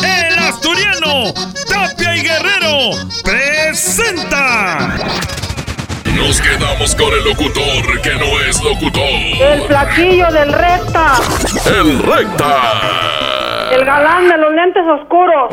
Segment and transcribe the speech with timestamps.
[0.00, 1.34] El asturiano
[1.68, 4.96] Tapia y Guerrero presenta.
[6.06, 9.02] Nos quedamos con el locutor que no es locutor.
[9.02, 11.20] El flaquillo del recta.
[11.66, 13.41] El recta.
[13.72, 15.50] El galán de los lentes oscuros.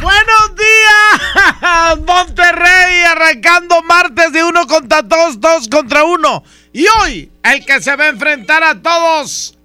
[0.00, 6.42] Buenos días, Monterrey, arrancando martes de uno contra todos, dos contra uno.
[6.72, 9.56] Y hoy, el que se va a enfrentar a todos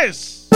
[0.00, 0.48] es...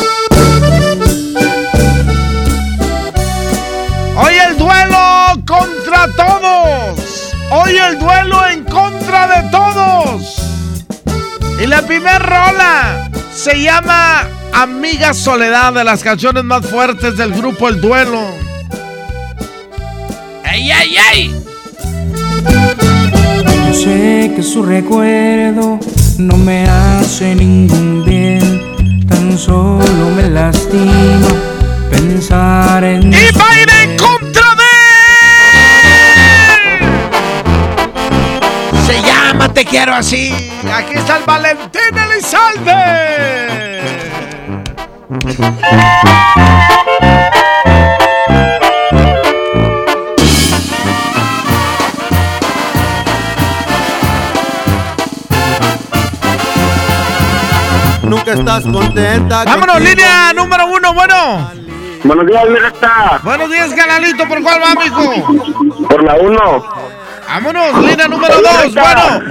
[4.16, 7.34] Hoy el duelo contra todos.
[7.50, 10.55] Hoy el duelo en contra de todos.
[11.58, 17.68] Y la primera rola se llama Amiga Soledad, de las canciones más fuertes del grupo
[17.68, 18.20] El Duelo.
[20.44, 21.34] ¡Ey, ey, ey!
[23.66, 25.78] Yo sé que su recuerdo
[26.18, 31.28] no me hace ningún bien, tan solo me lastima
[31.90, 33.12] pensar en.
[33.12, 34.55] ¡Y va a ir en contra
[39.56, 40.52] Te Quiero Así.
[40.70, 41.80] Aquí está el Valentín
[42.12, 43.80] Elizalde.
[58.02, 59.44] Nunca estás contenta.
[59.44, 59.78] Vámonos, contigo.
[59.78, 61.50] línea número uno, bueno.
[62.04, 63.20] Buenos días, mi recta.
[63.24, 64.28] Buenos días, canalito.
[64.28, 65.88] ¿Por cuál va, mijo?
[65.88, 66.95] Por la 1.
[67.26, 69.22] Vámonos, línea número dos, bueno.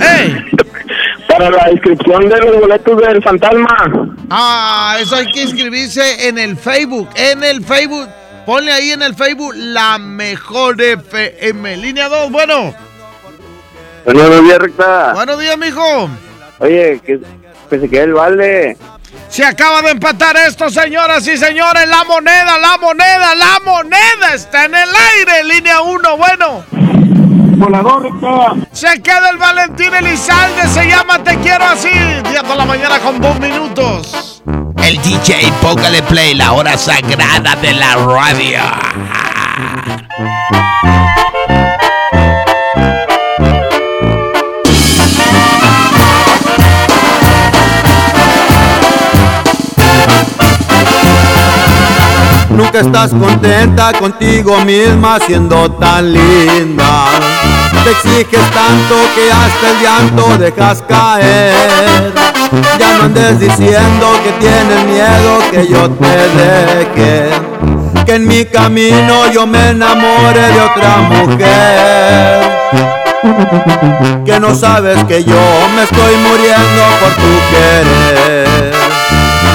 [1.27, 4.15] Para la inscripción de los boletos del fantasma.
[4.29, 7.09] Ah, eso hay que inscribirse en el Facebook.
[7.15, 8.07] En el Facebook.
[8.45, 11.77] Ponle ahí en el Facebook la mejor FM.
[11.77, 12.75] Línea 2, bueno.
[14.05, 15.13] Buenos días, recta.
[15.13, 16.09] Buenos días, mijo.
[16.59, 17.19] Oye, que,
[17.69, 18.77] que se quede el vale.
[19.29, 21.87] Se acaba de empatar esto, señoras y señores.
[21.87, 25.43] La moneda, la moneda, la moneda está en el aire.
[25.43, 26.63] Línea 1, bueno.
[27.55, 28.09] Volador.
[28.71, 30.67] Se queda el Valentín Elizalde.
[30.67, 31.89] Se llama Te Quiero Así.
[31.89, 34.41] 10 de la mañana con 2 minutos.
[34.77, 38.59] El DJ, póngale play, la hora sagrada de la radio.
[52.49, 57.05] Nunca estás contenta contigo misma siendo tan linda.
[57.85, 62.11] Te exiges tanto que hasta el llanto dejas caer.
[62.79, 67.29] Ya no andes diciendo que tienes miedo que yo te deje.
[68.03, 72.41] Que en mi camino yo me enamore de otra mujer.
[74.25, 78.73] Que no sabes que yo me estoy muriendo por tu querer.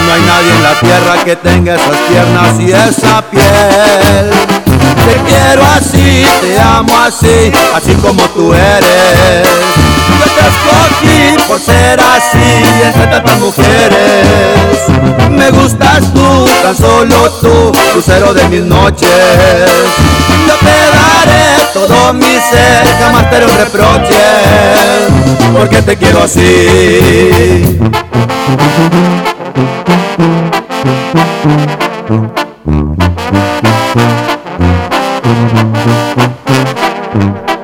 [0.07, 4.60] No hay nadie en la tierra que tenga esas piernas y esa piel.
[5.07, 9.49] Te quiero así, te amo así, así como tú eres.
[10.19, 14.27] Yo te escogí por ser así entre tantas mujeres.
[15.31, 19.09] Me gustas tú, tan solo tú, lucero de mis noches.
[20.47, 24.19] Yo te daré todo mi ser, jamás te haré un reproche,
[25.57, 27.79] porque te quiero así.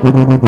[0.06, 0.38] Nunca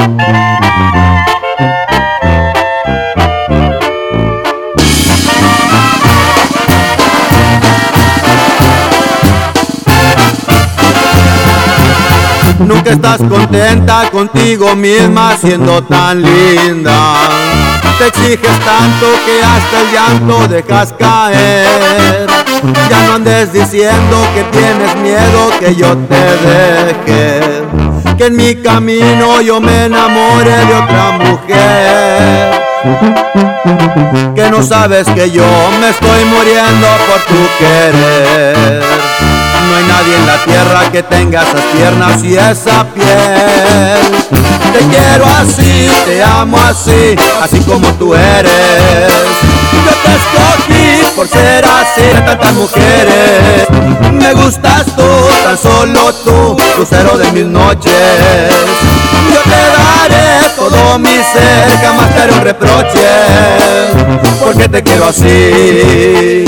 [12.91, 17.17] estás contenta contigo misma siendo tan linda.
[17.99, 22.29] Te exiges tanto que hasta el llanto dejas caer.
[22.89, 27.58] Ya no andes diciendo que tienes miedo que yo te deje.
[28.19, 32.51] Que en mi camino yo me enamore de otra mujer.
[34.35, 35.45] Que no sabes que yo
[35.81, 38.83] me estoy muriendo por tu querer.
[39.69, 44.01] No hay nadie en la tierra que tenga esas piernas y esa piel.
[44.73, 49.13] Te quiero así, te amo así, así como tú eres.
[49.73, 53.69] Yo te escogí por ser así de tantas mujeres.
[54.13, 55.03] Me gustas tú,
[55.43, 57.93] tan solo tú, lucero de mis noches.
[59.35, 63.09] Yo te daré todo mi ser, jamás te haré un reproche,
[64.45, 66.45] porque te quiero así.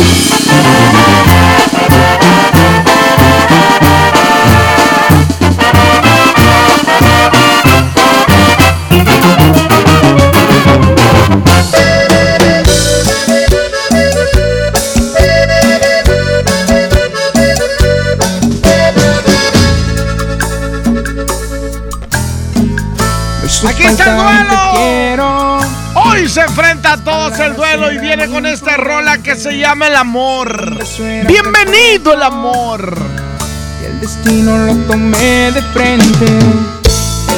[28.16, 30.78] Viene con esta rola que se llama El Amor.
[31.28, 32.98] Bienvenido el amor.
[33.80, 36.26] Y el destino lo tomé de frente.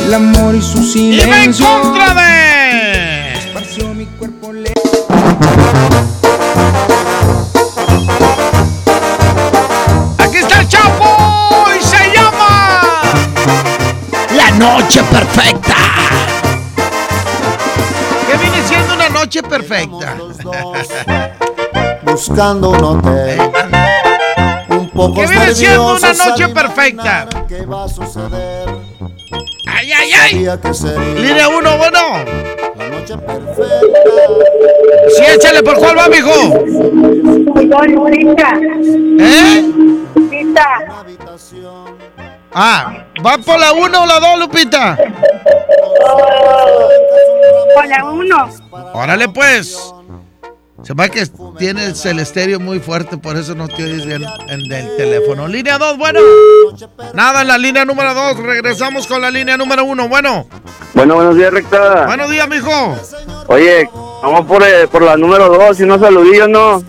[0.07, 1.67] El amor y su Y va en silencio.
[1.83, 3.35] contra de.
[3.35, 4.73] Esparció mi cuerpo le-
[10.19, 13.03] Aquí está el Chapo y se llama.
[14.37, 15.75] La noche perfecta.
[18.27, 20.17] Que viene siendo una noche perfecta.
[22.25, 23.41] Buscando un hotel.
[24.69, 27.27] Un poco Que viene siendo una noche perfecta.
[27.49, 28.69] ¿Qué va a suceder?
[29.67, 30.35] Ay, ay, ay.
[31.17, 31.99] Línea 1, bueno.
[32.77, 33.65] la noche perfecta.
[35.17, 36.31] Sí, échale por cuál va, mijo.
[37.89, 38.53] Lupita.
[39.19, 39.73] ¿Eh?
[40.15, 40.69] Lupita.
[42.55, 44.97] Ah, ¿va por la 1 o la 2, Lupita?
[47.75, 48.49] Con la uno.
[48.95, 49.92] Órale, pues.
[50.83, 51.27] Se va que
[51.59, 55.47] tienes el estéreo muy fuerte, por eso no te oyes bien en el teléfono.
[55.47, 56.21] Línea 2, bueno.
[57.15, 58.39] Nada en la línea número 2.
[58.39, 60.09] Regresamos con la línea número 1.
[60.09, 60.47] Bueno.
[60.95, 62.07] Bueno, buenos días, recta.
[62.07, 62.97] Buenos días, mijo.
[63.47, 63.89] Oye,
[64.23, 66.83] vamos por, eh, por la número dos y unos saludillos, ¿no?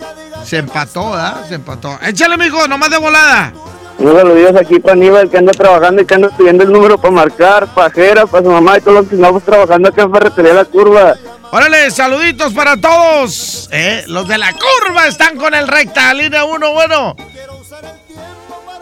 [0.44, 1.46] Se empató, ¿verdad?
[1.48, 1.98] Se empató.
[2.02, 3.52] Échale, mijo, nomás de volada.
[3.98, 7.14] Unos saludillos aquí para Aníbal que anda trabajando y que anda pidiendo el número para
[7.14, 10.64] marcar, pajera, para su mamá y todos los que estamos trabajando acá en Ferretería La
[10.64, 11.14] Curva.
[11.56, 13.68] Órale, saluditos para todos.
[13.70, 16.12] Eh, los de la curva están con el recta.
[16.12, 17.14] Línea 1, bueno.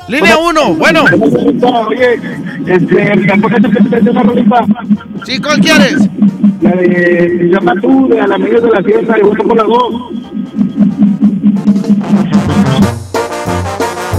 [0.08, 1.04] Línea 1, bueno.
[1.86, 2.18] Oye,
[2.66, 3.12] este,
[5.26, 5.96] Sí, ¿cuál quieres?
[6.62, 9.94] la de llama tú, de a la media de la fiesta, por la dos.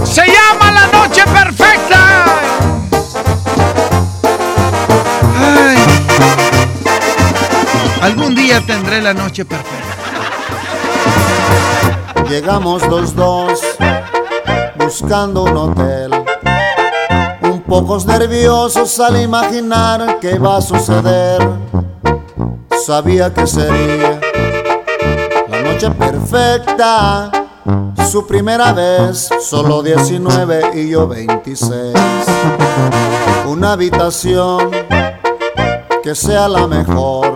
[0.04, 2.53] Se llama La Noche Perfecta.
[8.60, 9.94] Tendré la noche perfecta.
[12.28, 13.60] Llegamos los dos
[14.76, 16.10] buscando un hotel.
[17.42, 21.40] Un pocos nerviosos al imaginar qué va a suceder.
[22.84, 24.20] Sabía que sería
[25.48, 27.30] la noche perfecta.
[28.10, 31.94] Su primera vez, solo 19 y yo 26.
[33.46, 34.70] Una habitación
[36.02, 37.33] que sea la mejor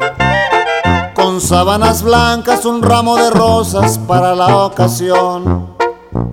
[1.45, 5.75] sábanas blancas, un ramo de rosas para la ocasión,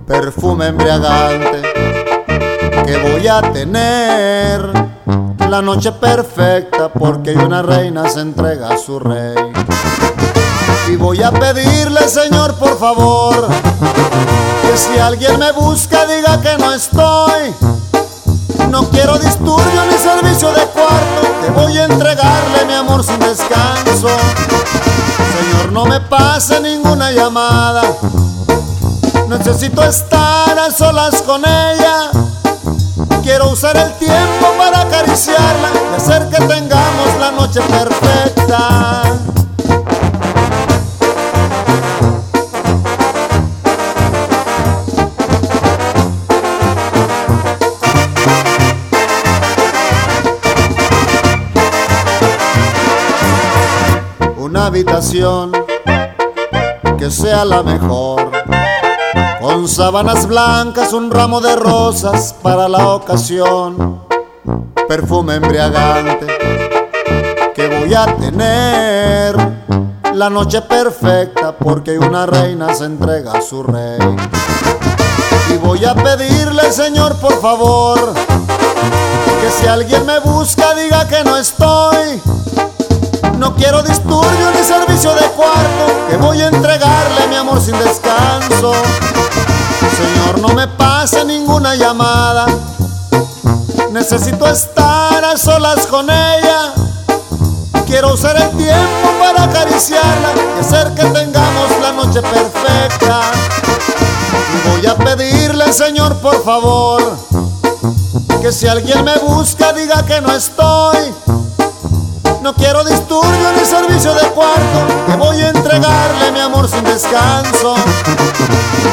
[0.08, 1.76] perfume embriagante
[2.86, 4.62] que voy a tener,
[5.50, 9.36] la noche perfecta porque una reina se entrega a su rey.
[10.92, 13.48] Y voy a pedirle, Señor, por favor,
[14.62, 17.54] que si alguien me busca diga que no estoy.
[18.70, 24.10] No quiero disturbio ni servicio de cuarto, que voy a entregarle mi amor sin descanso.
[25.38, 27.84] Señor, no me pase ninguna llamada.
[29.28, 32.12] Necesito estar a solas con ella.
[33.24, 39.25] Quiero usar el tiempo para acariciarla y hacer que tengamos la noche perfecta.
[54.66, 55.52] Habitación
[56.98, 58.32] que sea la mejor.
[59.42, 64.02] Con sábanas blancas, un ramo de rosas para la ocasión.
[64.88, 66.28] Perfume embriagante
[67.54, 69.36] que voy a tener.
[70.14, 74.00] La noche perfecta porque una reina se entrega a su rey.
[75.54, 78.14] Y voy a pedirle, Señor, por favor,
[79.42, 82.22] que si alguien me busca diga que no estoy.
[83.38, 88.74] No quiero disturbio ni servicio de cuarto que voy a entregarle mi amor sin descanso.
[89.98, 92.48] Señor, no me pase ninguna llamada.
[93.92, 96.74] Necesito estar a solas con ella.
[97.86, 103.22] Quiero usar el tiempo para acariciarla y hacer que tengamos la noche perfecta.
[104.54, 107.16] Y voy a pedirle, Señor, por favor,
[108.42, 111.14] que si alguien me busca diga que no estoy.
[112.46, 117.74] No quiero disturbio ni servicio de cuarto, que voy a entregarle mi amor sin descanso.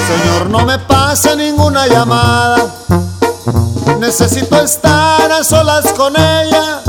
[0.09, 2.65] Señor, no me pase ninguna llamada.
[3.99, 6.81] Necesito estar a solas con ella.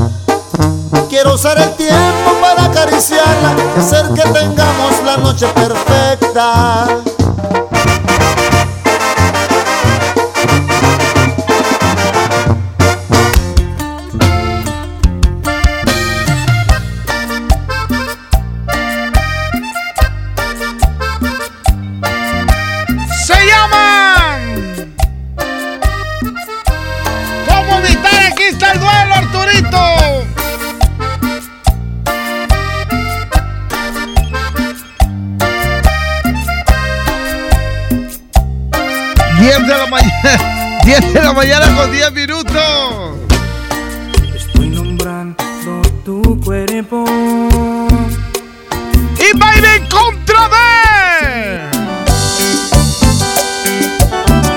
[1.10, 6.88] Quiero usar el tiempo para acariciarla hacer que tengamos la noche perfecta.
[41.00, 43.18] 10 de la mañana con 10 minutos.
[44.36, 45.36] Estoy nombrando
[46.06, 47.04] tu cuerpo.
[49.18, 51.62] Y baile en contra de.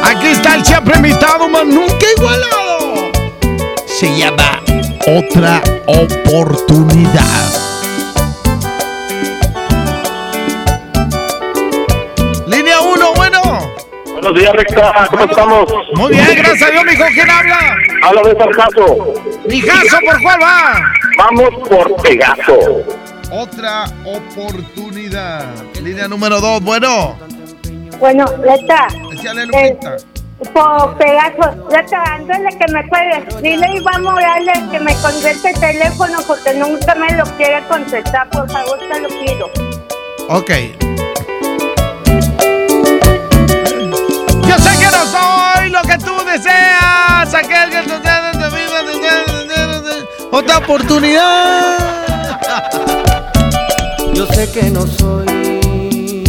[0.05, 3.13] Aquí está el siempre invitado, man, nunca igualado.
[3.87, 4.61] Se llama
[5.07, 7.76] Otra Oportunidad.
[14.37, 15.07] Días, Recta.
[15.11, 15.65] ¿Cómo estamos?
[15.95, 17.05] Muy bien, gracias a Dios, mijo.
[17.15, 17.77] ¿Quién habla?
[18.03, 19.15] Habla de Sarjazo.
[19.49, 20.83] Mijazo, ¿por cuál va?
[21.19, 22.85] Vamos por Pegaso.
[23.31, 25.47] Otra oportunidad.
[25.83, 27.19] Línea número 2, bueno.
[27.99, 28.89] Bueno, Leta.
[29.13, 29.97] Échale, eh, Lupita.
[30.53, 33.43] por pedazo, Leta, ándale que me puedes.
[33.43, 38.29] Dile a Iván Morales que me conteste el teléfono porque nunca me lo quiere contestar.
[38.31, 39.51] Por favor, te lo pido.
[40.29, 40.51] Ok.
[46.37, 47.35] Deseas.
[47.35, 48.33] Aquel que te da.
[50.31, 51.79] Otra oportunidad.
[54.15, 56.25] Yo sé que no soy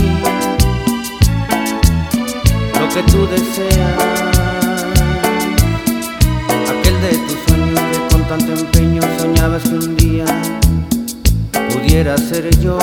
[2.80, 3.98] lo que tú deseas.
[6.72, 10.26] Aquel de tus sueños que con tanto empeño soñabas que un día
[11.70, 12.78] pudiera ser yo,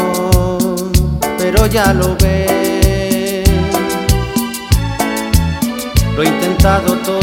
[1.39, 2.84] pero ya lo ves.
[6.17, 7.19] Lo he intentado todo,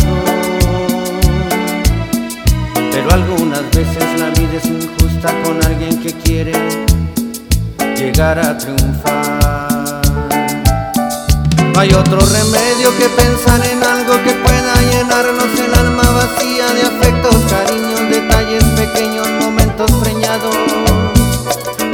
[2.92, 6.52] pero algunas veces la vida es injusta con alguien que quiere
[7.96, 10.02] llegar a triunfar.
[11.74, 16.82] No hay otro remedio que pensar en algo que pueda llenarnos el alma vacía de
[16.82, 20.56] afectos, cariños, detalles pequeños, momentos preñados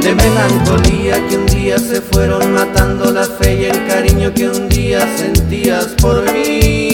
[0.02, 4.68] de melancolía que un día se fueron matando la fe y el cariño que un
[4.68, 6.87] día sentías por mí.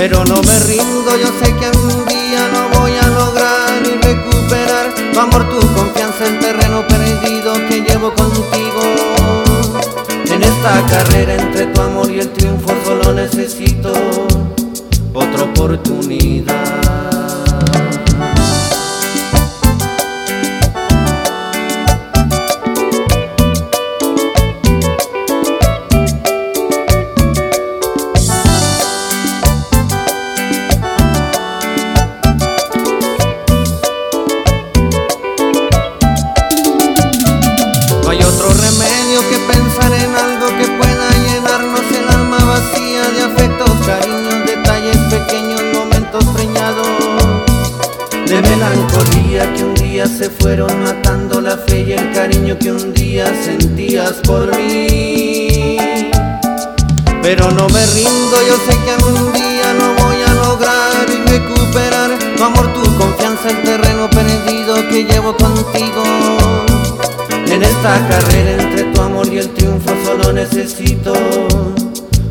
[0.00, 4.94] Pero no me rindo, yo sé que un día lo voy a lograr y recuperar
[5.12, 8.80] tu amor, tu confianza, el terreno perdido que llevo contigo.
[10.24, 13.92] En esta carrera entre tu amor y el triunfo solo necesito
[15.12, 16.79] otra oportunidad.
[58.50, 63.48] Yo sé que algún día lo voy a lograr y recuperar tu amor, tu confianza,
[63.50, 66.02] el terreno perdido que llevo contigo.
[67.46, 71.12] En esta carrera entre tu amor y el triunfo solo necesito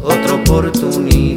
[0.04, 1.29] otra oportunidad.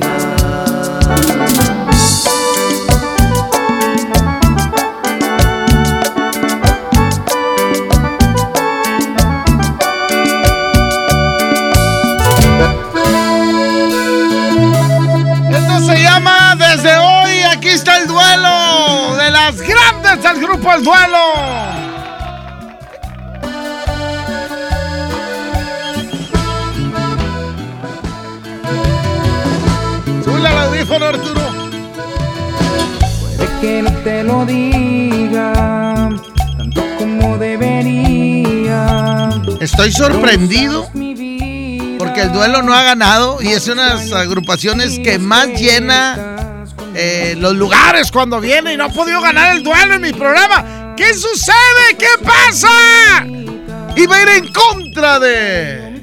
[34.46, 36.10] Diga,
[36.56, 39.28] tanto como debería.
[39.60, 40.88] Estoy sorprendido
[41.98, 46.66] porque el duelo no ha ganado y es una de las agrupaciones que más llena
[46.94, 50.94] eh, los lugares cuando viene y no ha podido ganar el duelo en mi programa.
[50.96, 51.96] ¿Qué sucede?
[51.98, 53.24] ¿Qué pasa?
[53.96, 56.02] Y va a ir en contra de...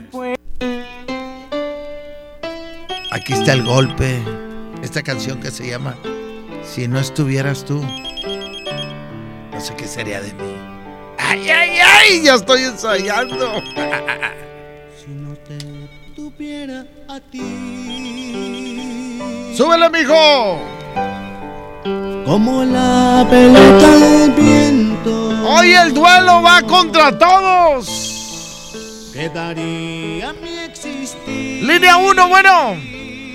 [3.12, 4.22] Aquí está el golpe.
[4.82, 5.96] Esta canción que se llama
[6.64, 7.86] Si no estuvieras tú.
[9.60, 10.56] No sé qué sería de mí.
[11.18, 12.22] ¡Ay, ay, ay!
[12.24, 13.62] Ya estoy ensayando.
[14.98, 15.58] Si no te
[16.16, 17.42] tuviera a ti.
[19.54, 20.62] ¡Súbele, mijo!
[22.26, 25.30] Como la pelota del viento.
[25.46, 29.12] Hoy el duelo va contra todos.
[29.12, 31.66] Quedaría mi existir.
[31.66, 32.78] Línea 1, bueno.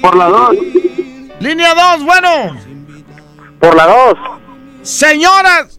[0.01, 0.57] Por la 2.
[1.41, 2.57] Línea 2, bueno.
[3.61, 4.15] Por la 2.
[4.81, 5.79] Señoras.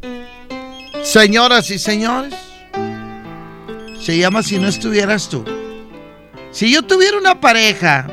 [1.06, 2.34] Señoras y señores.
[4.02, 5.46] Se llama Si no estuvieras tú.
[6.52, 8.08] Si yo tuviera una pareja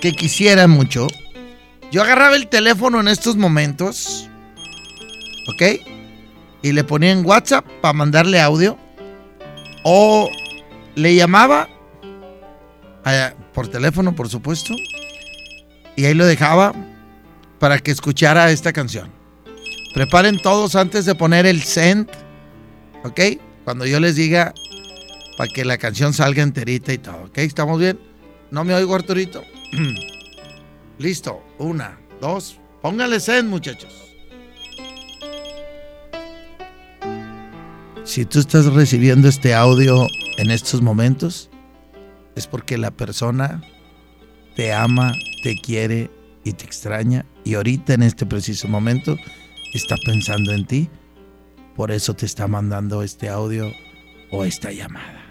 [0.00, 1.08] que quisiera mucho,
[1.90, 4.30] yo agarraba el teléfono en estos momentos,
[5.52, 5.62] ¿ok?
[6.62, 8.78] Y le ponía en WhatsApp para mandarle audio.
[9.82, 10.30] O
[10.94, 11.68] le llamaba
[13.04, 14.72] eh, por teléfono, por supuesto.
[15.96, 16.74] Y ahí lo dejaba
[17.58, 19.21] para que escuchara esta canción.
[19.94, 22.08] Preparen todos antes de poner el send,
[23.04, 23.20] ¿ok?
[23.64, 24.54] Cuando yo les diga
[25.36, 27.38] para que la canción salga enterita y todo, ¿ok?
[27.38, 27.98] ¿Estamos bien?
[28.50, 29.44] ¿No me oigo, Arturito?
[30.98, 33.92] Listo, una, dos, póngale send, muchachos.
[38.04, 40.06] Si tú estás recibiendo este audio
[40.38, 41.50] en estos momentos,
[42.34, 43.62] es porque la persona
[44.56, 45.12] te ama,
[45.42, 46.10] te quiere
[46.44, 49.16] y te extraña y ahorita en este preciso momento
[49.72, 50.90] está pensando en ti.
[51.76, 53.72] Por eso te está mandando este audio
[54.30, 55.22] o esta llamada.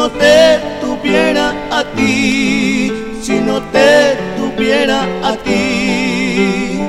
[0.00, 2.90] No te tuviera a ti.
[3.22, 6.80] Si no te tuviera a ti.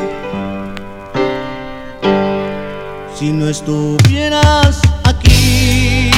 [3.14, 6.10] Si no estuvieras aquí.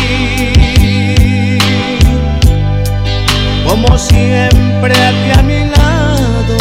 [3.67, 6.57] Como siempre aquí a mi lado.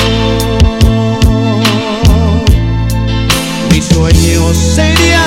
[3.71, 5.22] Mis sueños serían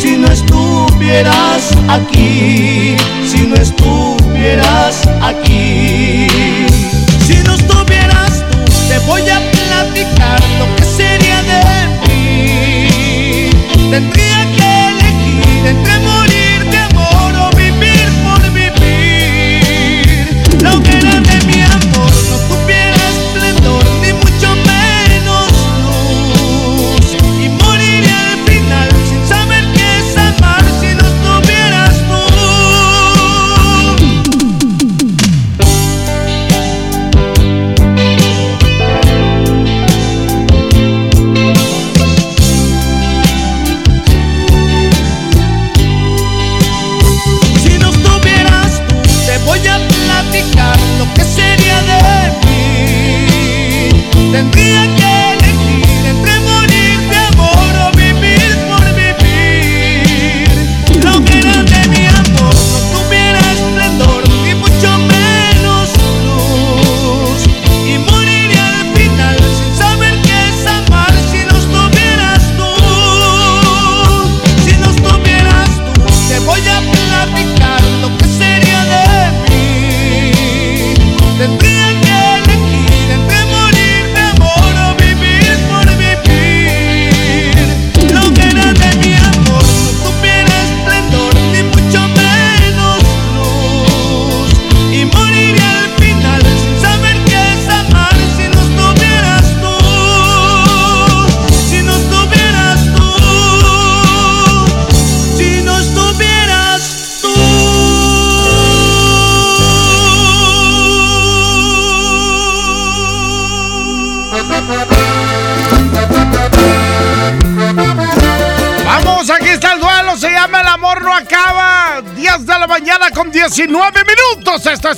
[0.00, 2.96] Si no estuvieras aquí.
[3.24, 6.26] Si no estuvieras aquí.
[7.24, 11.62] Si no estuvieras tú, te voy a platicar lo que sería de
[12.08, 13.50] mí.
[13.88, 15.99] Tendría que elegir entre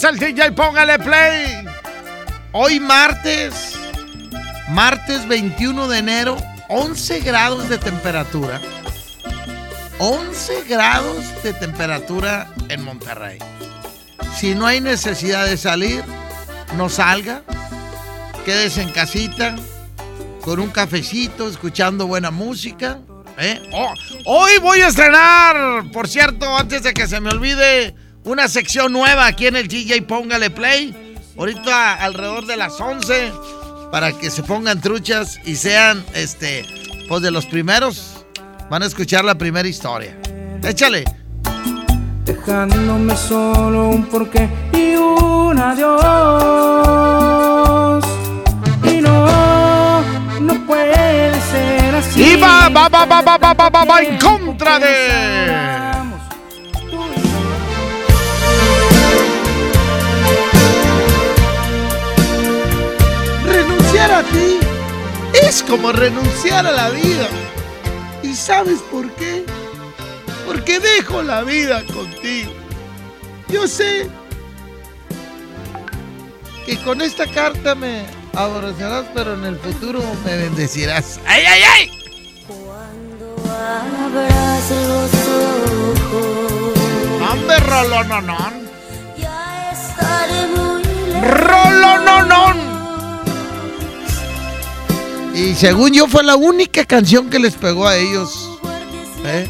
[0.05, 1.65] el DJ Póngale Play.
[2.53, 3.79] Hoy martes,
[4.71, 6.37] martes 21 de enero,
[6.69, 8.61] 11 grados de temperatura.
[9.99, 13.39] 11 grados de temperatura en Monterrey.
[14.37, 16.03] Si no hay necesidad de salir,
[16.77, 17.43] no salga.
[18.45, 19.55] Quédese en casita
[20.41, 22.99] con un cafecito, escuchando buena música.
[23.39, 23.63] ¿eh?
[23.73, 23.95] Oh,
[24.27, 29.27] hoy voy a estrenar, por cierto, antes de que se me olvide, una sección nueva
[29.27, 31.17] aquí en el DJ Póngale Play.
[31.37, 33.33] Ahorita alrededor de las 11
[33.91, 36.65] para que se pongan truchas y sean, este,
[37.09, 38.25] pues de los primeros.
[38.71, 40.17] Van a escuchar la primera historia.
[40.63, 41.05] Échale.
[42.25, 46.01] Dejándome solo un porqué y un adiós.
[48.85, 50.01] Y no,
[50.41, 52.23] no puede ser así.
[52.23, 55.92] Y va, va, va, va, va, va, va, va, va en contra de.
[64.23, 64.59] A ti
[65.47, 67.29] es como renunciar a la vida.
[68.23, 69.45] ¿Y sabes por qué?
[70.47, 72.53] Porque dejo la vida contigo.
[73.49, 74.09] Yo sé
[76.65, 78.05] que con esta carta me
[78.35, 81.21] aborrecerás, pero en el futuro me bendecirás.
[81.27, 81.91] ¡Ay, ay, ay!
[83.55, 85.13] Abras los
[86.09, 86.73] ojos.
[87.31, 88.69] ¡Hombre, rolononón!
[89.73, 91.31] Estaré muy lejos.
[91.31, 92.72] ¡Rolononón!
[95.35, 98.59] Y según yo fue la única canción que les pegó a ellos.
[99.25, 99.47] ¿eh?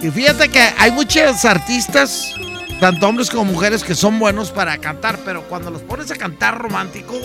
[0.00, 2.34] Y fíjate que hay muchos artistas,
[2.78, 6.58] tanto hombres como mujeres, que son buenos para cantar, pero cuando los pones a cantar
[6.58, 7.18] romántico,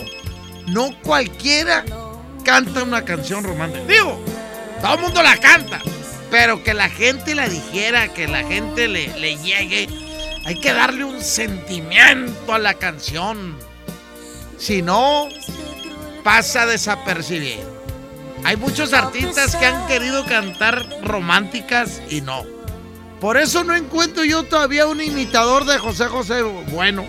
[0.66, 1.84] no cualquiera
[2.44, 3.84] canta una canción romántica.
[3.86, 4.18] Digo,
[4.80, 5.80] todo el mundo la canta,
[6.30, 9.88] pero que la gente la dijera, que la gente le, le llegue,
[10.46, 13.56] hay que darle un sentimiento a la canción.
[14.58, 15.28] Si no,
[16.22, 17.80] pasa desapercibido.
[18.44, 22.44] Hay muchos artistas que han querido cantar románticas y no.
[23.20, 27.04] Por eso no encuentro yo todavía un imitador de José José bueno.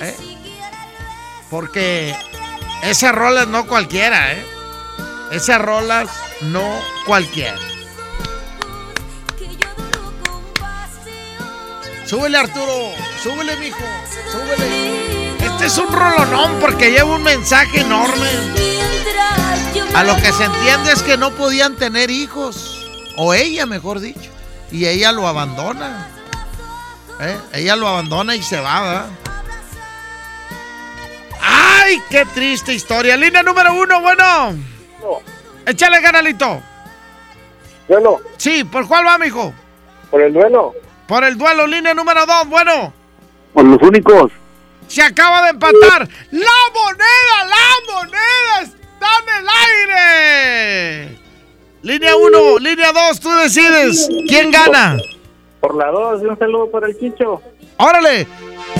[0.00, 0.16] ¿eh?
[1.50, 2.14] Porque
[2.84, 4.44] esas rolas no cualquiera, ¿eh?
[5.32, 6.08] Esas rolas
[6.42, 7.58] no cualquiera.
[12.06, 12.92] Súbele Arturo,
[13.22, 13.78] súbele mijo,
[14.32, 14.99] súbele.
[15.60, 18.30] Este es un rolonón porque lleva un mensaje enorme.
[19.94, 22.88] A lo que se entiende es que no podían tener hijos.
[23.18, 24.30] O ella, mejor dicho.
[24.72, 26.08] Y ella lo abandona.
[27.20, 27.36] ¿Eh?
[27.52, 29.06] Ella lo abandona y se va, ¿verdad?
[31.42, 33.18] ¡Ay, qué triste historia!
[33.18, 34.54] Línea número uno, bueno.
[35.66, 36.62] Échale, canalito.
[37.86, 39.52] Bueno, Sí, ¿por cuál va, mijo?
[40.10, 40.72] por el duelo.
[41.06, 42.94] Por el duelo, línea número dos, bueno.
[43.52, 44.32] Por los únicos.
[44.90, 46.08] Se acaba de empatar.
[46.32, 49.48] ¡La moneda, la moneda está en el
[49.88, 51.18] aire!
[51.82, 54.08] Línea 1, línea 2, tú decides.
[54.26, 54.98] ¿Quién gana?
[55.60, 57.40] Por la dos, y un saludo para el Chicho.
[57.76, 58.26] ¡Órale!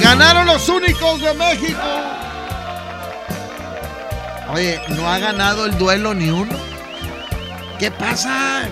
[0.02, 1.80] Ganaron los únicos de México.
[4.52, 6.58] Oye, ¿no ha ganado el duelo ni uno?
[7.78, 8.68] ¿Qué pasa?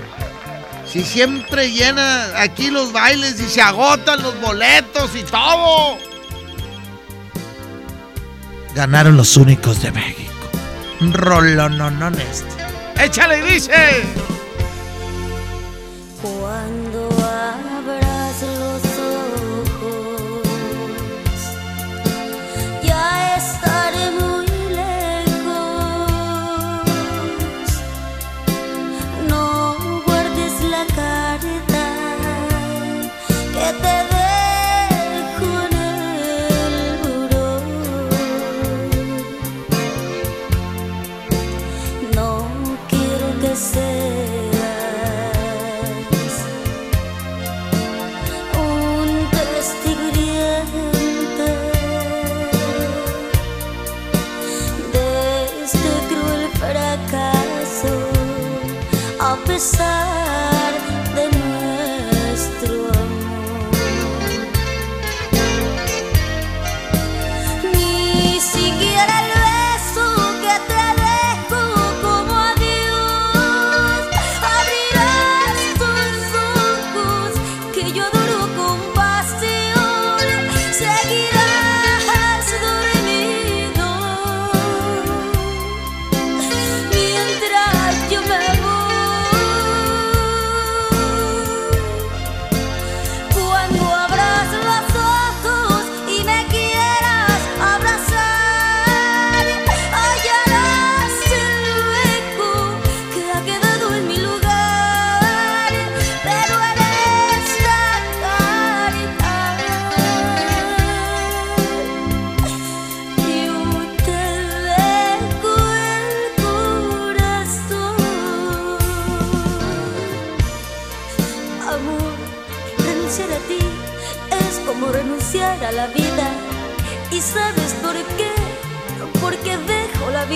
[0.85, 6.08] Si siempre llena aquí los bailes y se agotan los boletos y todo.
[8.79, 10.31] Ganaron los únicos de México.
[11.01, 13.05] Rolononón este.
[13.05, 13.73] Échale, dice.
[16.23, 16.88] Cuando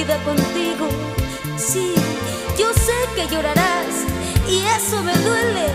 [0.04, 0.88] vida contigo.
[1.56, 1.94] Sí,
[2.58, 3.94] yo sé que llorarás
[4.48, 5.66] y eso me duele,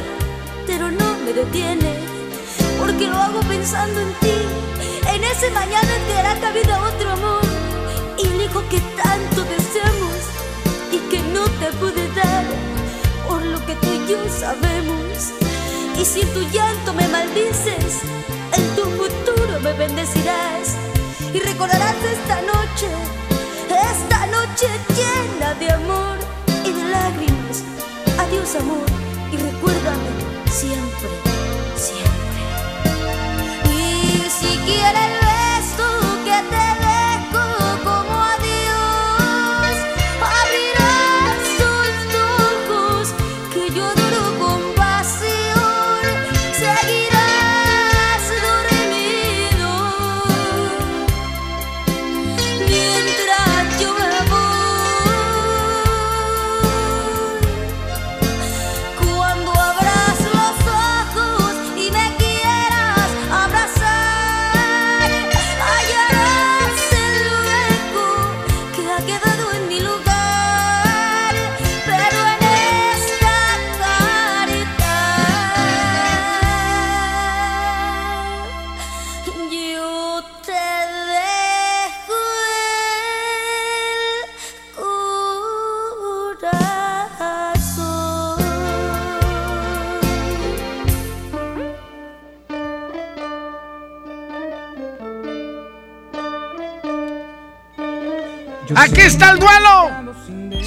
[0.65, 1.93] pero no me detiene.
[2.77, 4.37] Porque lo hago pensando en ti,
[5.13, 7.45] en ese mañana que hará cabida otro amor.
[8.17, 10.19] Y el hijo que tanto deseamos
[10.91, 12.45] y que no te pude dar
[13.27, 15.31] por lo que tú y yo sabemos.
[15.97, 18.01] Y si en tu llanto me maldices,
[18.57, 20.75] en tu futuro me bendecirás
[21.33, 22.87] y recordarás esta noche,
[23.77, 26.17] esta noche llena de amor
[26.65, 27.63] y de lágrimas.
[28.19, 28.85] Adiós amor
[29.31, 29.76] y recuérdame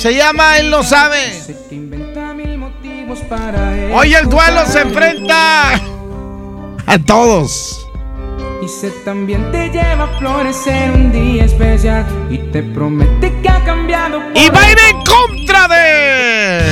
[0.00, 1.30] Se llama Él lo sabe.
[3.92, 5.72] Hoy el duelo se enfrenta
[6.86, 7.86] a todos.
[8.64, 13.62] Y sé también te lleva a florecer un día especial y te promete que ha
[13.62, 14.20] cambiado.
[14.22, 16.62] por- Y va a ir en contra de.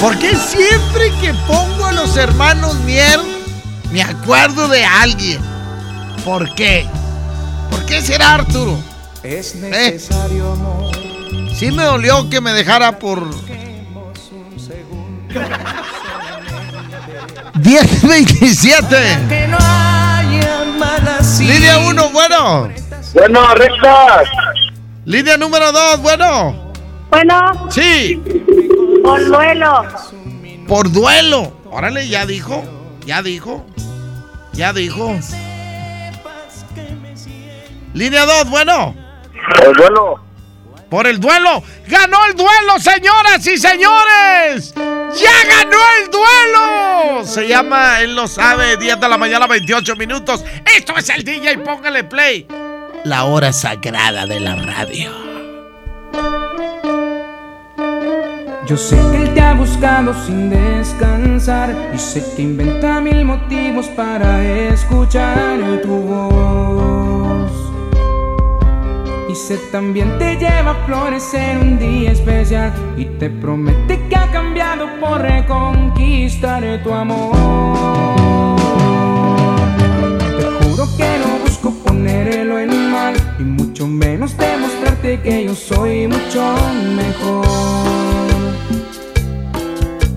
[0.00, 3.20] ¿Por qué siempre que pongo a los hermanos Mier
[3.92, 5.40] me acuerdo de alguien?
[6.24, 6.86] ¿Por qué?
[7.70, 8.78] ¿Por qué será Arturo?
[9.26, 9.58] Es ¿Eh?
[9.70, 10.94] necesario amor.
[11.56, 13.28] Sí me dolió que me dejara por
[17.56, 19.28] 10.27.
[19.28, 22.68] Que no haya malas Lidia 1, bueno.
[23.14, 24.22] Bueno, recta.
[25.04, 26.72] Lidia número 2, bueno.
[27.10, 28.20] Bueno, Sí,
[29.02, 29.84] por duelo.
[30.68, 31.56] por duelo.
[31.70, 32.62] Órale, ya dijo.
[33.06, 33.64] Ya dijo.
[34.52, 35.18] Ya dijo.
[37.94, 38.94] Línea 2, bueno.
[39.62, 40.20] El duelo.
[40.88, 41.62] Por el duelo.
[41.88, 44.74] ¡Ganó el duelo, señoras y señores!
[44.74, 47.24] ¡Ya ganó el duelo!
[47.24, 50.44] Se llama, él lo sabe, 10 de la mañana, 28 minutos.
[50.76, 52.46] Esto es el DJ, póngale play.
[53.04, 55.10] La hora sagrada de la radio.
[58.66, 63.86] Yo sé que él te ha buscado sin descansar y sé que inventa mil motivos
[63.88, 67.35] para escuchar tu voz.
[69.36, 74.88] Sé también te lleva a florecer un día especial y te promete que ha cambiado
[74.98, 77.36] por reconquistar tu amor.
[80.38, 86.08] Te juro que no busco ponerlo en mal y mucho menos demostrarte que yo soy
[86.08, 86.56] mucho
[86.96, 87.46] mejor.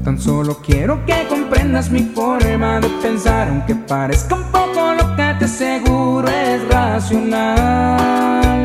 [0.05, 5.45] Tan solo quiero que comprendas mi forma de pensar, aunque parezca un poco loca, te
[5.45, 8.58] aseguro es racional.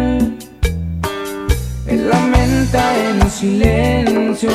[1.87, 4.51] Él lamenta en silencio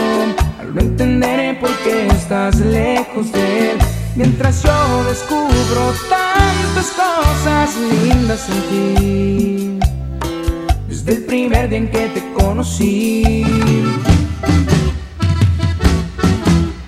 [0.59, 3.77] al no entender por qué estás lejos de él.
[4.15, 9.79] Mientras yo descubro tantas cosas lindas en ti,
[10.87, 13.43] desde el primer día en que te conocí.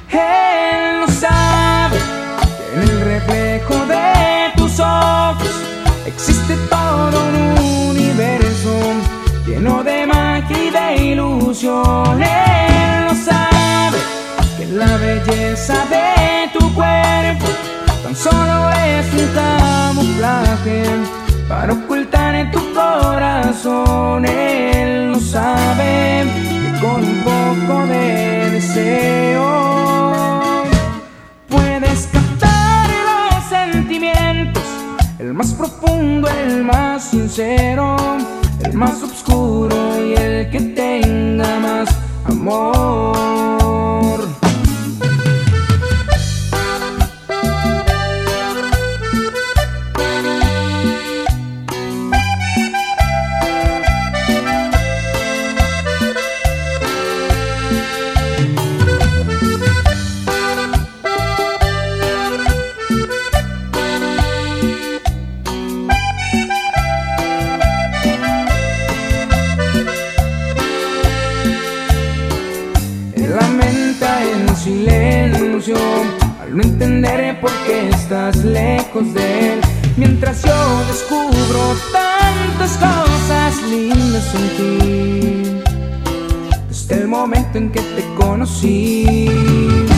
[0.10, 1.97] Él no sabe
[2.39, 5.51] que en el reflejo de tus ojos
[6.08, 7.61] existe todo un
[11.51, 13.97] Él no sabe
[14.57, 17.45] que la belleza de tu cuerpo
[18.03, 20.83] tan solo es un camuflaje
[21.49, 24.25] para ocultar en tu corazón.
[24.25, 26.23] Él no sabe
[26.63, 29.83] que con un poco de deseo
[31.49, 34.63] puedes captar los sentimientos,
[35.19, 37.97] el más profundo, el más sincero,
[38.63, 40.70] el más oscuro y el que
[41.01, 41.89] tenga más
[42.25, 43.61] amor.
[78.12, 79.62] Estás lejos de él.
[79.95, 85.62] Mientras yo descubro tantas cosas lindas en ti,
[86.67, 89.90] desde el momento en que te conocí.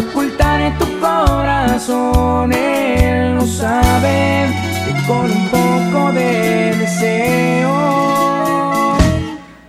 [0.00, 2.52] Para ocultar tu corazón.
[2.52, 4.52] Él no sabe
[4.84, 7.74] que con un poco de deseo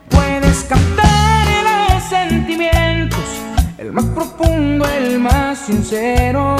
[0.10, 1.48] puedes captar
[1.94, 3.26] los sentimientos,
[3.78, 6.56] el más profundo, el más sincero,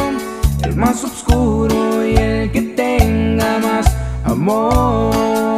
[0.64, 5.51] el más oscuro y el que tenga más amor.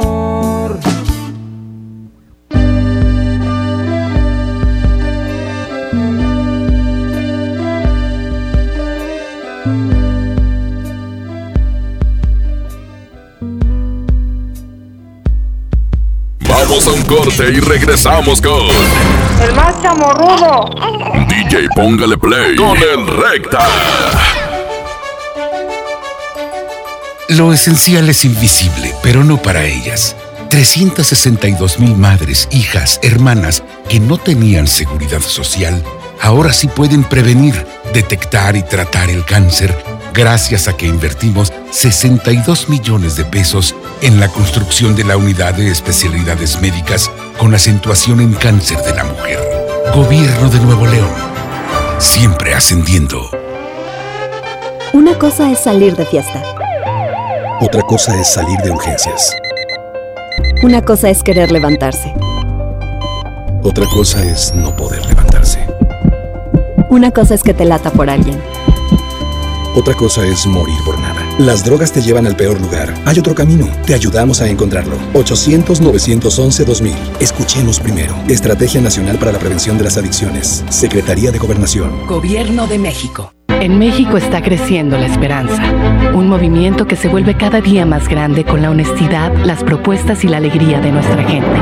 [17.03, 18.67] Un corte y regresamos con
[19.41, 20.69] El más chamorrudo.
[21.27, 23.67] DJ Póngale Play con el Recta.
[27.29, 30.15] Lo esencial es invisible, pero no para ellas.
[30.49, 35.83] 362 mil madres, hijas, hermanas que no tenían seguridad social,
[36.21, 39.75] ahora sí pueden prevenir, detectar y tratar el cáncer
[40.13, 45.71] gracias a que invertimos 62 millones de pesos en la construcción de la unidad de
[45.71, 49.39] especialidades médicas con acentuación en cáncer de la mujer.
[49.95, 51.09] Gobierno de Nuevo León.
[51.99, 53.29] Siempre ascendiendo.
[54.91, 56.43] Una cosa es salir de fiesta.
[57.61, 59.33] Otra cosa es salir de urgencias.
[60.63, 62.13] Una cosa es querer levantarse.
[63.63, 65.65] Otra cosa es no poder levantarse.
[66.89, 68.41] Una cosa es que te lata por alguien.
[69.75, 71.22] Otra cosa es morir por nada.
[71.39, 72.93] Las drogas te llevan al peor lugar.
[73.05, 73.67] Hay otro camino.
[73.87, 74.95] Te ayudamos a encontrarlo.
[75.13, 76.93] 800-911-2000.
[77.19, 78.15] Escuchemos primero.
[78.27, 80.63] Estrategia Nacional para la Prevención de las Adicciones.
[80.69, 82.05] Secretaría de Gobernación.
[82.05, 83.33] Gobierno de México.
[83.49, 85.63] En México está creciendo la esperanza,
[86.13, 90.27] un movimiento que se vuelve cada día más grande con la honestidad, las propuestas y
[90.27, 91.61] la alegría de nuestra gente.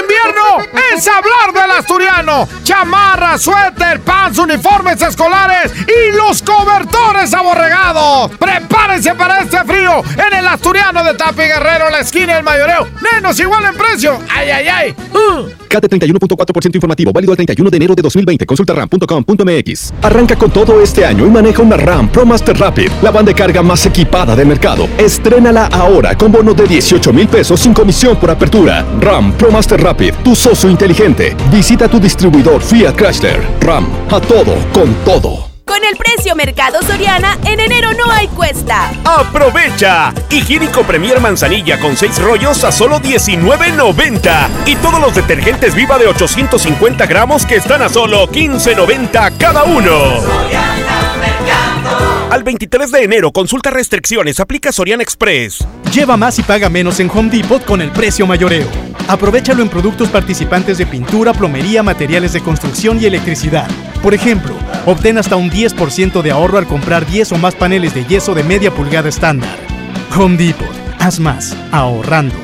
[0.00, 2.48] Invierno es hablar del asturiano.
[2.64, 8.32] Chamarra, suéter, pants, uniformes escolares y los cobertores aborregados.
[8.38, 12.88] Prepárense para este frío en el asturiano de Tapi Guerrero, la esquina del mayoreo.
[13.12, 14.18] Menos igual en precio.
[14.28, 14.96] ¡Ay, ay, ay!
[15.12, 15.64] Uh.
[15.68, 18.46] CAT 31.4% informativo, válido el 31 de enero de 2020.
[18.46, 19.94] Consulta ram.com.mx.
[20.02, 23.34] Arranca con todo este año y maneja una RAM Pro Master Rapid, la van de
[23.34, 24.88] carga más equipada del mercado.
[24.98, 28.84] Estrénala ahora con bono de 18 mil pesos sin comisión por apertura.
[29.00, 31.36] RAM Pro Master Rapid, tu socio inteligente.
[31.50, 33.46] Visita tu distribuidor Fiat Chrysler.
[33.60, 35.50] RAM, a todo, con todo.
[35.66, 38.90] Con el precio Mercado Soriana, en enero no hay cuesta.
[39.04, 40.14] ¡Aprovecha!
[40.30, 44.48] Higiénico Premier Manzanilla con 6 rollos a solo $19.90.
[44.64, 49.92] Y todos los detergentes Viva de 850 gramos que están a solo $15.90 cada uno.
[52.34, 55.64] Al 23 de enero, consulta restricciones, aplica Soriana Express.
[55.94, 58.66] Lleva más y paga menos en Home Depot con el precio mayoreo.
[59.06, 63.68] Aprovechalo en productos participantes de pintura, plomería, materiales de construcción y electricidad.
[64.02, 68.04] Por ejemplo, obtén hasta un 10% de ahorro al comprar 10 o más paneles de
[68.04, 69.56] yeso de media pulgada estándar.
[70.18, 70.74] Home Depot.
[70.98, 72.34] Haz más, ahorrando.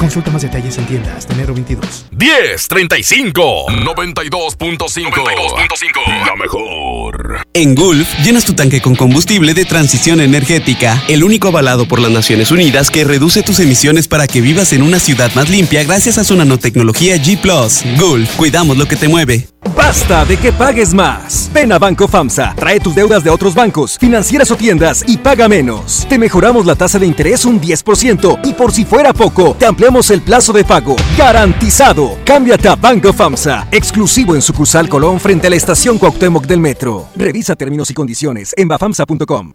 [0.00, 2.06] Consulta más detalles en tienda hasta enero 22.
[2.10, 5.10] 10, 35, 92.5.
[5.12, 6.26] 92.5.
[6.26, 7.46] La mejor.
[7.52, 12.10] En Gulf, llenas tu tanque con combustible de transición energética, el único avalado por las
[12.10, 16.16] Naciones Unidas que reduce tus emisiones para que vivas en una ciudad más limpia gracias
[16.16, 17.38] a su nanotecnología G⁇
[17.98, 19.48] Gulf, cuidamos lo que te mueve.
[19.76, 21.50] Basta de que pagues más.
[21.52, 25.48] Ven a Banco FAMSA, trae tus deudas de otros bancos, financieras o tiendas y paga
[25.48, 26.06] menos.
[26.08, 29.89] Te mejoramos la tasa de interés un 10% y por si fuera poco, te ampliamos
[29.90, 30.94] el plazo de pago.
[31.18, 32.16] Garantizado.
[32.24, 37.08] Cámbiate a Banco FAMSA, exclusivo en sucursal Colón frente a la estación Cuauhtémoc del Metro.
[37.16, 39.52] Revisa términos y condiciones en bafamsa.com.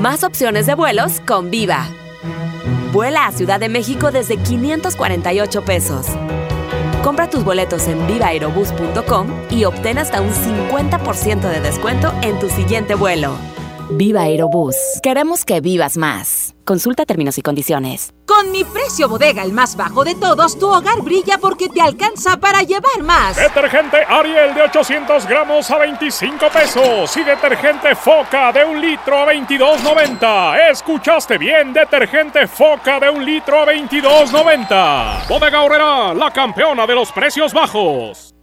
[0.00, 1.88] Más opciones de vuelos con Viva.
[2.92, 6.06] Vuela a Ciudad de México desde 548 pesos.
[7.02, 12.94] Compra tus boletos en vivaerobus.com y obtén hasta un 50% de descuento en tu siguiente
[12.94, 13.36] vuelo.
[13.90, 14.76] Viva Aerobús.
[15.02, 16.54] Queremos que vivas más.
[16.66, 18.12] Consulta términos y condiciones.
[18.26, 22.36] Con mi precio bodega, el más bajo de todos, tu hogar brilla porque te alcanza
[22.36, 23.36] para llevar más.
[23.36, 29.32] Detergente Ariel de 800 gramos a 25 pesos y detergente Foca de un litro a
[29.32, 30.70] 22.90.
[30.70, 31.72] ¿Escuchaste bien?
[31.72, 35.28] Detergente Foca de un litro a 22.90.
[35.28, 38.34] Bodega Horrera, la campeona de los precios bajos.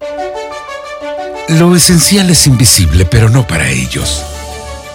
[1.49, 4.34] Lo esencial es invisible, pero no para ellos.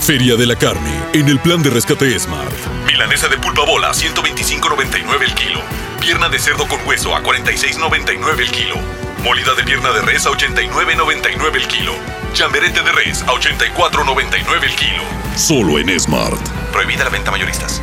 [0.00, 2.52] Feria de la Carne, en el plan de rescate Smart.
[2.86, 5.60] Milanesa de pulpa bola, 125.99 el kilo.
[6.00, 8.76] Pierna de cerdo con hueso a 46.99 el kilo.
[9.22, 11.92] Molida de pierna de res a 89.99 el kilo.
[12.32, 15.02] Chamberete de res a 84.99 el kilo.
[15.36, 16.40] Solo en Smart.
[16.72, 17.82] Prohibida la venta mayoristas.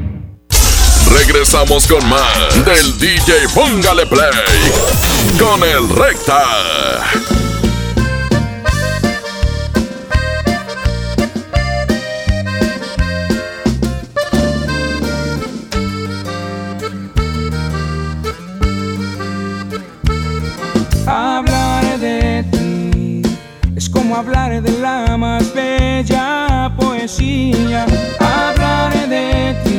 [1.13, 4.71] Regresamos con más del DJ Póngale Play
[5.37, 6.41] con el Recta.
[21.05, 23.21] Hablar de ti
[23.75, 27.85] es como hablar de la más bella poesía.
[28.19, 29.70] Hablar de ti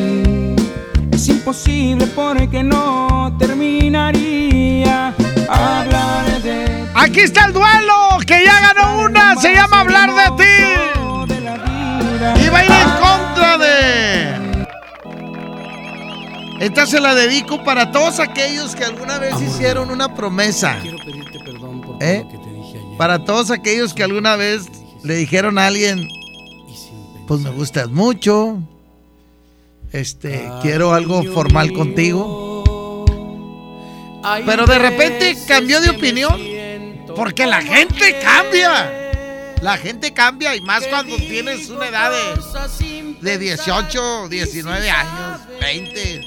[1.52, 5.14] imposible porque no terminaría.
[5.48, 6.90] Hablar de ti.
[6.94, 10.44] Aquí está el duelo, que ya ganó una, se llama Hablar de ti.
[12.42, 14.66] Y va a ir en contra de...
[16.60, 20.78] Esta se la dedico para todos aquellos que alguna vez hicieron una promesa.
[22.00, 22.24] ¿Eh?
[22.96, 24.70] Para todos aquellos que alguna vez
[25.02, 26.08] le dijeron a alguien,
[27.26, 28.58] pues me gustas mucho,
[29.92, 33.04] este, quiero algo formal contigo.
[34.46, 36.40] Pero de repente cambió de opinión,
[37.14, 38.98] porque la gente cambia.
[39.60, 46.20] La gente cambia y más cuando tienes una edad de, de 18, 19 años, 20.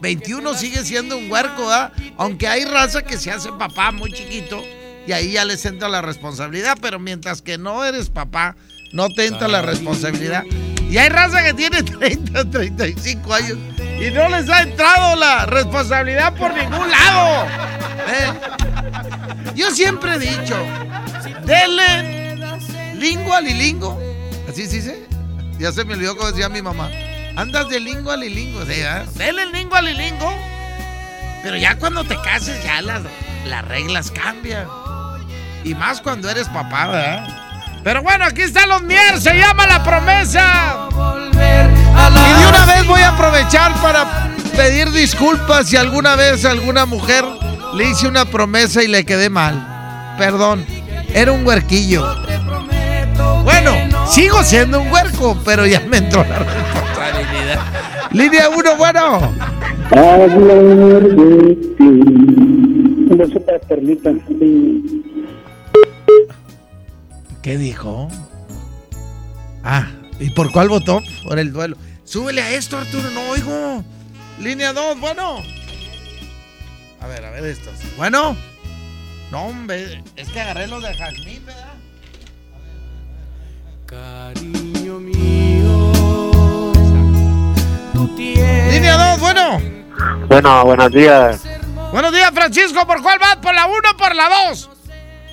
[0.00, 1.92] 21 sigue siendo un huerco, ¿verdad?
[2.16, 4.60] Aunque hay raza que se hace papá muy chiquito
[5.06, 8.56] y ahí ya les entra la responsabilidad, pero mientras que no eres papá,
[8.92, 10.44] no te entra la responsabilidad.
[10.88, 13.58] Y hay raza que tiene 30, 35 años
[14.00, 17.46] y no les ha entrado la responsabilidad por ningún lado.
[18.08, 18.32] ¿eh?
[19.54, 20.56] Yo siempre he dicho,
[21.44, 22.36] denle
[22.94, 24.00] lingo al lilingo.
[24.48, 25.06] ¿Así se dice?
[25.58, 26.90] Ya se me olvidó como decía mi mamá.
[27.36, 29.06] Andas de lingo a lilingo, ¿sí, ¿verdad?
[29.14, 30.34] Dele el lingo a lilingo.
[31.42, 33.02] Pero ya cuando te cases, ya las,
[33.46, 34.66] las reglas cambian.
[35.64, 37.43] Y más cuando eres papá, ¿verdad?
[37.84, 40.88] Pero bueno, aquí están los mier, se llama La Promesa.
[41.30, 46.86] Y de una vez voy a aprovechar para pedir disculpas si alguna vez a alguna
[46.86, 47.26] mujer
[47.74, 50.14] le hice una promesa y le quedé mal.
[50.16, 50.64] Perdón,
[51.12, 52.06] era un huerquillo.
[53.44, 53.74] Bueno,
[54.08, 57.60] sigo siendo un huerco, pero ya me entró la responsabilidad.
[58.12, 59.34] Línea 1, bueno.
[59.90, 61.84] Hablar de ti.
[61.84, 64.10] Un beso para Carlita.
[67.44, 68.08] ¿Qué dijo?
[69.62, 69.86] Ah,
[70.18, 71.02] ¿y por cuál votó?
[71.24, 71.76] Por el duelo.
[72.02, 73.84] Súbele a esto, Arturo, no oigo.
[74.40, 75.42] Línea 2, bueno.
[77.02, 77.74] A ver, a ver estos.
[77.98, 78.34] Bueno.
[79.30, 81.74] No, hombre, es que agarré los de Jazmín, ¿verdad?
[83.84, 85.92] Cariño mío,
[87.92, 88.72] tú tienes...
[88.72, 89.60] Línea 2, bueno.
[90.28, 91.42] Bueno, buenos días.
[91.92, 92.86] Buenos días, Francisco.
[92.86, 93.36] ¿Por cuál vas?
[93.36, 94.70] ¿Por la 1 o por la 2?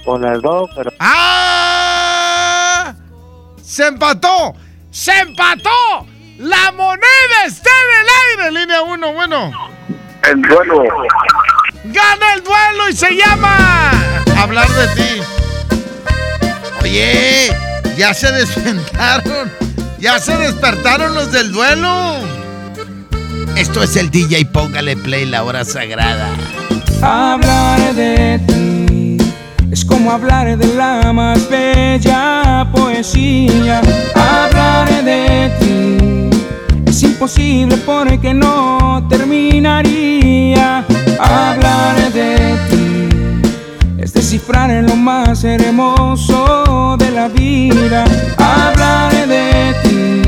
[0.05, 0.91] Por las dos, pero...
[0.99, 2.93] ¡Ah!
[3.61, 4.55] ¡Se empató!
[4.89, 5.69] ¡Se empató!
[6.39, 8.07] ¡La moneda está en el
[8.49, 8.51] aire!
[8.59, 9.51] Línea 1, bueno.
[10.27, 10.83] El duelo.
[11.85, 13.91] ¡Gana el duelo y se llama!
[14.37, 15.21] Hablar de ti.
[16.81, 17.55] Oye,
[17.95, 19.51] ya se despertaron.
[19.99, 22.21] Ya se despertaron los del duelo.
[23.55, 26.29] Esto es el DJ, póngale play la hora sagrada.
[27.03, 28.80] Hablar de ti
[29.81, 33.81] es como hablar de la más bella poesía.
[34.13, 35.97] Hablar de ti
[36.85, 40.85] es imposible porque no terminaría.
[41.19, 43.09] Hablar de ti
[43.97, 48.03] es descifrar en lo más hermoso de la vida.
[48.37, 50.21] Hablar de ti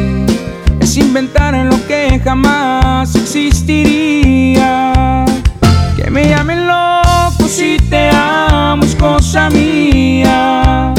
[0.80, 4.93] es inventar en lo que jamás existiría.
[5.95, 8.12] Que me llamen loco si te
[9.34, 10.93] mía.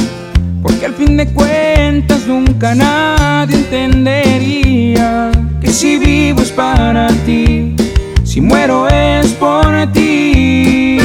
[0.60, 5.30] Porque al fin de cuentas nunca nadie entendería
[5.60, 7.76] que si vivo es para ti,
[8.24, 10.98] si muero es por ti.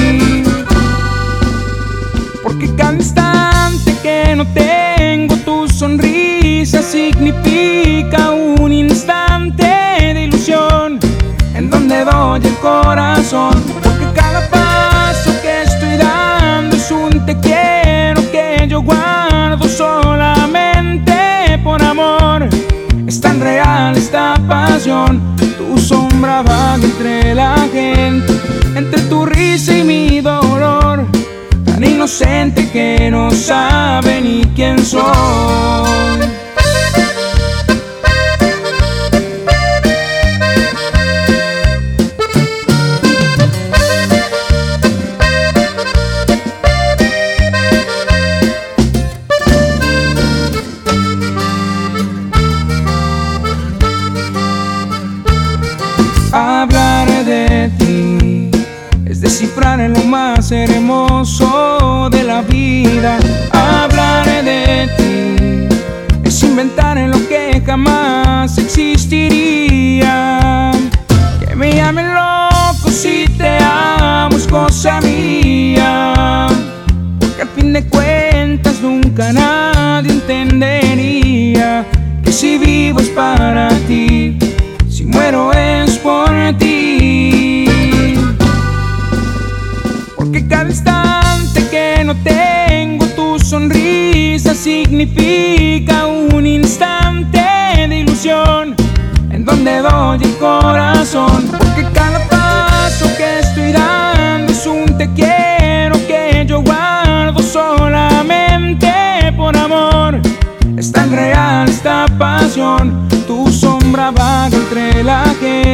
[2.42, 9.64] Porque cada instante que no tengo tu sonrisa significa un instante
[10.16, 11.00] de ilusión
[11.54, 13.69] en donde doy el corazón.
[23.22, 25.22] Tan real esta pasión,
[25.58, 28.34] tu sombra vaga entre la gente,
[28.76, 31.06] entre tu risa y mi dolor
[31.66, 36.49] tan inocente que no sabe ni quién soy.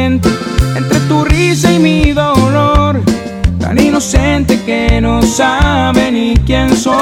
[0.04, 3.00] Entre tu risa y mi dolor
[3.58, 6.96] tan inocente que no sabe ni quién soy.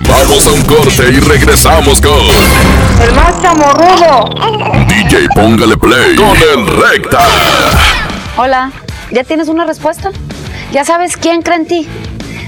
[0.00, 2.12] Vamos a un corte y regresamos con
[3.02, 4.30] El más chamorrudo.
[4.88, 7.20] DJ Póngale Play con el Recta.
[8.36, 8.72] Hola,
[9.12, 10.10] ¿ya tienes una respuesta?
[10.72, 11.88] ¿Ya sabes quién cree en ti?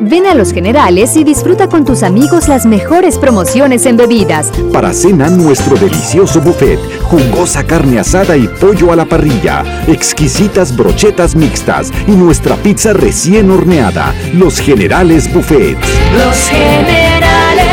[0.00, 4.50] Ven a Los Generales y disfruta con tus amigos las mejores promociones en bebidas.
[4.72, 11.34] Para cena, nuestro delicioso buffet, jugosa carne asada y pollo a la parrilla, exquisitas brochetas
[11.34, 14.14] mixtas y nuestra pizza recién horneada.
[14.34, 15.76] Los Generales Buffet.
[16.16, 17.68] Los generales.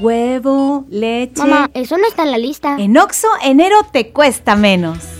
[0.00, 1.42] Huevo, leche.
[1.42, 2.76] Mamá, eso no está en la lista.
[2.78, 5.19] En Oxo, enero te cuesta menos.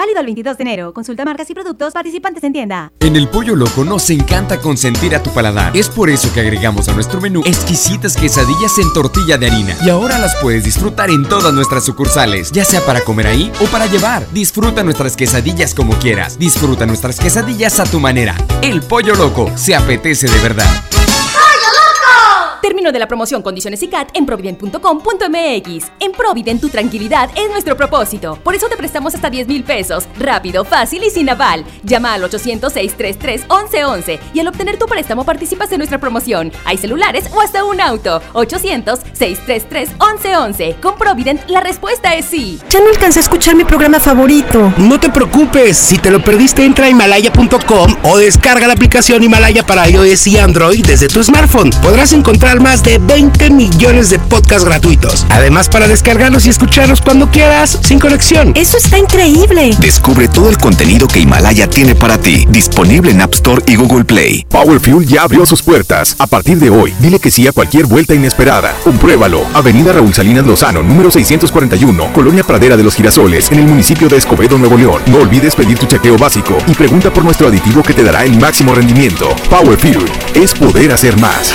[0.00, 0.94] Válido el 22 de enero.
[0.94, 2.90] Consulta marcas y productos participantes en tienda.
[3.00, 5.76] En el Pollo Loco nos encanta consentir a tu paladar.
[5.76, 9.76] Es por eso que agregamos a nuestro menú exquisitas quesadillas en tortilla de harina.
[9.84, 13.66] Y ahora las puedes disfrutar en todas nuestras sucursales, ya sea para comer ahí o
[13.66, 14.26] para llevar.
[14.32, 16.38] Disfruta nuestras quesadillas como quieras.
[16.38, 18.34] Disfruta nuestras quesadillas a tu manera.
[18.62, 20.82] El Pollo Loco se apetece de verdad.
[22.70, 25.90] Término de la promoción Condiciones y CAT en provident.com.mx.
[25.98, 28.38] En Provident tu tranquilidad es nuestro propósito.
[28.44, 30.04] Por eso te prestamos hasta 10 mil pesos.
[30.16, 31.64] Rápido, fácil y sin aval.
[31.82, 36.52] Llama al 800-633-1111 y al obtener tu préstamo participas en nuestra promoción.
[36.64, 38.22] Hay celulares o hasta un auto.
[38.34, 40.78] 800-633-1111.
[40.78, 42.60] Con Provident la respuesta es sí.
[42.70, 44.72] Ya no alcancé a escuchar mi programa favorito.
[44.76, 49.66] No te preocupes, si te lo perdiste entra a himalaya.com o descarga la aplicación Himalaya
[49.66, 51.70] para iOS y Android desde tu smartphone.
[51.82, 55.26] Podrás encontrar más de 20 millones de podcasts gratuitos.
[55.30, 58.52] Además para descargarlos y escucharlos cuando quieras, sin conexión.
[58.54, 59.74] Eso está increíble.
[59.80, 64.04] Descubre todo el contenido que Himalaya tiene para ti, disponible en App Store y Google
[64.04, 64.46] Play.
[64.48, 66.16] Power Fuel ya abrió sus puertas.
[66.18, 68.74] A partir de hoy, dile que sí a cualquier vuelta inesperada.
[68.84, 69.44] Compruébalo.
[69.54, 74.16] Avenida Raúl Salinas Lozano, número 641, Colonia Pradera de los Girasoles, en el municipio de
[74.16, 75.02] Escobedo, Nuevo León.
[75.06, 78.38] No olvides pedir tu chequeo básico y pregunta por nuestro aditivo que te dará el
[78.38, 79.34] máximo rendimiento.
[79.48, 80.04] Power Fuel
[80.34, 81.54] es poder hacer más.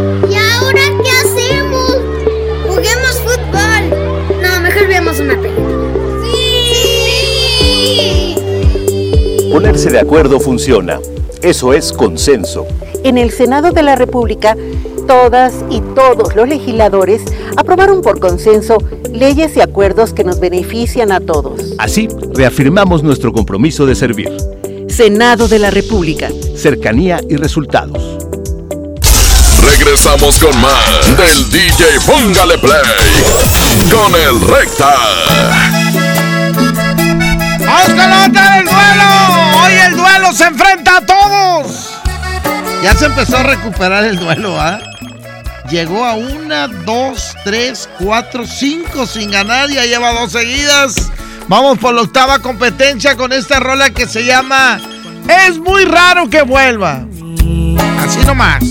[9.51, 10.99] Ponerse de acuerdo funciona.
[11.41, 12.65] Eso es consenso.
[13.03, 14.55] En el Senado de la República,
[15.07, 17.21] todas y todos los legisladores
[17.57, 18.77] aprobaron por consenso
[19.11, 21.73] leyes y acuerdos que nos benefician a todos.
[21.79, 24.31] Así, reafirmamos nuestro compromiso de servir.
[24.87, 26.29] Senado de la República.
[26.55, 28.17] Cercanía y resultados.
[29.61, 32.81] Regresamos con más del DJ Póngale Play
[33.91, 34.95] con el Recta.
[37.65, 39.30] ¡Vamos con la otra del duelo!
[40.31, 41.89] Se enfrenta a todos.
[42.81, 44.79] Ya se empezó a recuperar el duelo, ¿ah?
[45.69, 49.69] Llegó a una, dos, tres, cuatro, cinco sin ganar.
[49.69, 51.11] Ya lleva dos seguidas.
[51.47, 54.79] Vamos por la octava competencia con esta rola que se llama
[55.27, 57.05] Es muy raro que vuelva.
[57.99, 58.63] Así nomás.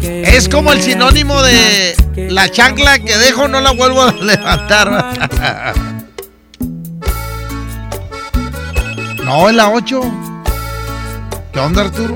[0.00, 1.96] Es como el sinónimo de
[2.30, 5.82] la chancla que dejo no la vuelvo a levantar.
[9.34, 10.00] No, es la 8.
[11.54, 12.12] ¿Qué onda, Arturo?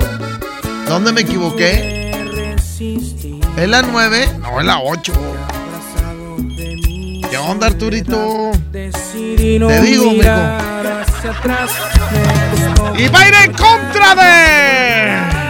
[0.87, 2.11] ¿Dónde me equivoqué?
[3.57, 4.37] ¿Es la 9?
[4.39, 5.13] No, es la 8.
[7.27, 8.51] ¿Qué onda, Arturito?
[8.71, 10.29] Te digo, mijo.
[12.99, 15.46] Y va a ir en contra de.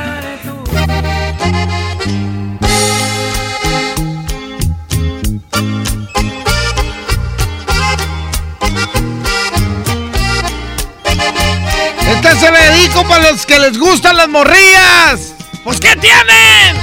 [12.48, 15.34] Se le dedico para los que les gustan las morrillas.
[15.64, 16.78] Pues ¿qué tienen?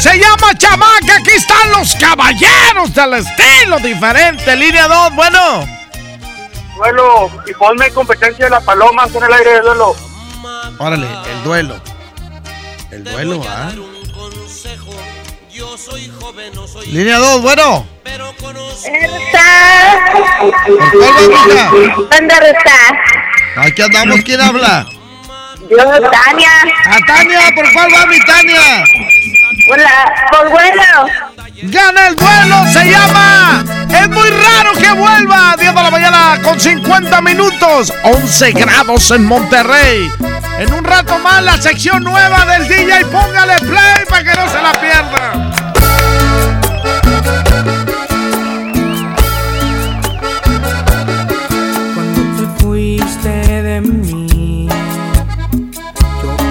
[0.00, 4.54] Se llama chamaca, aquí están los caballeros del estilo diferente.
[4.56, 5.66] Línea 2, bueno.
[6.76, 9.96] Duelo, y ponme competencia de la paloma en el aire de duelo.
[10.78, 11.80] Órale, el duelo.
[12.90, 13.72] El duelo, ¿ah?
[16.86, 17.91] Línea 2, bueno.
[22.10, 22.78] ¿Dónde está?
[23.56, 24.86] Aquí andamos, ¿quién habla?
[25.70, 26.50] Yo, Tania.
[26.86, 28.84] A Tania, ¿por cuál va mi Tania?
[29.70, 31.06] Hola, por vuelo.
[31.64, 33.64] Gana el duelo, se llama.
[33.88, 35.54] Es muy raro que vuelva.
[35.58, 37.92] 10 de la mañana con 50 minutos.
[38.02, 40.10] 11 grados en Monterrey.
[40.58, 43.04] En un rato más la sección nueva del DJ.
[43.06, 45.52] Póngale play para que no se la pierda.
[53.80, 54.68] Yo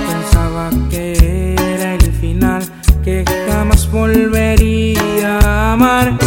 [0.10, 2.64] pensaba que era el final,
[3.04, 6.18] que jamás volvería a amar.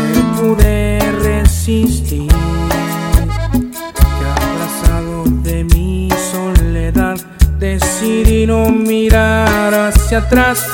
[0.00, 2.28] Pero pude resistir,
[4.18, 7.16] que abrazado de mi soledad
[7.58, 10.73] decidí no mirar hacia atrás.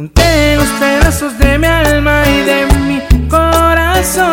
[0.00, 4.30] Junté los pedazos de mi alma y de mi corazón.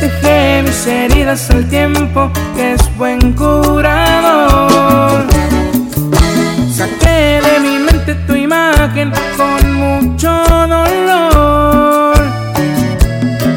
[0.00, 5.22] Dejé mis heridas al tiempo que es buen curador.
[6.74, 10.32] Saqué de mi mente tu imagen con mucho
[10.66, 12.16] dolor.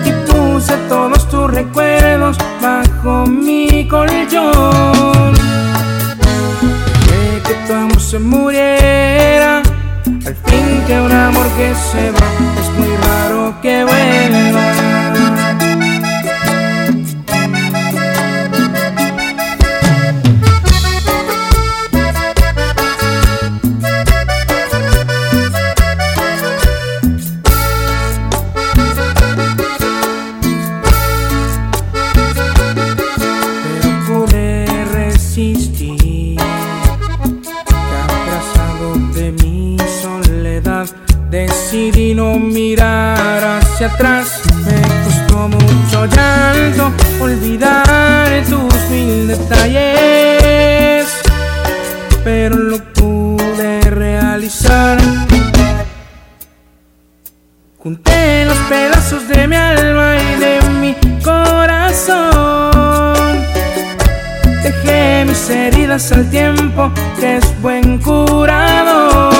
[0.05, 5.34] Y puse todos tus recuerdos bajo mi colchón.
[7.07, 9.62] De que tu amor se muriera.
[10.26, 12.28] Al fin que un amor que se va
[12.61, 15.22] es muy raro que vuelva.
[43.84, 44.41] Hacia atrás.
[44.65, 51.07] Me costó mucho llanto olvidar tus mil detalles,
[52.23, 54.97] pero lo pude realizar.
[57.77, 62.23] Junté los pedazos de mi alma y de mi corazón.
[64.63, 69.32] Dejé mis heridas al tiempo que es buen curador.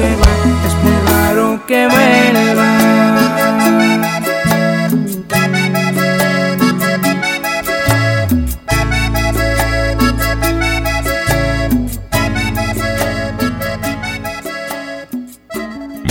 [0.00, 0.32] Se va
[0.66, 2.70] es muy raro que vuelva.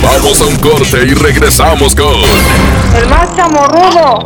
[0.02, 2.06] Vamos a un corte y regresamos con
[2.96, 4.22] El más chamorrudo.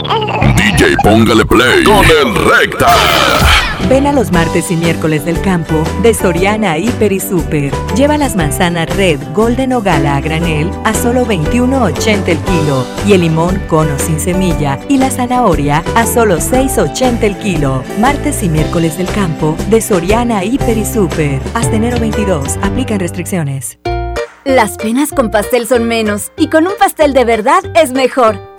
[0.56, 3.63] DJ Póngale Play con el Recta.
[3.88, 6.88] Ven a los martes y miércoles del campo de Soriana y
[7.20, 7.70] Super.
[7.94, 13.12] Lleva las manzanas Red, Golden o Gala a granel a solo 21.80 el kilo y
[13.12, 17.84] el limón cono sin semilla y la zanahoria a solo 6.80 el kilo.
[18.00, 21.40] Martes y miércoles del campo de Soriana y Super.
[21.54, 22.58] Hasta enero 22.
[22.62, 23.78] Aplican restricciones.
[24.44, 28.53] Las penas con pastel son menos y con un pastel de verdad es mejor.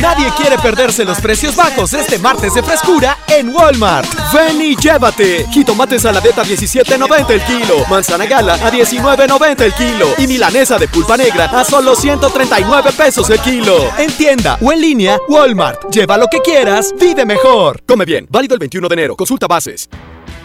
[0.00, 4.08] Nadie quiere perderse los precios bajos este martes de frescura en Walmart.
[4.32, 5.46] Ven y llévate.
[5.50, 7.84] Jitomate saladeta 17.90 el kilo.
[7.88, 10.06] Manzana gala a 19.90 el kilo.
[10.18, 13.90] Y milanesa de pulpa negra a solo 139 pesos el kilo.
[13.98, 15.90] En tienda o en línea, Walmart.
[15.90, 17.82] Lleva lo que quieras, vive mejor.
[17.86, 18.26] Come bien.
[18.30, 19.16] Válido el 21 de enero.
[19.16, 19.88] Consulta bases.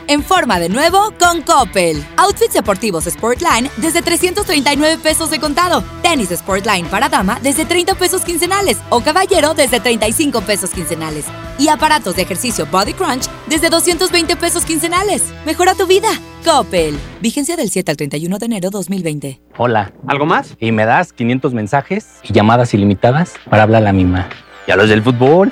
[0.08, 2.03] En forma de nuevo con Coppel.
[2.18, 5.84] Outfits deportivos Sportline desde 339 pesos de contado.
[6.03, 11.26] Tenis Sportline para dama desde 30 pesos quincenales o caballero desde 35 pesos quincenales.
[11.58, 15.24] Y aparatos de ejercicio Body Crunch desde 220 pesos quincenales.
[15.43, 16.10] Mejora tu vida.
[16.43, 16.95] Coppel.
[17.22, 19.41] Vigencia del 7 al 31 de enero 2020.
[19.58, 19.91] Hola.
[20.06, 20.56] ¿Algo más?
[20.60, 24.30] Y me das 500 mensajes y llamadas ilimitadas para hablar a la misma.
[24.68, 25.51] ¿Y a los del fútbol?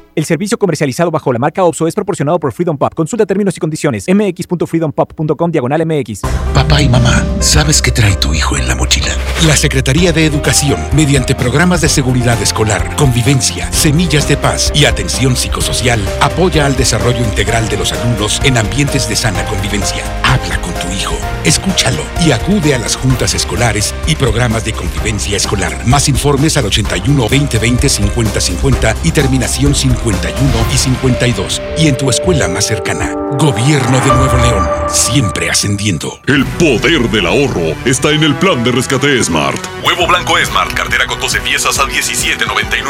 [0.13, 2.93] El servicio comercializado bajo la marca OPSO es proporcionado por Freedom Pop.
[2.93, 4.05] Consulta términos y condiciones.
[4.09, 6.21] mx.freedompop.com diagonal mx.
[6.53, 9.15] Papá y mamá, ¿sabes qué trae tu hijo en la mochila?
[9.47, 15.37] La Secretaría de Educación, mediante programas de seguridad escolar, convivencia, semillas de paz y atención
[15.37, 20.03] psicosocial, apoya al desarrollo integral de los alumnos en ambientes de sana convivencia.
[20.23, 25.37] Habla con tu hijo, escúchalo y acude a las juntas escolares y programas de convivencia
[25.37, 25.85] escolar.
[25.87, 29.73] Más informes al 81 2020 50 50 y terminación
[30.03, 31.61] 51 y 52.
[31.77, 33.13] Y en tu escuela más cercana.
[33.37, 36.19] Gobierno de Nuevo León, siempre ascendiendo.
[36.27, 39.59] El poder del ahorro está en el plan de rescate Smart.
[39.83, 42.83] Huevo blanco Smart, cartera con 12 piezas a 17.99.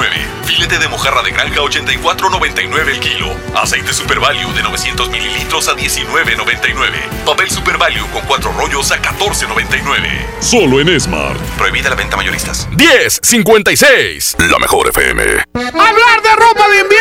[0.46, 3.28] Filete de mojarra de granja 84.99 el kilo.
[3.56, 7.26] Aceite Super Value de 900 mililitros a 19.99.
[7.26, 10.40] Papel Super Value con 4 rollos a 14.99.
[10.40, 11.40] Solo en Smart.
[11.58, 12.68] Prohibida la venta mayoristas.
[12.72, 14.38] 1056.
[14.50, 15.22] La mejor FM.
[15.54, 17.01] Hablar de ropa de invierno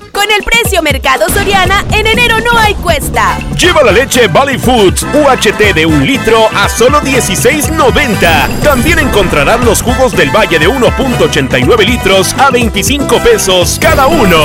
[0.11, 3.37] Con el precio Mercado Soriana, en enero no hay cuesta.
[3.57, 8.59] Lleva la leche Valley Foods UHT de un litro a solo 16.90.
[8.61, 14.37] También encontrarás los jugos del Valle de 1.89 litros a 25 pesos cada uno.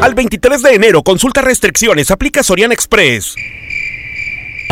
[0.00, 3.34] Al 23 de enero, consulta restricciones, aplica Soriana Express.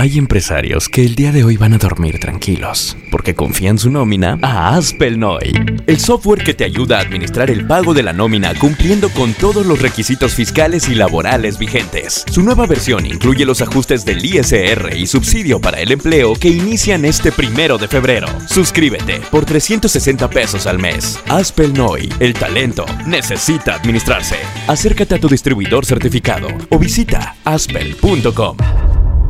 [0.02, 4.36] Hay empresarios que el día de hoy van a dormir tranquilos porque confían su nómina
[4.42, 5.52] a Aspelnoy,
[5.86, 9.64] el software que te ayuda a administrar el pago de la nómina cumpliendo con todos
[9.64, 12.24] los requisitos fiscales y laborales vigentes.
[12.32, 17.04] Su nueva versión incluye los ajustes del ISR y subsidio para el empleo que inician
[17.04, 18.26] este primero de febrero.
[18.48, 21.20] Suscríbete por 360 pesos al mes.
[21.28, 24.34] Aspelnoy, el talento necesita administrarse.
[24.66, 28.56] Acércate a tu distribuidor certificado o visita aspel.com.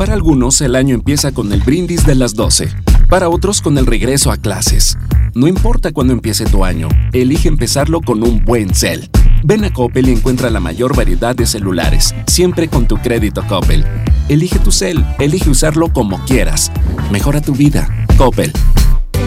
[0.03, 2.68] Para algunos el año empieza con el brindis de las 12,
[3.09, 4.98] para otros con el regreso a clases.
[5.32, 9.09] No importa cuándo empiece tu año, elige empezarlo con un buen cel.
[9.44, 13.86] Ven a Coppel y encuentra la mayor variedad de celulares, siempre con tu crédito Coppel.
[14.28, 16.72] Elige tu cel, elige usarlo como quieras.
[17.12, 17.88] Mejora tu vida.
[18.18, 18.53] Coppel.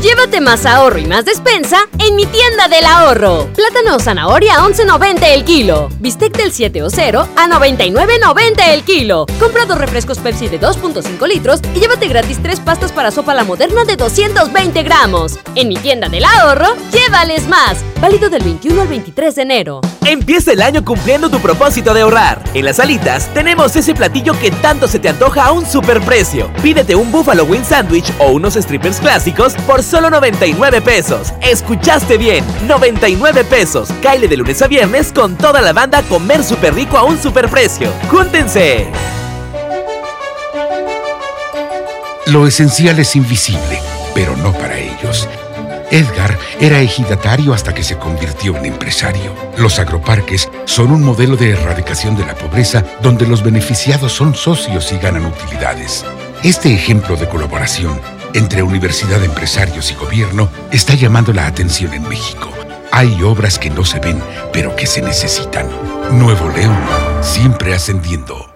[0.01, 3.47] Llévate más ahorro y más despensa en mi tienda del ahorro.
[3.55, 5.89] Plátano o zanahoria a 11.90 el kilo.
[5.99, 9.25] Bistec del 7 o 0 a 99.90 el kilo.
[9.39, 13.43] Compra dos refrescos Pepsi de 2.5 litros y llévate gratis tres pastas para sopa la
[13.43, 15.39] moderna de 220 gramos.
[15.55, 17.77] En mi tienda del ahorro, llévales más.
[18.01, 19.81] Válido del 21 al 23 de enero.
[20.05, 22.43] Empieza el año cumpliendo tu propósito de ahorrar.
[22.53, 26.51] En las alitas tenemos ese platillo que tanto se te antoja a un superprecio.
[26.61, 31.33] Pídete un Buffalo Wing Sandwich o unos strippers clásicos por solo 99 pesos.
[31.41, 33.89] Escuchaste bien, 99 pesos.
[34.01, 37.91] Caile de lunes a viernes con toda la banda comer súper rico a un superprecio.
[38.09, 38.87] ¡Júntense!
[42.27, 43.79] Lo esencial es invisible,
[44.15, 45.29] pero no para ellos.
[45.91, 49.33] Edgar era ejidatario hasta que se convirtió en empresario.
[49.57, 54.91] Los agroparques son un modelo de erradicación de la pobreza donde los beneficiados son socios
[54.91, 56.03] y ganan utilidades.
[56.43, 58.01] Este ejemplo de colaboración
[58.35, 62.51] entre universidad, empresarios y gobierno está llamando la atención en México.
[62.91, 64.21] Hay obras que no se ven,
[64.53, 65.67] pero que se necesitan.
[66.11, 66.77] Nuevo León,
[67.21, 68.49] siempre ascendiendo.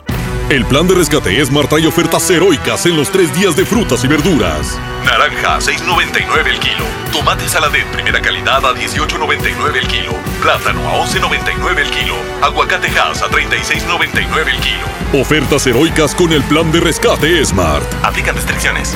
[0.50, 4.08] El plan de rescate Smart trae ofertas heroicas en los tres días de frutas y
[4.08, 4.80] verduras.
[5.06, 6.86] Naranja, 6.99 el kilo.
[7.14, 10.14] Tomate saladet primera calidad a 18.99 el kilo.
[10.42, 12.16] Plátano a 11.99 el kilo.
[12.42, 15.22] Aguacate Hass a 36.99 el kilo.
[15.22, 17.86] Ofertas heroicas con el plan de rescate Smart.
[18.04, 18.96] Aplican restricciones.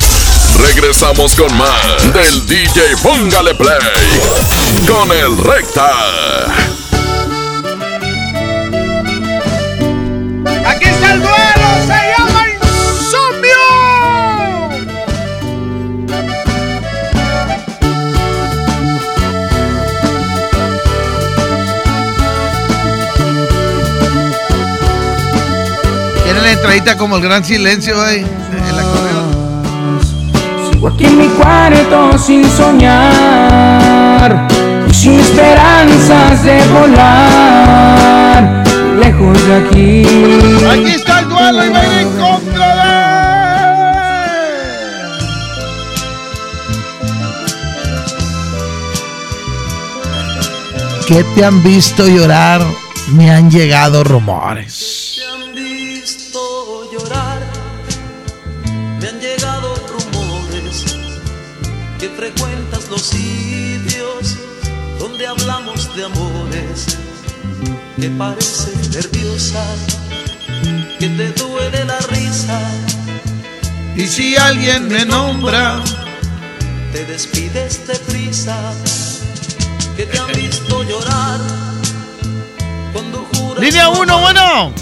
[0.61, 3.79] Regresamos con más del DJ Póngale Play
[4.87, 5.91] con el Recta.
[10.67, 11.23] Aquí está el
[26.39, 29.27] Tiene la entradita como el gran silencio ahí, el acordeón.
[30.71, 34.47] Sigo aquí en mi cuarto sin soñar
[34.89, 38.63] y sin esperanzas de volar
[39.01, 40.07] lejos de aquí.
[40.65, 42.89] Aquí está el duelo y va en contra de.
[51.09, 52.63] ¿Qué te han visto llorar?
[53.13, 54.98] Me han llegado rumores.
[68.01, 69.65] Que pareces nerviosa,
[70.99, 72.61] que te duele la risa,
[73.97, 75.83] Y si alguien me nombra,
[76.93, 78.57] te despides de prisa,
[79.97, 81.41] que te han visto llorar
[82.93, 84.73] cuando juras línea 1, bueno.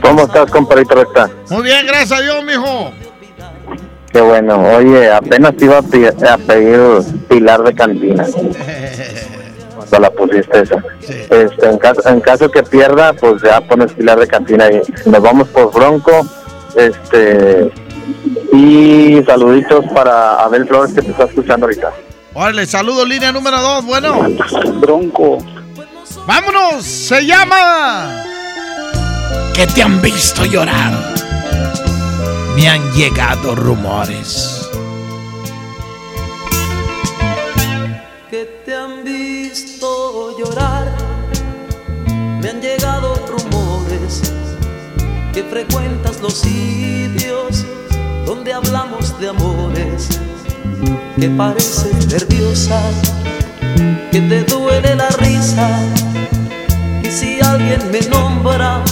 [0.00, 1.30] ¿Cómo estás, compadrito Recta?
[1.50, 2.92] Muy bien, gracias a Dios, mijo.
[4.10, 4.58] Qué bueno.
[4.76, 8.26] Oye, apenas te iba a pedir pilar de cantina.
[10.00, 10.82] La pusiste esa.
[11.00, 15.22] Este, en, caso, en caso que pierda, pues ya pones pilar de cantina y nos
[15.22, 16.26] vamos por Bronco.
[16.74, 17.70] Este.
[18.52, 21.92] Y saluditos para Abel Flores que te está escuchando ahorita.
[22.34, 24.26] Órale, saludo, línea número 2, bueno.
[24.80, 25.38] Bronco.
[26.26, 26.84] ¡Vámonos!
[26.84, 28.24] Se llama.
[29.54, 30.92] ¿Qué te han visto llorar?
[32.56, 34.61] Me han llegado rumores.
[45.50, 47.64] Frecuentas los sitios
[48.26, 50.20] donde hablamos de amores,
[51.18, 52.80] que pareces nerviosa,
[54.10, 55.68] que te duele la risa,
[57.02, 58.82] y si alguien me nombra,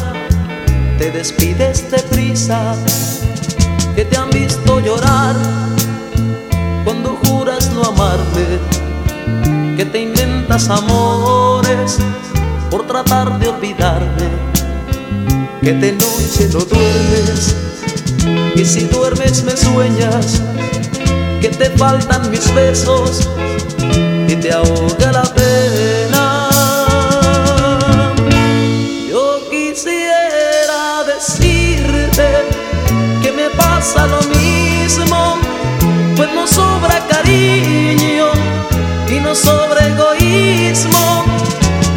[0.99, 2.75] te despides de prisa,
[3.95, 5.35] que te han visto llorar
[6.85, 8.59] cuando juras no amarme
[9.81, 11.97] que te inventas amores
[12.71, 14.29] por tratar de olvidarme,
[15.63, 17.55] que de noche no duermes
[18.57, 20.41] y si duermes me sueñas,
[21.41, 23.29] que te faltan mis besos
[24.29, 26.49] y te ahoga la pena.
[29.09, 32.29] Yo quisiera decirte
[33.23, 35.39] que me pasa lo mismo,
[36.17, 38.27] pues no sobra cariño
[39.09, 41.40] y no sobre egoísmo.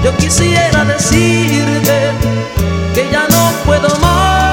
[0.04, 2.12] Yo quisiera decirte
[2.94, 4.53] que ya no puedo más,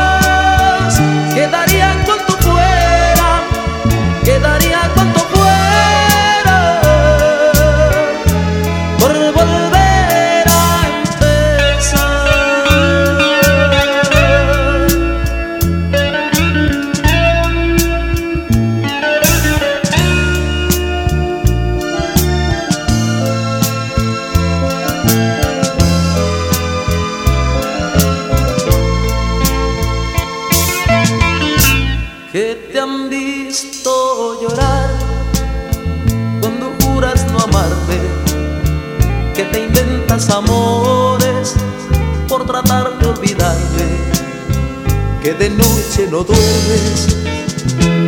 [45.23, 47.17] que de noche no duermes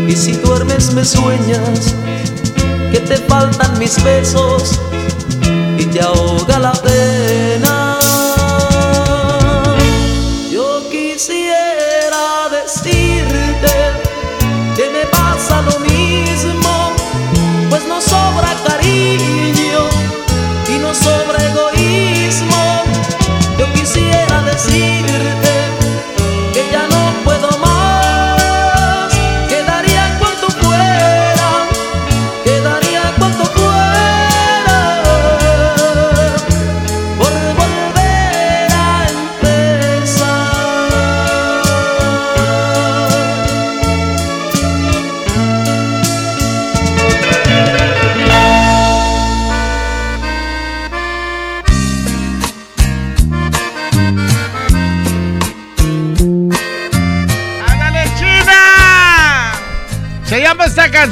[0.08, 1.94] y si duermes me sueñas,
[2.90, 4.80] que te faltan mis besos
[5.78, 7.01] y te ahoga la pena.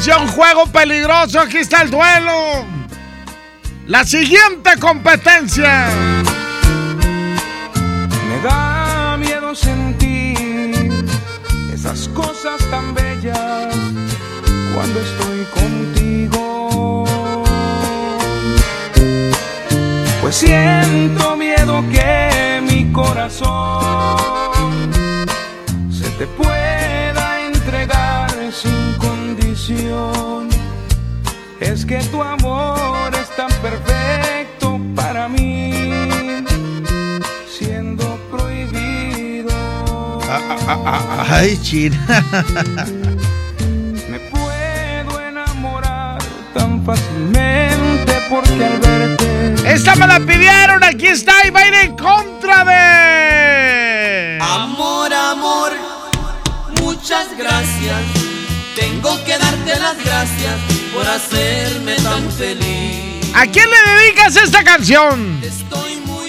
[0.08, 1.40] Juego Peligroso.
[1.40, 2.64] Aquí está el duelo.
[3.86, 5.88] La siguiente competencia.
[8.28, 10.90] Me da miedo sentir
[11.72, 13.74] esas cosas tan bellas
[14.74, 17.04] cuando estoy contigo.
[20.22, 23.50] Pues siento miedo que mi corazón
[25.90, 26.59] se te pueda
[31.90, 36.44] que tu amor es tan perfecto para mí,
[37.48, 39.50] siendo prohibido.
[40.30, 41.98] Ah, ah, ah, ay, China.
[44.08, 46.22] Me puedo enamorar
[46.54, 49.72] tan fácilmente porque al verte.
[49.72, 54.38] Esta me la pidieron, aquí está y va a ir en contra de.
[54.40, 55.72] Amor, amor,
[56.80, 58.09] muchas gracias.
[58.80, 60.56] Tengo que darte las gracias
[60.92, 63.30] por hacerme tan feliz.
[63.34, 65.40] ¿A quién le dedicas esta canción?
[65.44, 66.20] Estoy muy.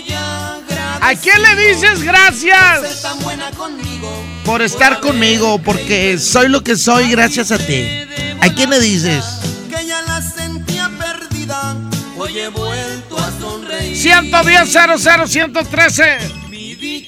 [1.04, 3.02] ¿A quién le dices Por ser gracias?
[3.02, 4.24] tan buena conmigo.
[4.46, 8.06] Por estar conmigo, porque soy lo que soy gracias a ti.
[8.40, 9.26] ¿A quién le dices?
[9.70, 11.76] Que ya la sentía perdida.
[12.18, 13.98] Hoy he vuelto a sonreír.
[13.98, 16.41] 110 00 113 Mi dicha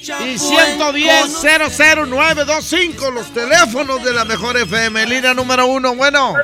[0.08, 5.94] y fue 110 conocer- 00925 los teléfonos de la mejor FM, línea número uno.
[5.94, 6.34] Bueno,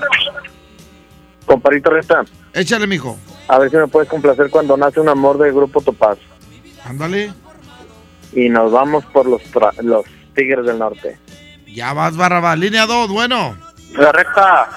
[1.47, 3.19] Comparito Resta, échale, mijo.
[3.49, 6.19] a ver si me puedes complacer cuando nace un amor del grupo Topaz.
[6.85, 7.33] Ándale.
[8.33, 10.05] Y nos vamos por los, tra- los
[10.35, 11.19] Tigres del Norte.
[11.67, 12.59] Ya vas, Barrabás.
[12.59, 13.57] Línea 2, bueno.
[13.93, 14.69] La recta.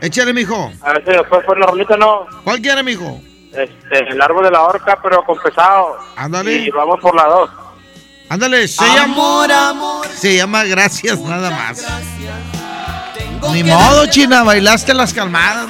[0.00, 0.72] Échale, mijo.
[0.82, 2.26] A ver si después fue la rolita, ¿no?
[2.44, 3.20] ¿Cuál quiere, mijo?
[3.52, 5.96] Este, el árbol de la horca, pero con pesado.
[6.16, 6.52] Ándale.
[6.54, 7.50] Y vamos por la dos.
[8.30, 9.02] Ándale, se llama.
[9.02, 10.06] Amor, amor.
[10.16, 11.84] Se llama Gracias, nada más.
[13.18, 15.66] Tengo Ni modo, China, bailaste las calmadas,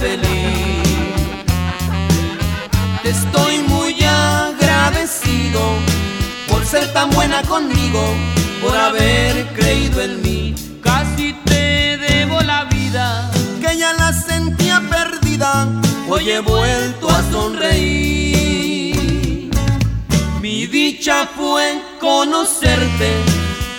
[0.00, 0.24] feliz.
[3.04, 5.60] Te estoy muy agradecido
[6.48, 8.02] por ser tan buena conmigo,
[8.60, 10.54] por haber creído en mí.
[10.82, 13.30] Casi te debo la vida,
[13.60, 15.68] que ya la sentía perdida.
[16.08, 18.33] Hoy he vuelto a sonreír.
[20.44, 23.10] Mi dicha fue conocerte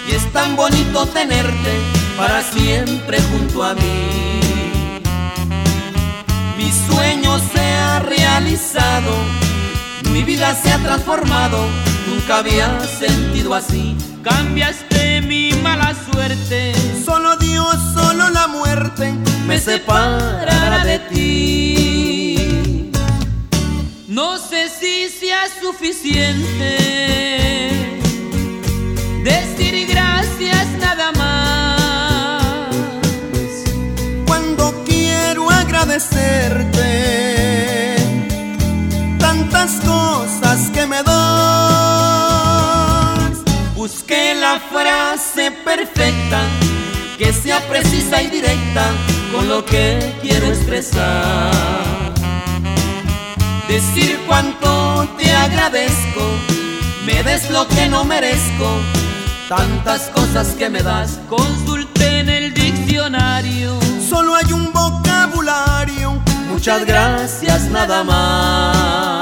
[0.09, 1.73] y es tan bonito tenerte
[2.17, 4.41] para siempre junto a mí.
[6.57, 9.11] Mi sueño se ha realizado,
[10.11, 11.67] mi vida se ha transformado,
[12.07, 13.95] nunca había sentido así.
[14.23, 16.73] Cambiaste mi mala suerte,
[17.05, 19.13] solo Dios, solo la muerte
[19.45, 21.94] me separará de ti.
[24.15, 26.77] No sé si sea suficiente
[29.25, 32.63] decir gracias nada más
[34.25, 37.97] cuando quiero agradecerte
[39.19, 41.09] tantas cosas que me das.
[43.75, 46.39] Busqué la frase perfecta
[47.17, 48.93] que sea precisa y directa
[49.33, 52.04] con lo que quiero expresar.
[53.75, 56.21] Decir cuánto te agradezco,
[57.05, 58.69] me des lo que no merezco,
[59.49, 61.19] tantas cosas que me das.
[61.27, 63.77] Consulté en el diccionario,
[64.09, 66.13] solo hay un vocabulario.
[66.47, 69.14] Muchas gracias, nada más.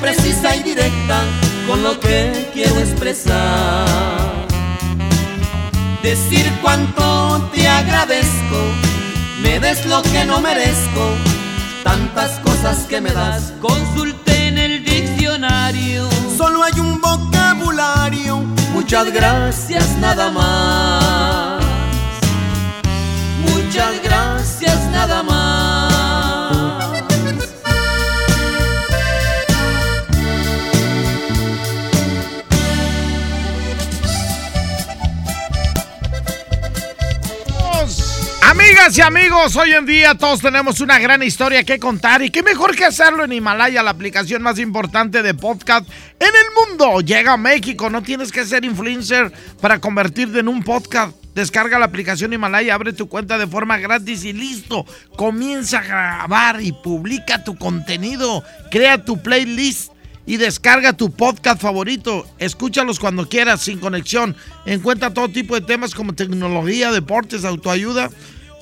[0.00, 1.22] Precisa y directa
[1.66, 3.86] con lo que quiero expresar.
[6.02, 8.60] Decir cuánto te agradezco,
[9.42, 11.04] me des lo que no merezco,
[11.84, 13.52] tantas cosas que me das.
[13.60, 18.38] Consulté en el diccionario, solo hay un vocabulario.
[18.72, 21.64] Muchas gracias, nada más.
[23.40, 25.27] Muchas gracias, nada más.
[38.78, 42.44] Amigas y amigos, hoy en día todos tenemos una gran historia que contar y qué
[42.44, 45.88] mejor que hacerlo en Himalaya, la aplicación más importante de podcast
[46.20, 47.00] en el mundo.
[47.00, 51.16] Llega a México, no tienes que ser influencer para convertirte en un podcast.
[51.34, 54.86] Descarga la aplicación Himalaya, abre tu cuenta de forma gratis y listo.
[55.16, 58.44] Comienza a grabar y publica tu contenido.
[58.70, 59.90] Crea tu playlist
[60.24, 62.28] y descarga tu podcast favorito.
[62.38, 64.36] Escúchalos cuando quieras, sin conexión.
[64.66, 68.10] Encuentra todo tipo de temas como tecnología, deportes, autoayuda,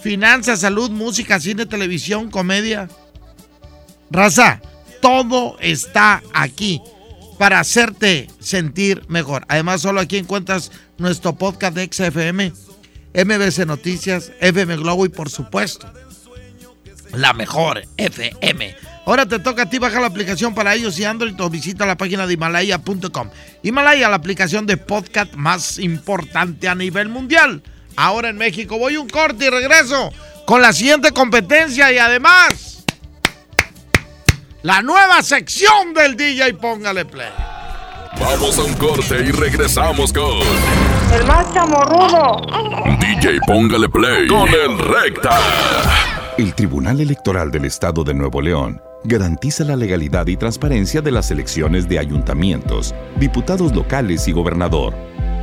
[0.00, 2.88] finanzas, salud, música, cine, televisión, comedia.
[4.10, 4.60] Raza,
[5.00, 6.80] todo está aquí
[7.38, 9.44] para hacerte sentir mejor.
[9.48, 12.52] Además, solo aquí encuentras nuestro podcast de XFM,
[13.14, 15.90] MBC Noticias, FM Globo y por supuesto,
[17.12, 18.74] la mejor FM.
[19.06, 21.96] Ahora te toca a ti bajar la aplicación para ellos y Android o visita la
[21.96, 23.30] página de himalaya.com.
[23.62, 27.62] Himalaya, la aplicación de podcast más importante a nivel mundial.
[27.96, 30.12] Ahora en México voy un corte y regreso
[30.46, 32.84] con la siguiente competencia y además
[34.62, 37.30] la nueva sección del DJ Póngale Play.
[38.20, 40.38] Vamos a un corte y regresamos con
[41.12, 42.42] El más chamorrudo.
[42.98, 45.38] DJ Póngale Play con el Recta.
[46.36, 51.30] El Tribunal Electoral del Estado de Nuevo León garantiza la legalidad y transparencia de las
[51.30, 54.94] elecciones de ayuntamientos, diputados locales y gobernador,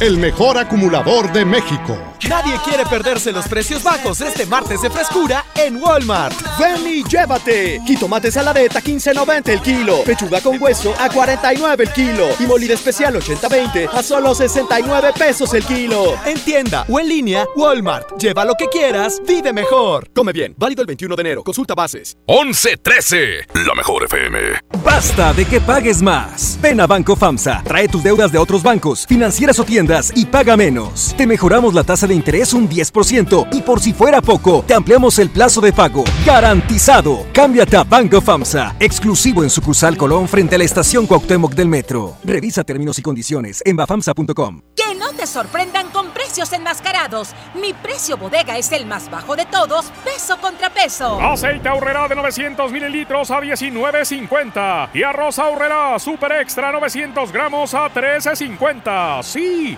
[0.00, 1.98] el mejor acumulador de México.
[2.28, 6.34] Nadie quiere perderse los precios bajos este martes de frescura en Walmart.
[6.58, 7.80] Ven y llévate.
[7.86, 10.02] Jitomate saladeta 15.90 el kilo.
[10.04, 12.28] Pechuga con hueso a 49 el kilo.
[12.38, 16.14] Y molida especial 80-20 a solo 69 pesos el kilo.
[16.26, 18.18] En tienda o en línea, Walmart.
[18.20, 20.10] Lleva lo que quieras, vive mejor.
[20.14, 20.54] Come bien.
[20.56, 21.42] Válido el 21 de enero.
[21.42, 22.16] Consulta bases.
[22.26, 24.38] 11-13, la mejor FM.
[24.84, 26.58] Basta de que pagues más.
[26.60, 27.62] Ven a Banco FAMSA.
[27.64, 31.14] Trae tus deudas de otros bancos, financieras o tiendas y paga menos.
[31.16, 35.18] Te mejoramos la tasa de interés un 10% y por si fuera poco, te ampliamos
[35.18, 36.04] el plazo de pago.
[36.26, 37.26] Garantizado.
[37.32, 38.76] Cámbiate a Banco FAMSA.
[38.80, 42.16] Exclusivo en sucursal Colón frente a la estación Cuauhtémoc del Metro.
[42.22, 44.60] Revisa términos y condiciones en bafamsa.com.
[44.76, 47.30] Que no te sorprendan con precios enmascarados.
[47.54, 51.18] Mi precio bodega es el más bajo de todos, peso contra peso.
[51.18, 54.90] Aceite ahorrera de 900 mililitros a 19.50.
[54.92, 59.22] Y arroz ahorrera super extra 900 gramos a 13.50.
[59.22, 59.77] Sí,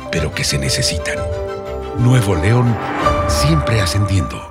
[0.11, 1.17] pero que se necesitan.
[1.97, 2.75] Nuevo León,
[3.27, 4.50] siempre ascendiendo.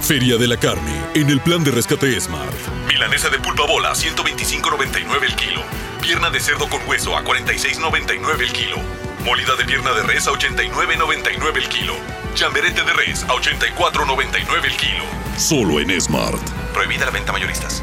[0.00, 2.54] Feria de la Carne, en el plan de rescate Smart.
[2.86, 5.62] Milanesa de pulpa bola, 125.99 el kilo.
[6.02, 8.76] Pierna de cerdo con hueso a 46.99 el kilo.
[9.24, 11.94] Molida de pierna de res a 89.99 el kilo.
[12.34, 15.04] Chamberete de res a 84.99 el kilo.
[15.38, 16.42] Solo en Smart.
[16.74, 17.82] Prohibida la venta mayoristas.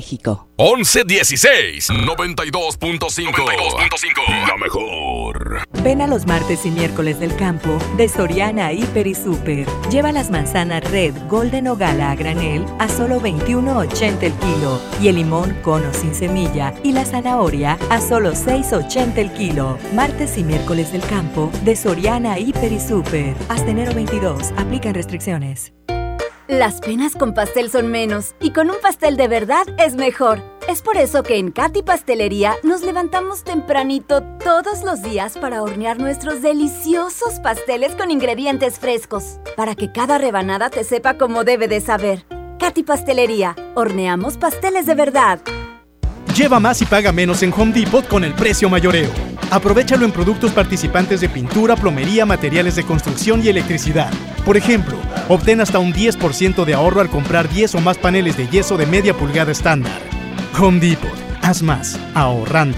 [0.57, 5.61] 1116 92.5 La mejor.
[5.83, 9.67] Ven a los martes y miércoles del campo de Soriana Hiper y Super.
[9.89, 15.07] Lleva las manzanas Red, Golden o Gala a granel a solo 21.80 el kilo y
[15.07, 19.77] el limón cono sin semilla y la zanahoria a solo 6.80 el kilo.
[19.93, 23.35] Martes y miércoles del campo de Soriana Hiper y Super.
[23.49, 24.51] Hasta enero 22.
[24.57, 25.73] Aplican restricciones.
[26.51, 30.41] Las penas con pastel son menos y con un pastel de verdad es mejor.
[30.67, 35.97] Es por eso que en Katy Pastelería nos levantamos tempranito todos los días para hornear
[35.97, 41.79] nuestros deliciosos pasteles con ingredientes frescos, para que cada rebanada te sepa como debe de
[41.79, 42.25] saber.
[42.59, 45.39] Katy Pastelería, horneamos pasteles de verdad.
[46.35, 49.30] Lleva más y paga menos en Home Depot con el precio mayoreo.
[49.51, 54.09] Aprovechalo en productos participantes de pintura, plomería, materiales de construcción y electricidad.
[54.45, 54.97] Por ejemplo,
[55.27, 58.85] obtén hasta un 10% de ahorro al comprar 10 o más paneles de yeso de
[58.85, 59.99] media pulgada estándar.
[60.57, 61.11] Home Depot.
[61.41, 62.77] Haz más, ahorrando.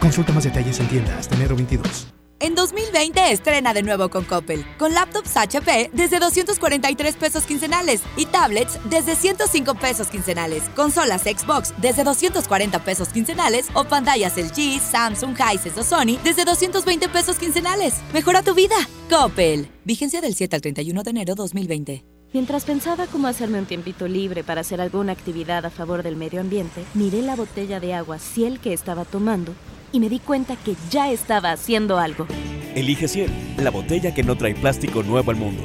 [0.00, 2.15] Consulta más detalles en tienda hasta enero 22.
[2.38, 8.26] En 2020 estrena de nuevo con Coppel, con laptops HP desde 243 pesos quincenales y
[8.26, 15.34] tablets desde 105 pesos quincenales, consolas Xbox desde 240 pesos quincenales o pantallas LG, Samsung,
[15.34, 17.94] Hisense o Sony desde 220 pesos quincenales.
[18.12, 18.76] Mejora tu vida.
[19.08, 19.70] Coppel.
[19.84, 22.04] Vigencia del 7 al 31 de enero 2020.
[22.34, 26.42] Mientras pensaba cómo hacerme un tiempito libre para hacer alguna actividad a favor del medio
[26.42, 29.54] ambiente, miré la botella de agua Ciel que estaba tomando
[29.96, 32.26] y me di cuenta que ya estaba haciendo algo.
[32.74, 35.62] Elige Ciel, la botella que no trae plástico nuevo al mundo.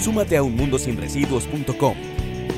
[0.00, 1.94] Súmate a unmundosinresiduos.com.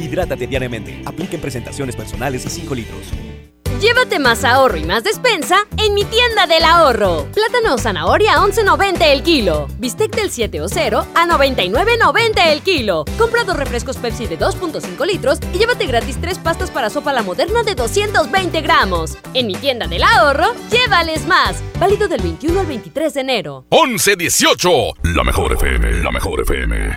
[0.00, 1.02] Hidrátate diariamente.
[1.04, 3.12] Apliquen presentaciones personales y 5 litros.
[3.80, 7.28] Llévate más ahorro y más despensa en mi tienda del ahorro.
[7.32, 9.68] Plátano o zanahoria a 11.90 el kilo.
[9.78, 13.04] Bistec del 7 o 0 a 99.90 el kilo.
[13.16, 17.22] Compra dos refrescos Pepsi de 2.5 litros y llévate gratis tres pastas para sopa la
[17.22, 19.16] moderna de 220 gramos.
[19.34, 21.62] En mi tienda del ahorro, llévales más.
[21.78, 23.64] Válido del 21 al 23 de enero.
[23.70, 24.70] 1118
[25.14, 26.02] La mejor FM.
[26.02, 26.96] La mejor FM.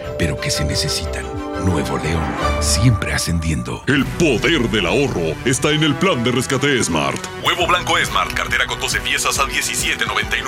[0.17, 1.25] pero que se necesitan.
[1.65, 2.23] Nuevo León,
[2.59, 3.83] siempre ascendiendo.
[3.87, 7.19] El poder del ahorro está en el plan de rescate Smart.
[7.43, 10.43] Huevo blanco Smart, cartera con 12 piezas a 17.99.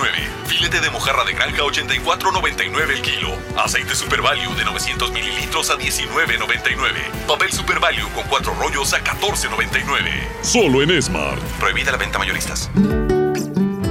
[0.48, 3.30] Filete de mojarra de granja 84.99 el kilo.
[3.58, 7.28] Aceite Super Value de 900 mililitros a 19.99.
[7.28, 10.42] Papel Super Value con 4 rollos a 14.99.
[10.42, 11.42] Solo en Smart.
[11.60, 12.72] Prohibida la venta mayoristas.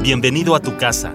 [0.03, 1.15] Bienvenido a tu casa.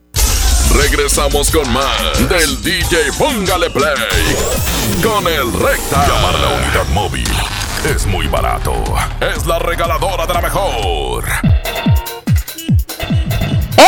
[0.75, 3.95] Regresamos con más del DJ Póngale Play
[5.03, 6.07] con el Recta.
[6.07, 7.27] Llamar la unidad móvil
[7.83, 8.73] es muy barato.
[9.19, 11.50] Es la regaladora de la mejor.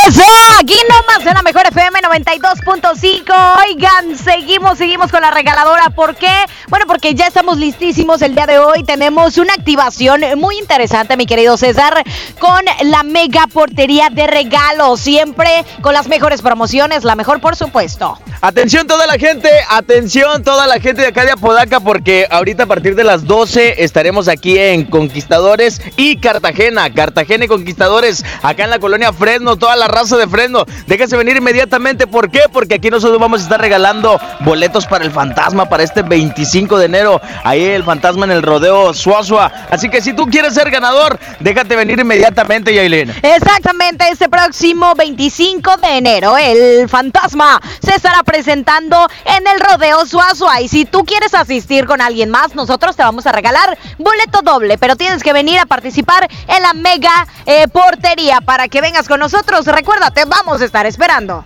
[0.06, 0.22] Eso,
[0.60, 3.64] aquí nomás en la mejor FM 92.5.
[3.66, 5.88] Oigan, seguimos, seguimos con la regaladora.
[5.88, 6.30] ¿Por qué?
[6.68, 8.84] Bueno, porque ya estamos listísimos el día de hoy.
[8.84, 12.04] Tenemos una activación muy interesante, mi querido César,
[12.38, 15.00] con la mega portería de regalos.
[15.00, 18.18] Siempre con las mejores promociones, la mejor por supuesto.
[18.42, 22.66] Atención toda la gente, atención toda la gente de acá de Apodaca, porque ahorita a
[22.66, 26.92] partir de las 12 estaremos aquí en Conquistadores y Cartagena.
[26.92, 30.64] Cartagena y Conquistadores, acá en la colonia Fresno, toda la raza de Fresno.
[30.86, 32.06] Déjense venir inmediatamente.
[32.06, 32.42] ¿Por qué?
[32.52, 36.86] Porque aquí nosotros vamos a estar regalando boletos para el fantasma para este 25 de
[36.86, 37.20] enero.
[37.44, 39.50] Ahí el fantasma en el rodeo Suazua.
[39.70, 43.12] Así que si tú quieres ser ganador, déjate venir inmediatamente, Yailin.
[43.22, 50.60] Exactamente, este próximo 25 de enero, el fantasma se estará presentando en el rodeo Suazua.
[50.60, 54.76] Y si tú quieres asistir con alguien más, nosotros te vamos a regalar boleto doble.
[54.78, 59.20] Pero tienes que venir a participar en la mega eh, portería para que vengas con
[59.20, 59.66] nosotros.
[59.84, 61.44] Recuérdate, vamos a estar esperando.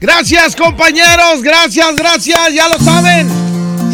[0.00, 3.28] Gracias compañeros, gracias, gracias, ya lo saben.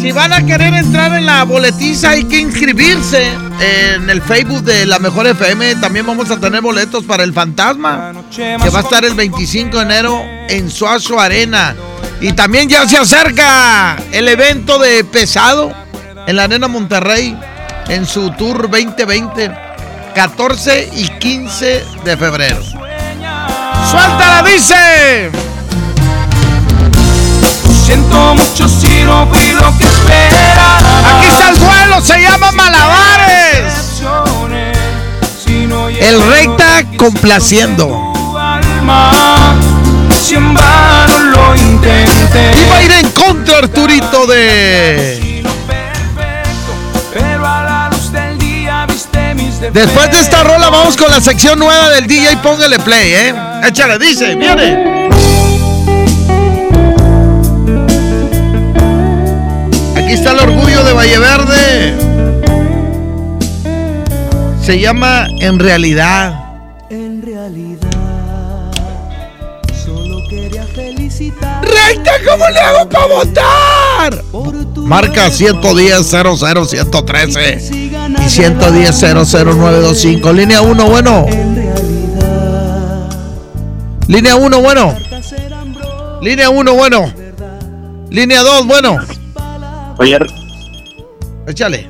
[0.01, 4.87] Si van a querer entrar en la boletiza hay que inscribirse en el Facebook de
[4.87, 5.75] la Mejor FM.
[5.75, 9.83] También vamos a tener boletos para el Fantasma, que va a estar el 25 de
[9.83, 10.19] enero
[10.49, 11.75] en Suazo Arena.
[12.19, 15.71] Y también ya se acerca el evento de Pesado
[16.25, 17.37] en la Arena Monterrey
[17.89, 19.51] en su Tour 2020,
[20.15, 22.81] 14 y 15 de febrero.
[23.91, 25.29] ¡Suéltala, dice!
[27.85, 31.17] Siento mucho si no fui lo que esperaba.
[31.17, 34.01] Aquí está el duelo, se llama Malabares.
[35.99, 38.13] El recta complaciendo.
[40.23, 42.53] Si en vano lo intenté.
[42.65, 45.43] Iba a ir en contra Arturito de.
[49.69, 53.35] Después de esta rola vamos con la sección nueva del DJ, póngale play, ¿eh?
[53.67, 55.07] Échale, dice, viene.
[59.95, 61.93] Aquí está el orgullo de Valle Verde.
[64.63, 66.33] Se llama En realidad.
[66.89, 68.71] En realidad,
[69.85, 71.63] solo quería felicitar.
[71.63, 74.23] ¡Recta, cómo le hago para votar!
[74.75, 80.33] Marca 110 00 113 y 110 00925.
[80.33, 81.25] Línea 1, bueno.
[84.07, 84.95] Línea 1, bueno.
[86.21, 87.13] Línea 1, bueno.
[88.09, 88.97] Línea 2, bueno.
[89.97, 90.17] Oye,
[91.47, 91.89] Échale.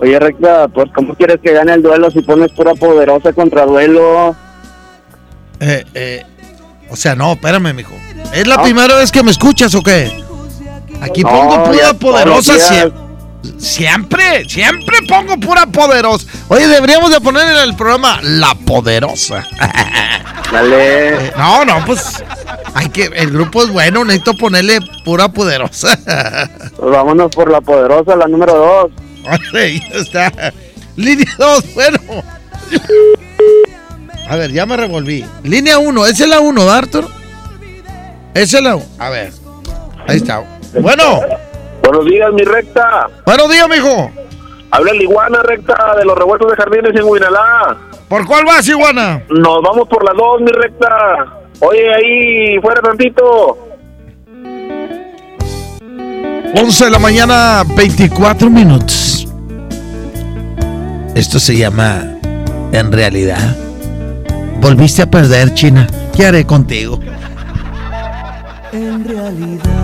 [0.00, 4.36] oye, Recta, pues, ¿cómo quieres que gane el duelo si pones pura poderosa contra duelo?
[5.60, 6.22] Eh, eh,
[6.90, 7.94] o sea, no, espérame, mijo.
[8.32, 10.10] ¿Es la primera vez que me escuchas o qué?
[11.00, 13.07] Aquí No, pongo pura poderosa siempre.
[13.58, 16.26] Siempre, siempre pongo pura poderosa.
[16.48, 19.46] Oye, deberíamos de poner en el programa La Poderosa.
[20.52, 21.32] Dale.
[21.36, 22.22] no, no, pues
[22.74, 25.98] hay que, el grupo es bueno, necesito ponerle pura poderosa.
[26.76, 28.90] Pues vámonos por la poderosa, la número dos.
[29.52, 30.32] Está.
[30.96, 31.98] Línea 2, bueno.
[34.28, 35.24] A ver, ya me revolví.
[35.44, 37.08] Línea 1, esa es la 1, ¿verdad, Arthur?
[38.34, 38.86] Esa es la 1.
[38.98, 39.32] A ver,
[40.06, 40.42] ahí está.
[40.80, 41.20] Bueno,
[41.88, 43.08] Buenos días, mi recta.
[43.24, 44.10] buenos días, mijo.
[44.70, 47.78] Habla el iguana recta de los revueltos de jardines en Huinalá.
[48.08, 49.22] ¿Por cuál vas, iguana?
[49.30, 50.88] Nos vamos por la dos, mi recta.
[51.60, 53.56] Oye, ahí, fuera tantito.
[56.54, 59.26] 11 de la mañana, 24 minutos.
[61.14, 62.02] Esto se llama
[62.70, 63.56] En realidad.
[64.60, 65.86] Volviste a perder, China.
[66.14, 67.00] ¿Qué haré contigo?
[68.72, 69.77] En realidad,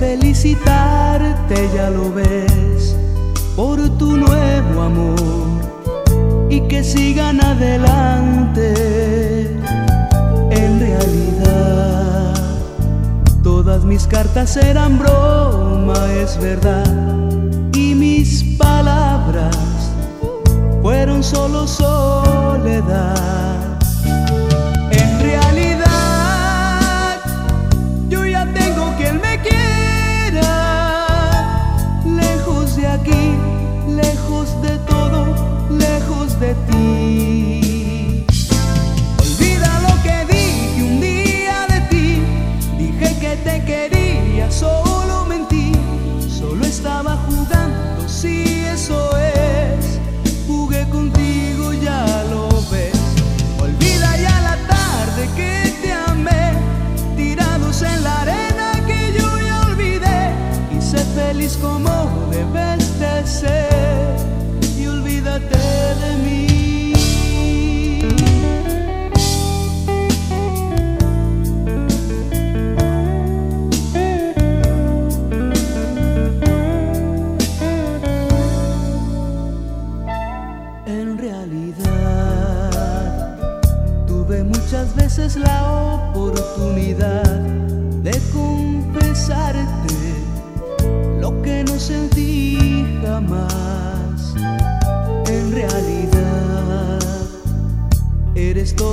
[0.00, 2.96] felicitarte, ya lo ves.
[3.54, 5.20] por tu nuevo amor
[6.48, 8.72] y que sigan adelante.
[10.50, 12.34] En realidad,
[13.42, 16.86] todas mis cartas eran broma, es verdad,
[17.74, 19.58] y mis palabras
[20.80, 23.69] fueron solo soledad.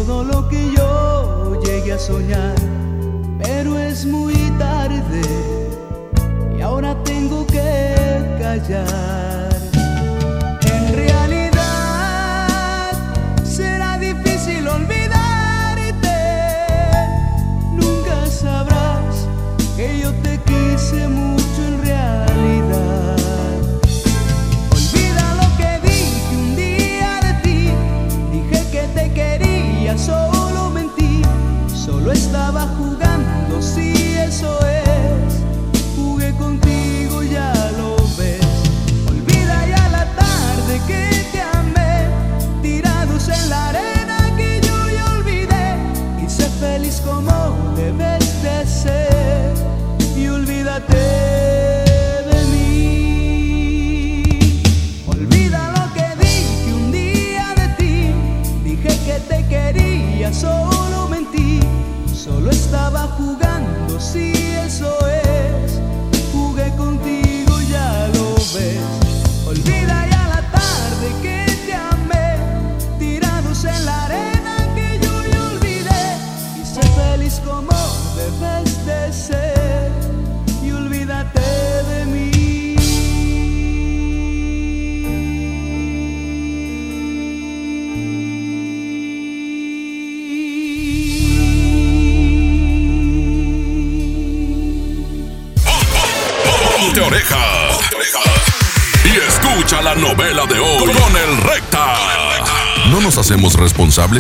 [0.08, 2.56] Todo lo que yo llegué a soñar,
[3.44, 5.22] pero es muy tarde
[6.58, 9.50] y ahora tengo que callar.
[10.66, 12.48] En realidad
[13.44, 16.18] será difícil olvidarte.
[17.74, 19.28] Nunca sabrás
[19.76, 21.27] que yo te quise mucho
[32.08, 32.97] Solo estaba jugando,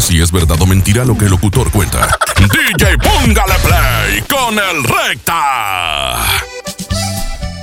[0.01, 2.07] si es verdad o mentira lo que el locutor cuenta.
[2.37, 6.23] DJ, póngale play con el Recta.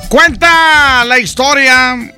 [0.08, 2.14] Cuenta la historia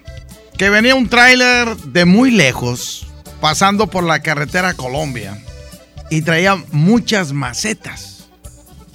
[0.57, 3.07] que venía un tráiler de muy lejos
[3.41, 5.39] pasando por la carretera Colombia
[6.11, 8.29] y traía muchas macetas.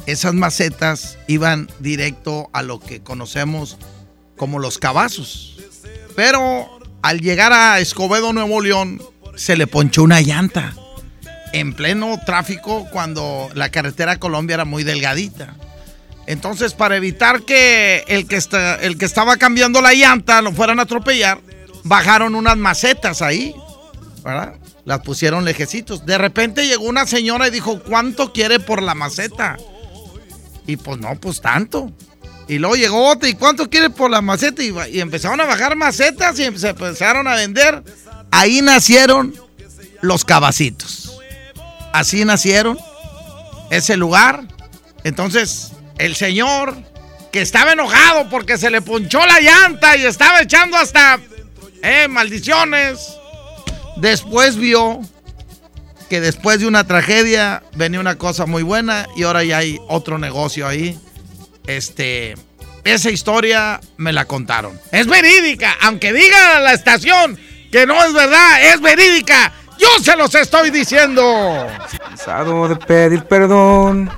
[0.07, 3.77] Esas macetas iban directo a lo que conocemos
[4.35, 5.57] como los cabazos.
[6.15, 9.01] Pero al llegar a Escobedo, Nuevo León,
[9.35, 10.73] se le ponchó una llanta
[11.53, 15.55] en pleno tráfico cuando la carretera Colombia era muy delgadita.
[16.27, 20.79] Entonces, para evitar que el que, está, el que estaba cambiando la llanta lo fueran
[20.79, 21.39] a atropellar,
[21.83, 23.55] bajaron unas macetas ahí,
[24.23, 24.53] ¿verdad?
[24.85, 26.05] Las pusieron lejecitos.
[26.05, 29.57] De repente llegó una señora y dijo, ¿cuánto quiere por la maceta?
[30.67, 31.91] Y pues no, pues tanto.
[32.47, 34.63] Y luego llegó otra, ¿y cuánto quiere por la maceta?
[34.63, 37.83] Y, y empezaron a bajar macetas y se empezaron a vender.
[38.31, 39.35] Ahí nacieron
[40.01, 41.19] los cabacitos.
[41.93, 42.77] Así nacieron
[43.69, 44.43] ese lugar.
[45.03, 46.75] Entonces, el señor
[47.31, 51.19] que estaba enojado porque se le ponchó la llanta y estaba echando hasta
[51.81, 53.13] eh, maldiciones.
[53.97, 55.01] Después vio
[56.09, 60.17] que después de una tragedia venía una cosa muy buena y ahora ya hay otro
[60.17, 60.99] negocio ahí.
[61.67, 62.35] Este,
[62.83, 64.77] esa historia me la contaron.
[64.91, 67.39] Es verídica, aunque diga la estación
[67.71, 69.53] que no es verdad, es verídica.
[69.79, 71.67] Yo se los estoy diciendo.
[71.97, 74.11] Cansado de pedir perdón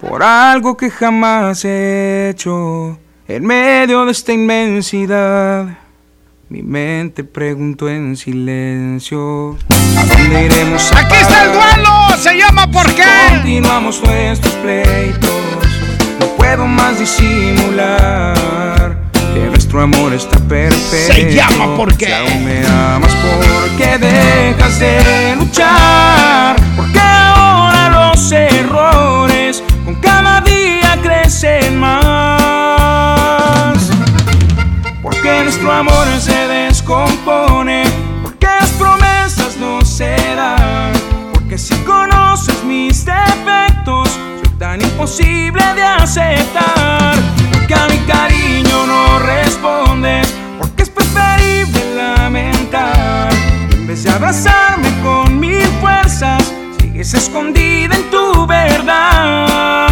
[0.00, 2.98] por algo que jamás he hecho
[3.28, 5.66] en medio de esta inmensidad.
[6.48, 9.58] Mi mente preguntó en silencio.
[9.96, 10.92] ¿A dónde iremos?
[10.92, 11.90] a ¡Aquí está el duelo!
[12.18, 13.04] ¡Se llama ¿Por qué?
[13.30, 15.30] Continuamos nuestros pleitos.
[16.20, 18.71] No puedo más disimular
[19.72, 21.14] nuestro amor está perfecto.
[21.14, 22.04] Se llama ¿Por qué?
[22.06, 26.56] Si aún me amas, ¿por qué dejas de luchar?
[26.76, 32.82] Porque ahora los errores con cada día crecen más.
[35.02, 37.84] Porque nuestro amor se descompone.
[38.22, 40.92] Porque las promesas no se dan.
[41.32, 47.41] Porque si conoces mis defectos, soy tan imposible de aceptar.
[47.72, 50.34] Porque a mi cariño no respondes.
[50.58, 53.32] Porque es preferible lamentar.
[53.72, 59.91] En vez de abrazarme con mil fuerzas, sigues escondida en tu verdad.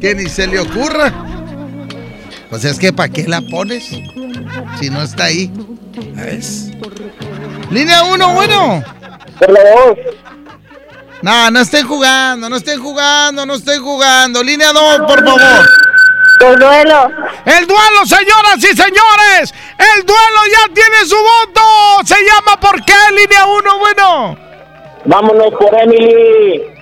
[0.00, 1.12] Que ni se le ocurra.
[2.50, 3.90] Pues es que ¿para qué la pones?
[4.78, 5.50] Si no está ahí.
[6.14, 6.70] ¿Ves?
[7.70, 8.82] Línea 1, bueno.
[11.20, 14.42] No, no estén jugando, no estén jugando, no estén jugando.
[14.42, 15.68] Línea 2, por favor.
[16.40, 17.10] El duelo.
[17.44, 19.54] El duelo, señoras y señores.
[19.78, 21.60] El duelo ya tiene su voto.
[22.04, 22.94] Se llama ¿Por qué?
[23.14, 24.38] Línea 1, bueno.
[25.04, 26.77] Vámonos por Emily.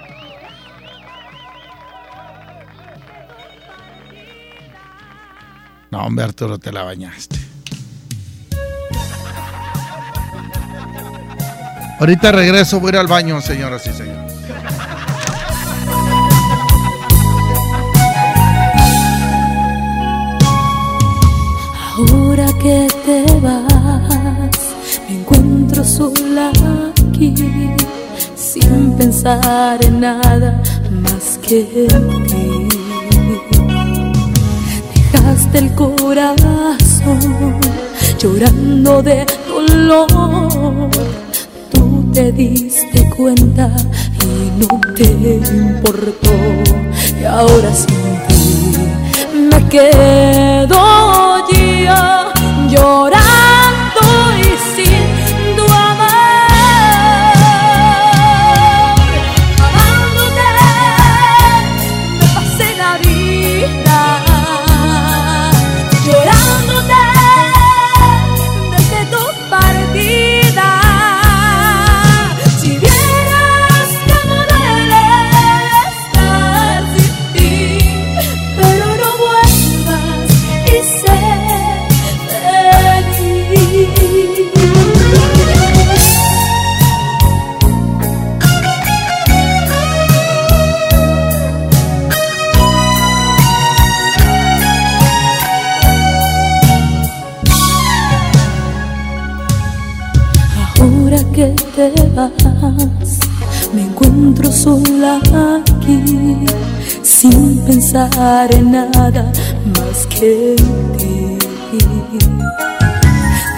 [5.97, 7.39] No, hombre, Arturo, te la bañaste.
[11.99, 14.35] Ahorita regreso, voy a ir al baño, señoras y señores.
[21.97, 24.75] Ahora que te vas,
[25.09, 26.53] me encuentro sola
[27.09, 27.35] aquí,
[28.37, 32.46] sin pensar en nada más que en ti.
[35.57, 37.19] El corazón
[38.19, 40.91] llorando de dolor.
[41.73, 43.71] Tú te diste cuenta
[44.21, 46.35] y no te importó.
[47.19, 47.97] Y ahora sin
[48.29, 48.77] ti
[49.35, 52.33] me quedo yo
[52.69, 53.46] llorando
[104.67, 105.21] sola
[105.63, 106.45] aquí,
[107.03, 109.31] sin pensar en nada
[109.77, 110.67] más que en
[110.99, 111.39] ti.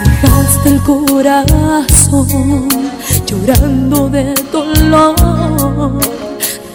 [0.05, 2.69] Dejaste el corazón
[3.27, 5.99] llorando de dolor.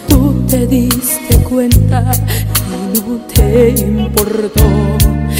[0.08, 2.10] Tú te diste cuenta
[2.72, 4.66] y no te importó.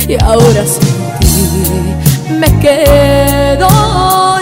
[0.07, 4.34] Y ahora sin ti me quedo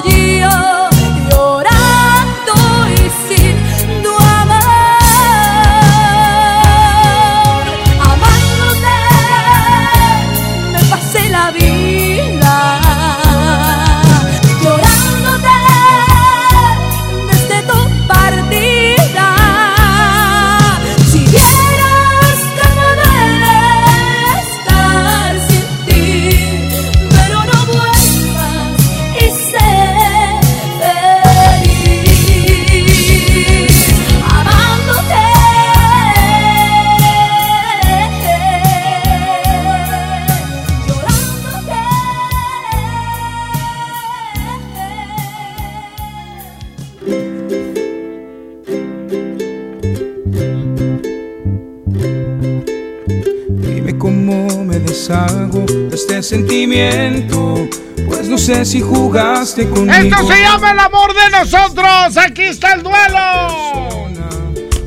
[56.22, 57.68] de este sentimiento.
[58.06, 59.92] Pues no sé si jugaste conmigo.
[59.92, 62.16] Esto se llama el amor de nosotros.
[62.16, 64.08] Aquí está el duelo.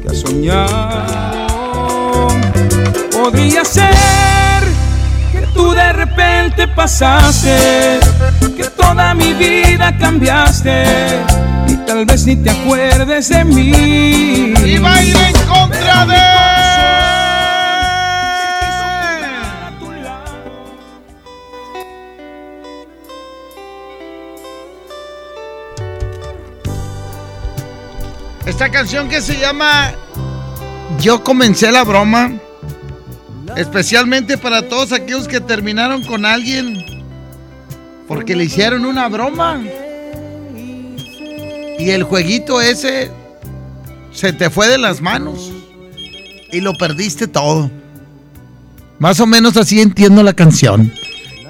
[0.01, 1.47] Que has soñado.
[3.11, 4.63] Podría ser
[5.31, 7.99] que tú de repente pasaste,
[8.55, 10.85] que toda mi vida cambiaste
[11.67, 14.53] y tal vez ni te acuerdes de mí.
[14.83, 15.84] Va a ir en contra
[28.55, 29.91] Esta canción que se llama
[31.01, 32.31] Yo comencé la broma.
[33.57, 36.77] Especialmente para todos aquellos que terminaron con alguien
[38.07, 39.61] porque le hicieron una broma.
[41.77, 43.11] Y el jueguito ese
[44.13, 45.51] se te fue de las manos
[46.49, 47.69] y lo perdiste todo.
[48.99, 50.93] Más o menos así entiendo la canción.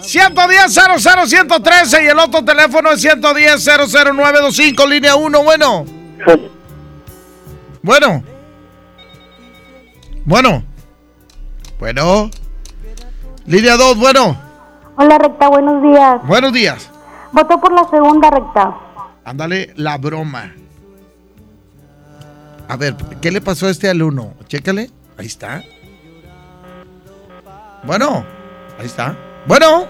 [0.01, 0.73] 110
[1.27, 5.85] 113 y el otro teléfono es 110 00925 línea 1, bueno.
[7.85, 8.23] Bueno.
[10.25, 10.63] Bueno.
[11.77, 12.31] Bueno.
[13.45, 14.35] Línea 2, bueno.
[14.95, 16.19] Hola, recta, buenos días.
[16.25, 16.89] Buenos días.
[17.31, 18.75] Voto por la segunda recta.
[19.23, 20.55] Ándale, la broma.
[22.67, 24.33] A ver, ¿qué le pasó a este alumno?
[24.47, 24.89] Chécale.
[25.19, 25.63] Ahí está.
[27.83, 28.25] Bueno,
[28.79, 29.15] ahí está.
[29.45, 29.85] Bueno.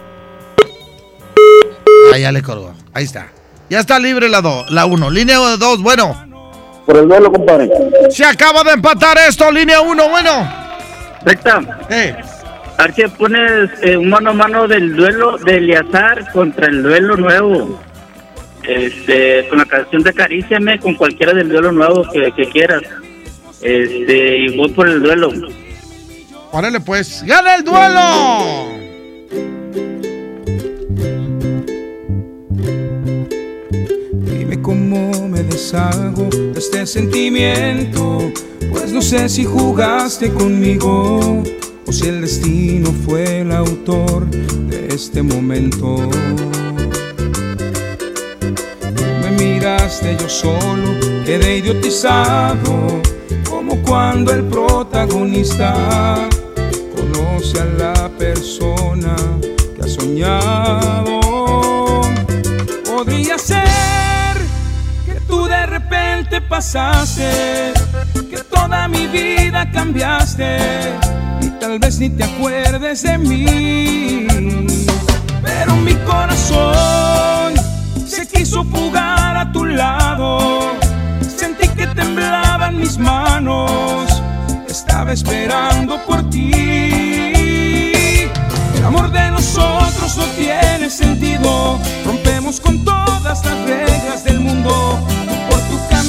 [2.13, 2.73] Ahí ya le colgó.
[2.93, 3.29] Ahí está.
[3.69, 5.09] Ya está libre la 2, la 1.
[5.11, 6.34] Línea 2, bueno.
[6.85, 7.69] Por el duelo, compadre.
[8.09, 10.65] Se acaba de empatar esto, línea 1, bueno.
[11.23, 11.61] Recta.
[11.89, 12.15] Eh.
[12.77, 16.83] A ver si pones eh, un mano a mano del duelo de Eliazar contra el
[16.83, 17.79] duelo nuevo.
[18.63, 22.81] Este, con la canción de Acaríciame, con cualquiera del duelo nuevo que, que quieras.
[23.61, 25.31] Este, y voy por el duelo.
[26.51, 28.74] Órale pues, ¡gana el duelo!
[35.29, 38.31] Me deshago de este sentimiento.
[38.71, 41.43] Pues no sé si jugaste conmigo
[41.85, 45.97] o si el destino fue el autor de este momento.
[49.21, 53.01] Me miraste yo solo, quedé idiotizado,
[53.49, 56.27] como cuando el protagonista
[56.95, 59.15] conoce a la persona
[59.75, 61.19] que ha soñado.
[62.85, 63.64] Podría ser
[66.25, 67.73] repente pasaste,
[68.29, 70.57] que toda mi vida cambiaste
[71.41, 74.27] y tal vez ni te acuerdes de mí.
[75.43, 77.53] Pero mi corazón
[78.07, 80.71] se quiso fugar a tu lado.
[81.21, 84.21] Sentí que temblaban mis manos.
[84.67, 86.51] Estaba esperando por ti.
[88.75, 91.79] El amor de nosotros no tiene sentido.
[92.05, 94.99] Rompemos con todas las reglas del mundo.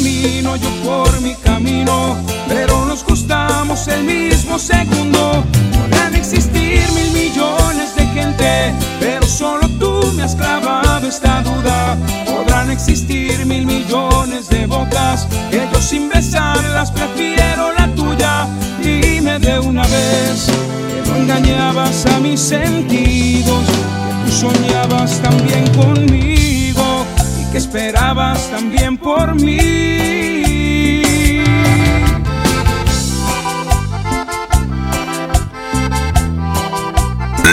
[0.06, 2.16] Camino, yo por mi camino.
[2.46, 5.42] Pero nos gustamos el mismo segundo.
[5.72, 11.96] Podrán existir mil millones de gente, pero solo tú me has clavado esta duda.
[12.24, 18.46] Podrán existir mil millones de bocas, que yo sin besarlas prefiero la tuya.
[18.80, 26.45] Dime de una vez que no engañabas a mis sentidos, que tú soñabas también conmigo
[27.56, 30.42] esperabas también por mí.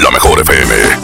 [0.02, 1.03] La mejor FM.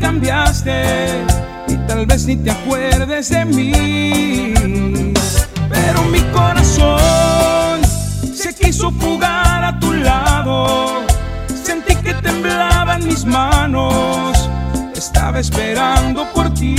[0.00, 1.24] Cambiaste
[1.68, 4.54] y tal vez ni te acuerdes de mí.
[5.68, 7.80] Pero mi corazón
[8.34, 11.04] se quiso fugar a tu lado.
[11.62, 14.48] Sentí que temblaban mis manos.
[14.96, 16.74] Estaba esperando por ti.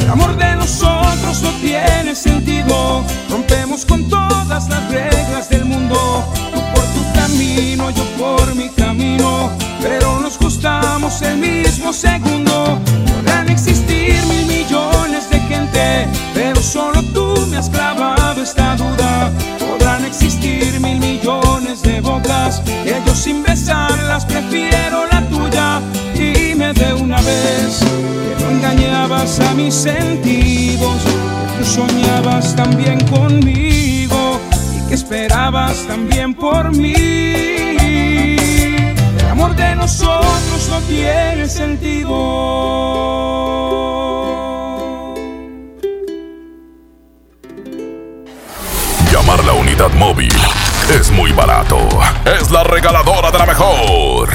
[0.00, 3.04] El amor de nosotros no tiene sentido.
[3.30, 6.24] Rompemos con todas las reglas del mundo.
[6.52, 9.50] Tú por tu camino, yo por mi camino.
[9.80, 10.36] Pero nos
[11.22, 12.80] el mismo segundo.
[13.14, 19.30] Podrán existir mil millones de gente, pero solo tú me has clavado esta duda.
[19.58, 25.80] Podrán existir mil millones de bocas, que yo sin besarlas prefiero la tuya.
[26.14, 27.80] Dime de una vez
[28.50, 34.40] engañabas a mis sentidos, que tú soñabas también conmigo
[34.76, 37.55] y que esperabas también por mí.
[39.46, 42.10] Amor de nosotros no tiene sentido.
[49.12, 50.34] Llamar la unidad móvil
[50.90, 51.78] es muy barato.
[52.24, 54.30] Es la regaladora de la mejor.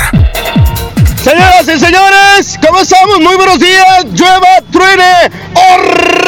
[1.21, 3.19] Señoras y señores, ¿cómo estamos?
[3.19, 4.05] Muy buenos días.
[4.13, 5.77] Llueva, truene o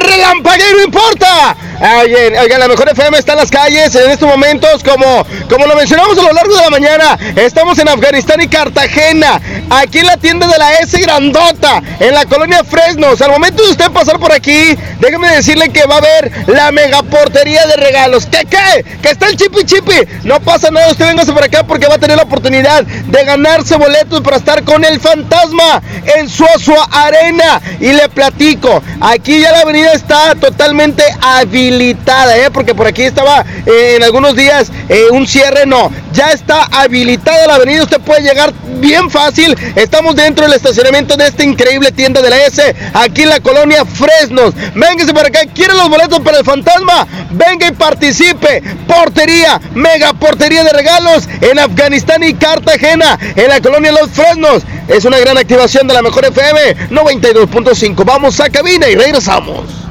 [0.09, 1.55] relampaguee, no importa.
[1.83, 5.75] Oye, oigan, la mejor FM está en las calles en estos momentos, como, como lo
[5.75, 7.19] mencionamos a lo largo de la mañana.
[7.35, 12.25] Estamos en Afganistán y Cartagena, aquí en la tienda de la S Grandota, en la
[12.25, 13.21] colonia Fresnos.
[13.21, 17.65] Al momento de usted pasar por aquí, déjeme decirle que va a haber la megaportería
[17.65, 18.27] de regalos.
[18.27, 18.85] ¿Qué qué?
[19.01, 20.07] Que está el chipi chipi.
[20.23, 23.75] No pasa nada, usted véngase por acá porque va a tener la oportunidad de ganarse
[23.75, 25.81] boletos para estar con el fantasma
[26.15, 27.61] en Suazua Arena.
[27.81, 32.49] Y le platico, aquí ya la avenida está totalmente habilitada, ¿eh?
[32.53, 37.47] porque por aquí estaba eh, en algunos días eh, un cierre, no, ya está habilitada
[37.47, 42.21] la avenida, usted puede llegar bien fácil, estamos dentro del estacionamiento de esta increíble tienda
[42.21, 46.39] de la S, aquí en la colonia Fresnos, véngase por acá, ¿quiere los boletos para
[46.39, 47.07] el fantasma?
[47.31, 53.91] Venga y participe, portería, mega portería de regalos en Afganistán y Cartagena, en la colonia
[53.91, 58.95] Los Fresnos, es una gran activación de la mejor FM 92.5, vamos a cabina y
[58.95, 59.82] regresamos.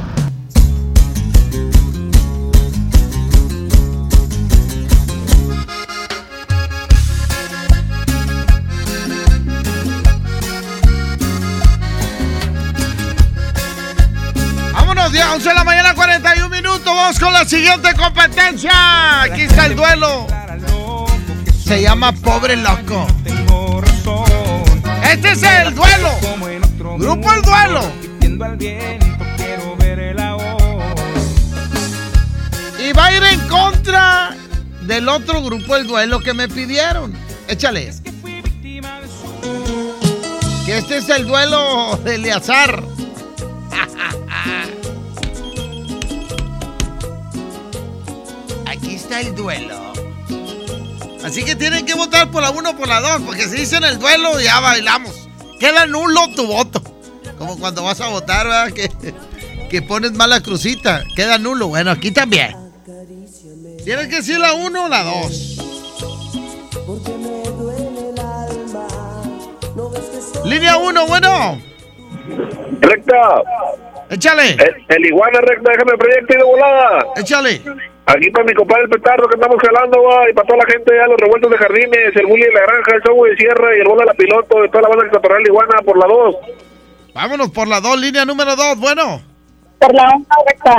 [15.32, 16.84] 11 de la mañana, 41 minutos.
[16.84, 19.22] Vamos con la siguiente competencia.
[19.22, 20.26] Aquí está el duelo.
[21.64, 23.06] Se llama Pobre Loco.
[25.02, 26.10] Este es el duelo.
[26.98, 27.80] Grupo El Duelo.
[32.78, 34.36] Y va a ir en contra
[34.82, 37.14] del otro grupo El Duelo que me pidieron.
[37.48, 37.94] Échale.
[40.66, 42.82] Que este es el duelo de Eleazar.
[49.22, 49.92] el duelo.
[51.24, 53.84] Así que tienen que votar por la 1 o por la 2, porque si dicen
[53.84, 55.28] el duelo ya bailamos.
[55.58, 56.82] Queda nulo tu voto.
[57.38, 58.72] Como cuando vas a votar, ¿verdad?
[58.72, 58.90] Que,
[59.70, 61.04] que pones mala crucita.
[61.14, 61.68] Queda nulo.
[61.68, 62.56] Bueno, aquí también.
[63.84, 65.58] Tienes que decir la 1 o la 2.
[70.44, 71.62] Línea 1, bueno.
[72.80, 73.42] Recta.
[74.10, 74.50] Échale.
[74.50, 77.06] El, el iguana recta, déjame el proyecto y de volada.
[77.16, 77.62] Échale.
[78.06, 80.92] Aquí para mi compadre el petardo que estamos jalando, va, y para toda la gente
[80.94, 83.80] ya los revueltos de jardines, el bully de la granja, el show de sierra y
[83.80, 86.06] el bola de la piloto de toda la banda que está el iguana por la
[86.06, 86.36] 2.
[87.14, 89.22] Vámonos por la 2, línea número 2, bueno.
[89.78, 90.76] Por la 1 recta.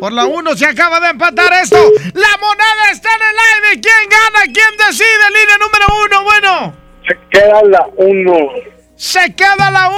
[0.00, 1.76] Por la 1 se acaba de empatar esto.
[2.14, 3.80] La moneda está en el aire.
[3.80, 4.44] ¿Quién gana?
[4.44, 5.24] ¿Quién decide?
[5.28, 6.74] Línea número 1, bueno.
[7.06, 8.48] Se queda la 1.
[8.96, 9.90] Se queda la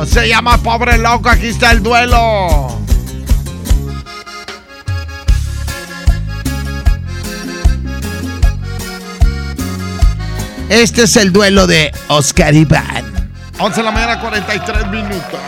[0.00, 0.06] 1.
[0.06, 1.28] Se llama Pobre Loco.
[1.28, 2.68] Aquí está el duelo.
[10.68, 13.30] Este es el duelo de Oscar Iván.
[13.60, 15.40] 11 de la mañana, 43 minutos.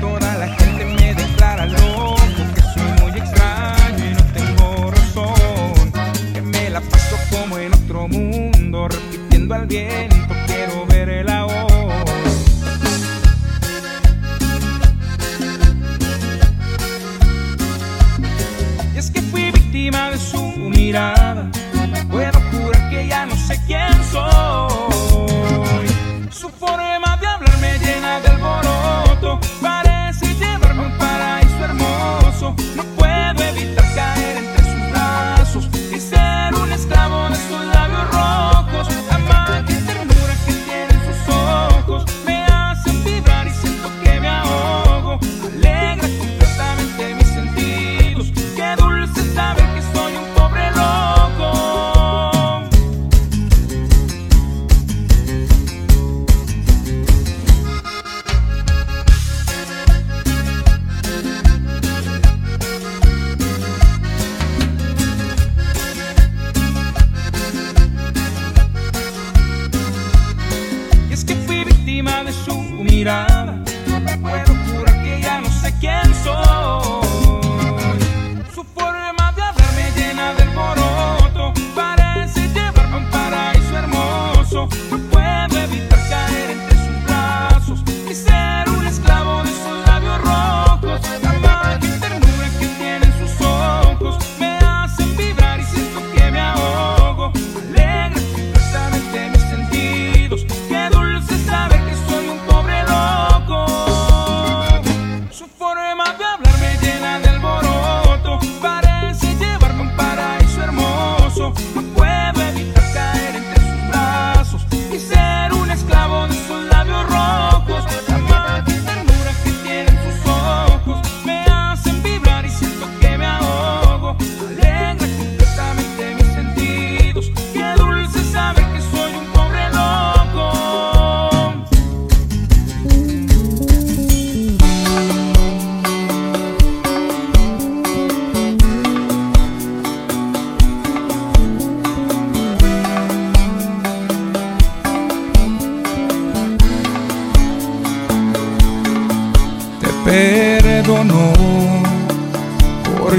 [0.00, 2.16] Toda la gente me declara loco,
[2.56, 5.92] que soy muy extraño y no tengo razón.
[6.34, 12.14] Que me la paso como en otro mundo, repitiendo al viento, quiero ver el ahora.
[18.96, 21.48] Y es que fui víctima de su mirada.
[23.48, 24.68] Sé quién soy.
[26.30, 26.97] Su forma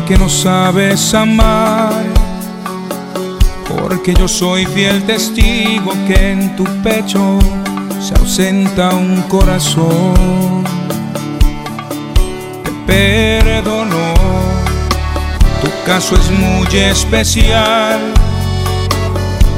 [0.10, 1.94] porque no sabes amar.
[3.68, 7.38] Porque yo soy fiel testigo que en tu pecho
[8.02, 10.64] se ausenta un corazón.
[12.64, 14.16] Te perdonó,
[15.62, 18.00] tu caso es muy especial.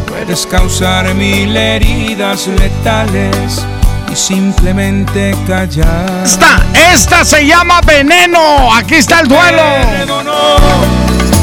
[0.07, 3.65] Puedes causar mil heridas letales
[4.11, 6.23] y simplemente callar.
[6.25, 8.73] Esta, esta se llama Veneno.
[8.73, 9.61] Aquí está el duelo.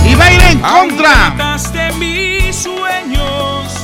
[0.06, 1.34] Y va a ir en contra.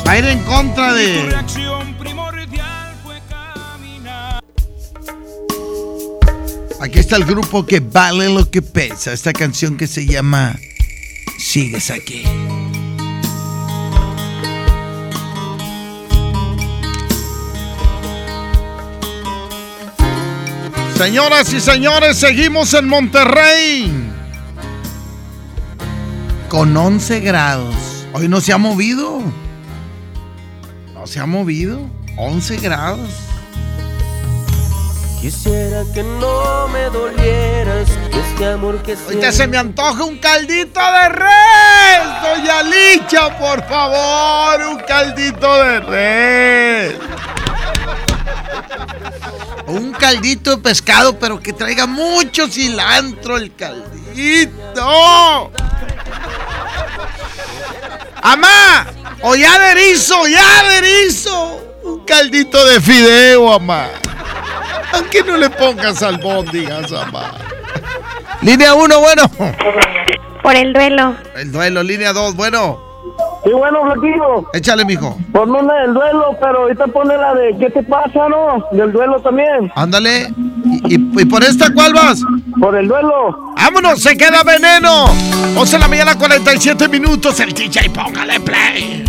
[0.07, 1.35] Va a ir en contra de.
[6.81, 9.13] Aquí está el grupo que vale lo que pesa.
[9.13, 10.57] Esta canción que se llama
[11.39, 12.25] Sigues aquí.
[21.05, 23.93] Señoras y señores, seguimos en Monterrey.
[26.49, 27.75] Con 11 grados.
[28.15, 29.21] Hoy no se ha movido.
[30.95, 31.81] No se ha movido.
[32.17, 33.11] 11 grados.
[35.21, 40.81] Quisiera que no me dolieras, que este amor que Ahorita se me antoja un caldito
[40.81, 42.23] de res.
[42.23, 46.95] Doña Licha, por favor, un caldito de res.
[49.67, 55.51] O un caldito de pescado, pero que traiga mucho cilantro el caldito.
[58.23, 58.87] ¡Amá!
[59.23, 60.27] ¡O ya de erizo!
[60.27, 61.61] ¡Ya de erizo!
[61.83, 63.89] Un caldito de fideo, amá.
[64.93, 67.35] Aunque no le pongas albóndigas, amá.
[68.43, 69.31] Línea 1, bueno.
[70.43, 71.17] Por el duelo.
[71.35, 72.94] El duelo, línea 2, bueno.
[73.45, 74.49] Sí, bueno, Flaquillo.
[74.55, 75.19] Échale, mijo.
[75.33, 78.65] Ponme una del duelo, pero ahorita pone la de ¿qué te pasa, no?
[78.73, 79.71] Del duelo también.
[79.75, 80.33] Ándale.
[80.65, 82.23] ¿Y, y- y por esta cuál vas?
[82.59, 83.53] Por el duelo.
[83.57, 84.01] ¡Vámonos!
[84.01, 85.05] ¡Se queda veneno!
[85.59, 87.39] 11 de la mañana, 47 minutos.
[87.41, 89.05] El DJ, póngale play.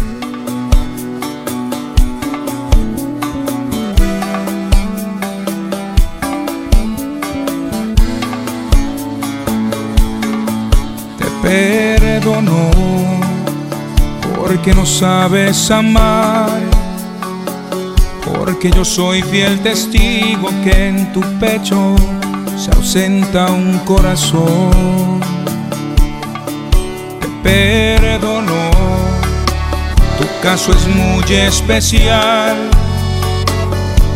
[11.17, 12.69] te perdonó
[14.47, 16.49] porque no sabes amar.
[18.23, 21.95] Porque yo soy fiel testigo que en tu pecho
[22.55, 25.19] se ausenta un corazón.
[27.19, 28.69] Te perdonó,
[30.19, 32.55] tu caso es muy especial.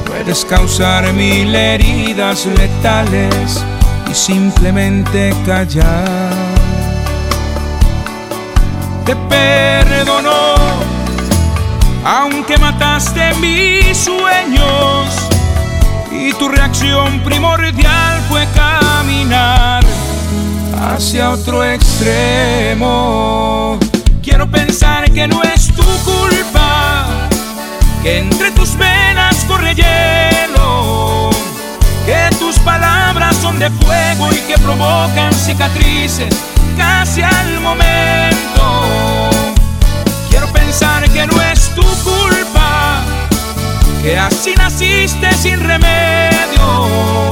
[0.06, 3.64] Puedes causar mil heridas letales
[4.10, 6.50] y simplemente callar
[9.10, 9.79] te perdonó,
[12.10, 15.30] aunque mataste mis sueños
[16.12, 19.84] y tu reacción primordial fue caminar
[20.82, 22.58] hacia otro extremo.
[24.24, 27.30] Quiero pensar que no es tu culpa,
[28.02, 31.30] que entre tus venas corre hielo,
[32.08, 36.36] que tus palabras son de fuego y que provocan cicatrices
[36.76, 39.39] casi al momento.
[40.70, 43.02] Pensar que no es tu culpa,
[44.04, 47.28] que así naciste sin remedio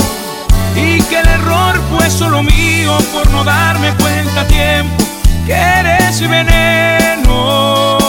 [0.76, 5.05] y que el error fue solo mío por no darme cuenta a tiempo
[5.45, 8.07] que eres veneno.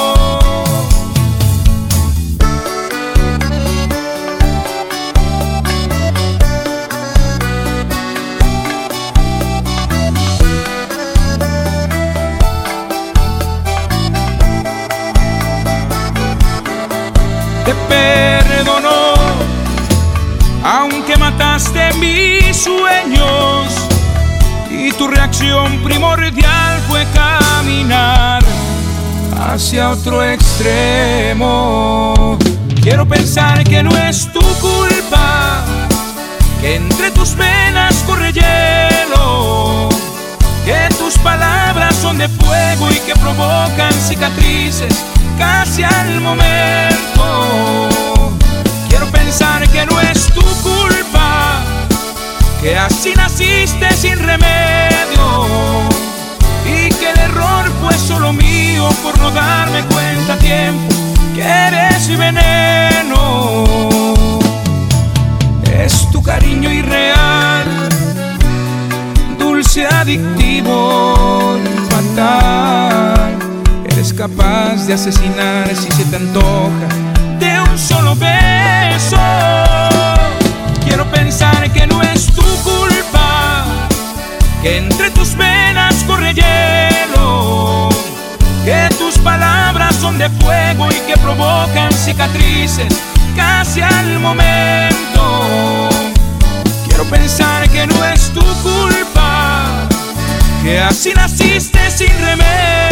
[17.68, 19.12] Te perdonó,
[20.64, 23.66] aunque mataste mis sueños
[24.70, 28.42] y tu reacción primordial fue caminar
[29.38, 30.78] hacia otro extremo.
[32.80, 35.62] Quiero pensar que no es tu culpa,
[36.62, 39.90] que entre tus venas corre hielo,
[40.64, 45.04] que tus palabras son de fuego y que provocan cicatrices
[45.38, 47.88] casi al momento.
[48.88, 51.62] Quiero pensar que no es tu culpa,
[52.60, 55.48] que así naciste sin remedio
[56.66, 60.94] y que el error fue solo mío por no darme cuenta a tiempo
[61.34, 63.64] que eres veneno.
[65.72, 67.66] Es tu cariño irreal,
[69.38, 71.58] dulce adictivo
[71.88, 73.17] fatal.
[74.18, 76.88] Capaz de asesinar si se te antoja
[77.38, 79.16] de un solo beso.
[80.84, 83.64] Quiero pensar que no es tu culpa,
[84.60, 87.90] que entre tus venas corre hielo,
[88.64, 92.92] que tus palabras son de fuego y que provocan cicatrices
[93.36, 95.88] casi al momento.
[96.88, 99.86] Quiero pensar que no es tu culpa,
[100.64, 102.87] que así naciste sin remedio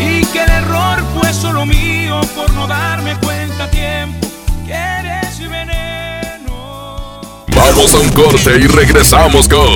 [0.00, 4.26] y que el error fue solo mío por no darme cuenta a tiempo
[4.66, 7.20] que eres veneno.
[7.48, 9.68] Vamos a un corte y regresamos con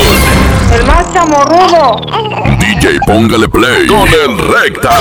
[0.72, 2.00] El más chamorrudo.
[2.58, 4.98] DJ Póngale Play con el Recta.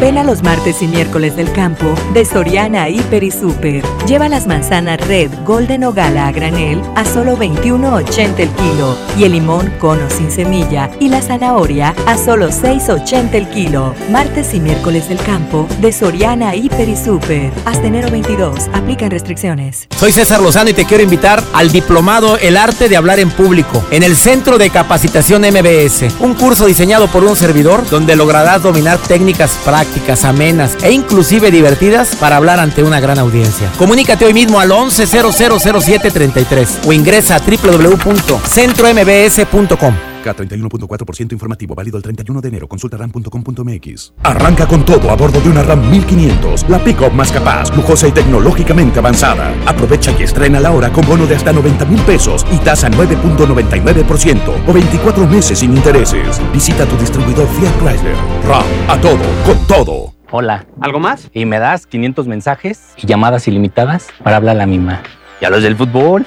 [0.00, 3.84] Ven a los martes y miércoles del campo de Soriana Hiper y Super.
[4.06, 9.24] Lleva las manzanas Red, Golden o Gala a granel a solo 21.80 el kilo y
[9.24, 13.94] el limón cono sin semilla y la zanahoria a solo 6.80 el kilo.
[14.10, 17.52] Martes y miércoles del campo de Soriana Hiper y Super.
[17.64, 18.68] Hasta enero 22.
[18.72, 19.86] Aplican restricciones.
[19.96, 23.84] Soy César Lozano y te quiero invitar al diplomado El Arte de Hablar en Público
[23.90, 28.98] en el Centro de Capacitación MBS, un curso diseñado por un servidor donde lograrás dominar
[28.98, 29.81] técnicas prácticas,
[30.24, 33.70] amenas e inclusive divertidas para hablar ante una gran audiencia.
[33.78, 40.11] Comunícate hoy mismo al 11000733 o ingresa a www.centrombs.com.
[40.22, 42.68] K31.4% informativo, válido el 31 de enero.
[42.68, 44.14] Consulta ram.com.mx.
[44.22, 48.12] Arranca con todo a bordo de una RAM 1500, la pick-up más capaz, lujosa y
[48.12, 49.54] tecnológicamente avanzada.
[49.66, 54.64] Aprovecha y estrena la hora con bono de hasta 90 mil pesos y tasa 9.99%
[54.66, 56.40] o 24 meses sin intereses.
[56.52, 58.16] Visita tu distribuidor Fiat Chrysler.
[58.46, 60.12] RAM, a todo, con todo.
[60.30, 60.64] Hola.
[60.80, 61.28] ¿Algo más?
[61.34, 65.02] Y me das 500 mensajes y llamadas ilimitadas para hablar a la misma.
[65.42, 66.26] ¿Y a los del fútbol?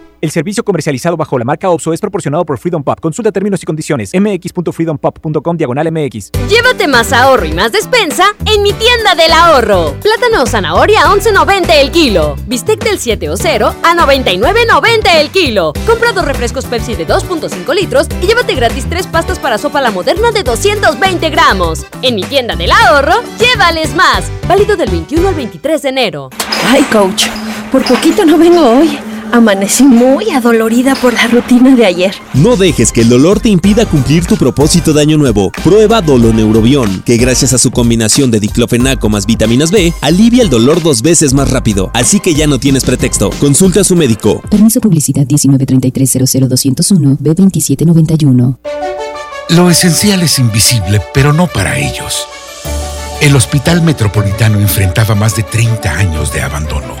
[0.21, 2.99] El servicio comercializado bajo la marca OPSO es proporcionado por Freedom Pop.
[2.99, 4.11] Consulta términos y condiciones.
[4.13, 6.31] mx.freedompop.com diagonal mx.
[6.47, 9.95] Llévate más ahorro y más despensa en mi tienda del ahorro.
[9.99, 12.35] Plátano o zanahoria a 11.90 el kilo.
[12.45, 15.73] Bistec del 7 o 0 a 99.90 el kilo.
[15.87, 19.89] Compra dos refrescos Pepsi de 2.5 litros y llévate gratis tres pastas para sopa la
[19.89, 21.87] moderna de 220 gramos.
[22.03, 24.31] En mi tienda del ahorro, llévales más.
[24.47, 26.29] Válido del 21 al 23 de enero.
[26.67, 27.25] Ay, coach,
[27.71, 29.10] por poquito no vengo hoy.
[29.31, 32.13] Amanecí muy adolorida por la rutina de ayer.
[32.33, 35.51] No dejes que el dolor te impida cumplir tu propósito de año nuevo.
[35.63, 40.83] Prueba Doloneurobión, que gracias a su combinación de diclofenaco más vitaminas B, alivia el dolor
[40.83, 41.91] dos veces más rápido.
[41.93, 43.29] Así que ya no tienes pretexto.
[43.39, 44.41] Consulta a su médico.
[44.49, 48.57] Permiso publicidad 193300201 B2791.
[49.49, 52.27] Lo esencial es invisible, pero no para ellos.
[53.21, 57.00] El Hospital Metropolitano enfrentaba más de 30 años de abandono.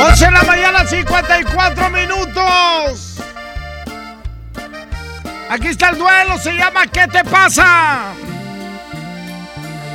[0.00, 3.12] 11 de la mañana, 54 minutos.
[5.52, 8.12] Aquí está el duelo, se llama ¿Qué te pasa?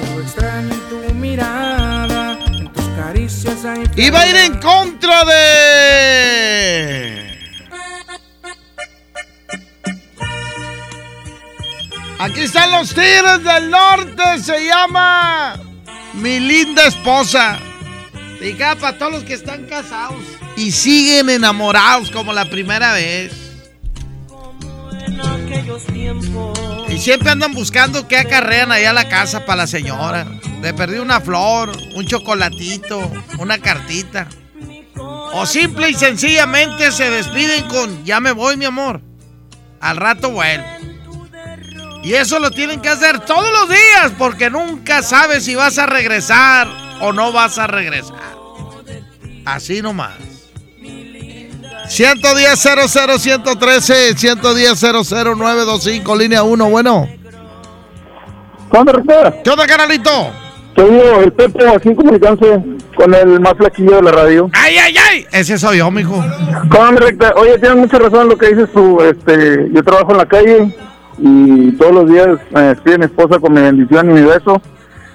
[0.03, 5.98] Algo extraño en tu mirada, en tus caricias hay Iba a ir en contra de.
[12.19, 15.60] Aquí están los Tigres del Norte, se llama
[16.18, 17.60] Mi linda esposa.
[18.41, 20.22] Diga para todos los que están casados
[20.56, 23.34] y siguen enamorados como la primera vez.
[26.89, 30.27] Y siempre andan buscando qué acarrean allá a la casa para la señora.
[30.61, 34.27] Le perdí una flor, un chocolatito, una cartita.
[34.95, 39.02] O simple y sencillamente se despiden con ya me voy, mi amor.
[39.80, 40.65] Al rato vuelvo.
[42.08, 45.88] Y eso lo tienen que hacer todos los días porque nunca sabes si vas a
[45.88, 46.66] regresar
[47.02, 48.16] o no vas a regresar.
[49.44, 50.14] Así nomás.
[51.90, 57.10] 110 00 113 110 00 925 línea 1, bueno.
[58.72, 59.44] ¿Qué onda, Recta?
[59.44, 60.32] ¿Qué onda, canalito?
[60.78, 62.64] Soy yo, el Pepe, aquí comunicándose
[62.96, 64.50] con el más flaquillo de la radio.
[64.54, 65.26] ¡Ay, ay, ay!
[65.34, 66.24] Ese soy yo, mijo.
[66.72, 67.34] ¿Cómo onda, Recta?
[67.36, 69.02] Oye, tienes mucha razón en lo que dices tú.
[69.02, 70.74] Este, yo trabajo en la calle
[71.18, 74.61] y todos los días me despide mi esposa con mi bendición y mi beso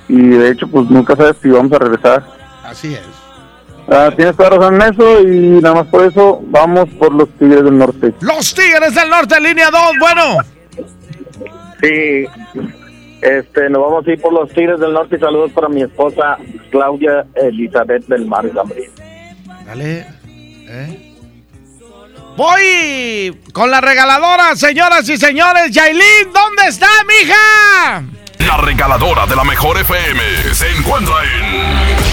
[0.09, 2.25] y de hecho pues nunca sabes si vamos a regresar.
[2.65, 3.23] Así es.
[3.89, 7.65] Ah, tienes toda razón en eso y nada más por eso vamos por los Tigres
[7.65, 8.15] del Norte.
[8.21, 10.23] Los Tigres del Norte, línea 2, bueno.
[11.81, 12.25] Sí,
[13.23, 16.39] este, nos vamos a ir por los Tigres del Norte y saludos para mi esposa
[16.71, 18.91] Claudia Elizabeth del Mar Gabriel.
[19.67, 20.07] Dale.
[20.69, 21.12] ¿eh?
[22.37, 25.71] Voy con la regaladora, señoras y señores.
[25.71, 28.05] Yailin, ¿dónde está, mija?
[28.39, 30.21] La regaladora de la mejor FM
[30.55, 32.12] se encuentra en.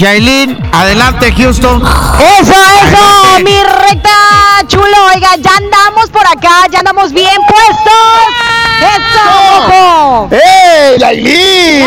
[0.00, 1.82] Yailin, adelante, Houston.
[2.40, 4.10] Eso, eso, mi recta
[4.66, 4.86] chulo.
[5.14, 8.50] Oiga, ya andamos por acá, ya andamos bien puestos.
[8.80, 10.28] ¡Eso!
[10.30, 11.86] ¡Eh, Yailin!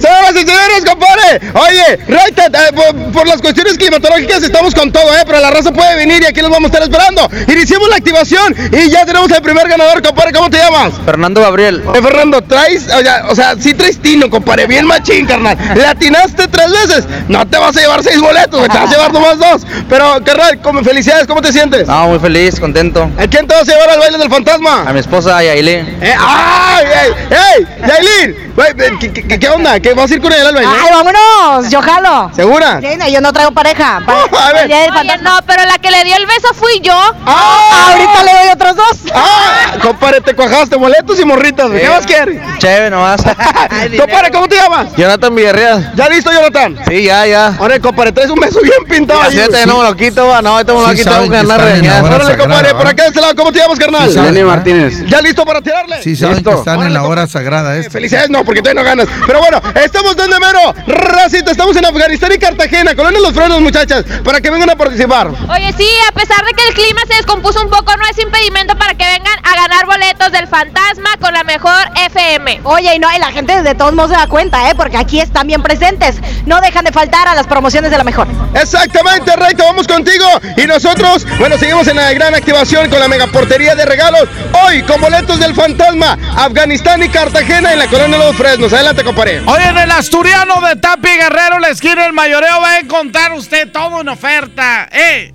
[0.00, 1.40] Señoras y señores, compadre.
[1.52, 5.24] Oye, Recta, eh, por, por las cuestiones climatológicas estamos con todo, ¿eh?
[5.26, 7.28] Pero la raza puede venir y aquí los vamos a estar esperando.
[7.52, 10.32] Iniciamos la activación y ya tenemos el primer ganador, compadre.
[10.32, 10.94] ¿Cómo te llamas?
[11.04, 11.82] Fernando Gabriel.
[11.94, 15.58] Eh, Fernando, traes, o sea, o sea, sí traes tino, compadre, bien machín, carnal.
[15.74, 16.93] Le atinaste tres veces,
[17.28, 19.62] no te vas a llevar seis boletos, te vas a llevar nomás dos.
[19.88, 21.86] Pero, carnal, como felicidades, ¿cómo te sientes?
[21.86, 23.10] No, muy feliz, contento.
[23.18, 24.82] ¿A quién te vas a llevar al baile del fantasma?
[24.86, 25.98] A mi esposa Yailin.
[26.00, 27.66] Eh, ¡Ay, ey, ey!
[27.88, 28.52] ¡Yailin!
[28.54, 29.80] Güey, ¿Qué, qué, qué onda?
[29.80, 30.70] ¿Qué vas a ir con ella al baile?
[30.72, 31.70] ¡Ay, vámonos!
[31.70, 32.30] Yo jalo.
[32.34, 32.80] ¿Segura?
[32.80, 34.00] Sí, no, yo no traigo pareja.
[34.06, 34.66] Pa- a ver.
[34.66, 36.94] Oye, Oye, no, pero la que le dio el beso fui yo.
[37.26, 37.88] ¡Ah!
[37.90, 39.12] Ahorita le doy otros dos.
[39.14, 39.74] ¡Ah!
[39.82, 41.80] Compadre, te cuajaste boletos y morritas, güey.
[41.82, 42.40] ¿Qué más quieres?
[42.58, 43.22] Chévere nomás.
[43.98, 44.94] Compadre, ¿cómo te llamas?
[44.96, 45.92] Jonathan Villarreal.
[45.96, 46.76] ¿Ya listo, Jonathan?
[46.88, 47.46] Sí, ya, ya.
[47.58, 49.22] Ahora, compadre, traes un beso bien pintado.
[49.22, 50.42] Así ya no me lo quito, va.
[50.42, 51.34] No, ahorita me lo Sí quito.
[51.34, 52.14] en la regañado.
[52.14, 54.14] Órale, compadre, por acá de este lado, ¿cómo te llamas, carnal?
[54.14, 54.44] Lenny ¿eh?
[54.44, 55.04] Martínez.
[55.06, 56.02] ¿Ya listo para tirarle?
[56.02, 56.50] Sí, saben ¿Listo?
[56.50, 57.90] que están en la hora sagrada esta.
[57.92, 59.08] Felicidades, no, porque todavía no ganas.
[59.26, 60.74] Pero bueno, estamos donde mero.
[60.86, 62.94] Racita, estamos en Afganistán y Cartagena.
[62.94, 65.28] Colonia Los Frenos, muchachas, para que vengan a participar.
[65.28, 68.76] Oye, sí, a pesar de que el clima se descompuso un poco, no es impedimento
[68.76, 71.72] para que vengan a ganar boletos del fantasma con la mejor
[72.06, 72.60] FM.
[72.64, 74.74] Oye, y no, y la gente de todos modos se da cuenta, ¿eh?
[74.76, 76.16] Porque aquí están bien presentes.
[76.46, 78.26] No dejan de faltar a las promociones de la mejor.
[78.54, 80.26] Exactamente, Rey, vamos contigo.
[80.56, 84.28] Y nosotros, bueno, seguimos en la gran activación con la megaportería de regalos.
[84.64, 88.72] Hoy, con boletos del fantasma, Afganistán y Cartagena en la Colonia Los Fresnos.
[88.72, 89.42] Adelante, compadre.
[89.46, 93.70] Oye, en el asturiano de Tapi Guerrero, la esquina del mayoreo, va a encontrar usted
[93.70, 94.88] todo en oferta.
[94.92, 95.32] ¡Eh!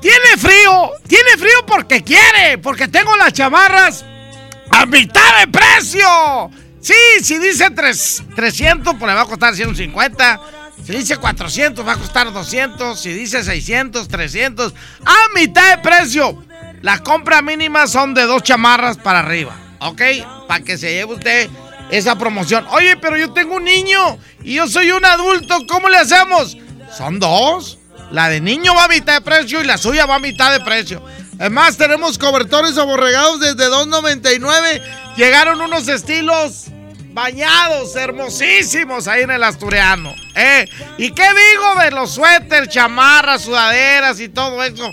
[0.00, 0.90] ¿Tiene frío?
[1.06, 2.56] ¿Tiene frío porque quiere?
[2.58, 4.04] Porque tengo las chamarras
[4.70, 6.50] a mitad de precio.
[6.80, 10.40] Sí, si dice tres- 300, pues le va a costar 150.
[10.84, 12.98] Si dice 400, va a costar 200.
[12.98, 14.74] Si dice 600, 300.
[15.04, 16.42] A mitad de precio.
[16.82, 19.56] La compra mínima son de dos chamarras para arriba.
[19.80, 20.02] ¿Ok?
[20.48, 21.50] Para que se lleve usted
[21.90, 22.66] esa promoción.
[22.70, 25.66] Oye, pero yo tengo un niño y yo soy un adulto.
[25.68, 26.56] ¿Cómo le hacemos?
[26.96, 27.78] Son dos.
[28.10, 30.60] La de niño va a mitad de precio y la suya va a mitad de
[30.60, 31.02] precio.
[31.38, 34.82] Además, tenemos cobertores aborregados desde 2.99.
[35.16, 36.66] Llegaron unos estilos
[37.12, 40.14] bañados, hermosísimos ahí en el Asturiano.
[40.34, 40.66] ¿eh?
[40.98, 44.90] ¿Y qué digo de los suéteres, chamarras, sudaderas y todo eso?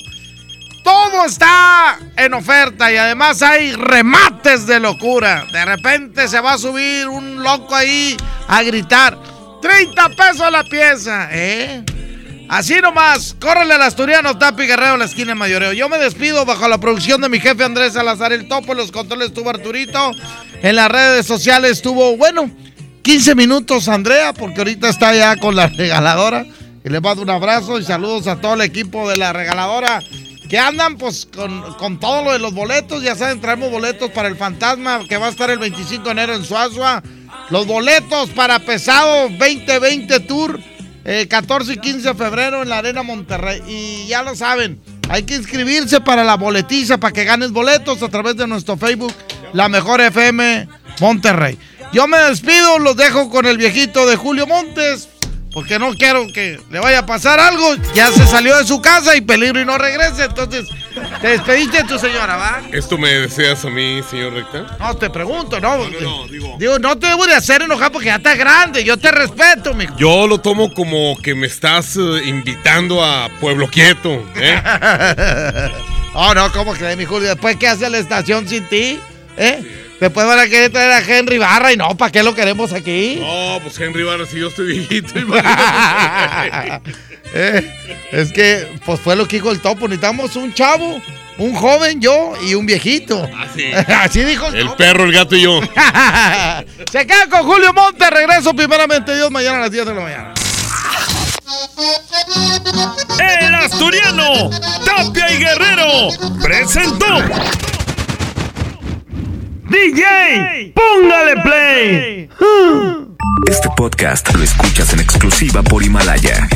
[0.83, 5.45] Todo está en oferta y además hay remates de locura.
[5.51, 8.15] De repente se va a subir un loco ahí
[8.47, 9.17] a gritar.
[9.61, 11.83] 30 pesos la pieza, ¿eh?
[12.49, 15.73] Así nomás, córrele al asturiano Tapi Guerrero la esquina de Mayoreo.
[15.73, 18.71] Yo me despido bajo la producción de mi jefe Andrés Salazar el Topo.
[18.71, 20.11] En los controles estuvo Arturito.
[20.61, 22.49] En las redes sociales estuvo, bueno,
[23.01, 26.45] 15 minutos Andrea, porque ahorita está ya con la regaladora.
[26.85, 30.01] Y le mando un abrazo y saludos a todo el equipo de la regaladora
[30.47, 33.03] que andan pues con, con todo lo de los boletos.
[33.03, 36.33] Ya saben, traemos boletos para el fantasma que va a estar el 25 de enero
[36.33, 37.03] en Suazua.
[37.49, 40.59] Los boletos para Pesado 2020 Tour.
[41.07, 43.63] Eh, 14 y 15 de febrero en la Arena Monterrey.
[43.65, 44.79] Y ya lo saben,
[45.09, 49.13] hay que inscribirse para la boletiza, para que ganes boletos a través de nuestro Facebook,
[49.53, 50.67] La Mejor FM
[50.99, 51.57] Monterrey.
[51.93, 55.07] Yo me despido, los dejo con el viejito de Julio Montes,
[55.57, 57.73] porque no quiero que le vaya a pasar algo.
[57.95, 60.25] Ya se salió de su casa y peligro y no regrese.
[60.25, 60.67] Entonces,
[61.19, 62.61] te despediste de tu señora, ¿va?
[62.71, 64.77] ¿Esto me deseas a mí, señor Recta?
[64.79, 65.83] No, te pregunto, ¿no?
[66.59, 66.77] digo...
[66.77, 68.83] no te debo de hacer enojar porque ya estás grande.
[68.83, 69.97] Yo te respeto, mijo.
[69.97, 74.61] Yo lo tomo como que me estás eh, invitando a Pueblo Quieto, ¿eh?
[76.13, 77.29] oh, no, ¿cómo crees, mi Julio?
[77.29, 78.99] Después, ¿qué hace la estación sin ti?
[79.37, 79.86] ¿Eh?
[79.99, 83.17] Después van a querer traer a Henry Barra y no, ¿para qué lo queremos aquí?
[83.19, 86.91] No, pues Henry Barra, si yo estoy viejito, imagínate.
[87.33, 87.73] Eh,
[88.11, 89.87] es que, pues fue lo que dijo el topo.
[89.87, 91.01] Necesitamos un chavo,
[91.39, 93.27] un joven, yo y un viejito.
[93.39, 93.65] Así.
[93.87, 94.77] Así dijo el, El topo.
[94.77, 95.59] perro, el gato y yo.
[96.91, 98.09] Se queda con Julio Monte.
[98.09, 100.33] Regreso primeramente Dios mañana a las 10 de la mañana.
[103.19, 104.49] El Asturiano,
[104.85, 106.09] Tapia y Guerrero
[106.41, 107.05] presentó.
[109.69, 112.29] DJ, póngale play.
[113.47, 116.47] Este podcast lo escuchas en exclusiva por Himalaya.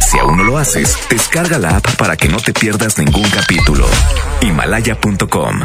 [0.00, 3.86] Si aún no lo haces, descarga la app para que no te pierdas ningún capítulo.
[4.42, 5.60] Himalaya.com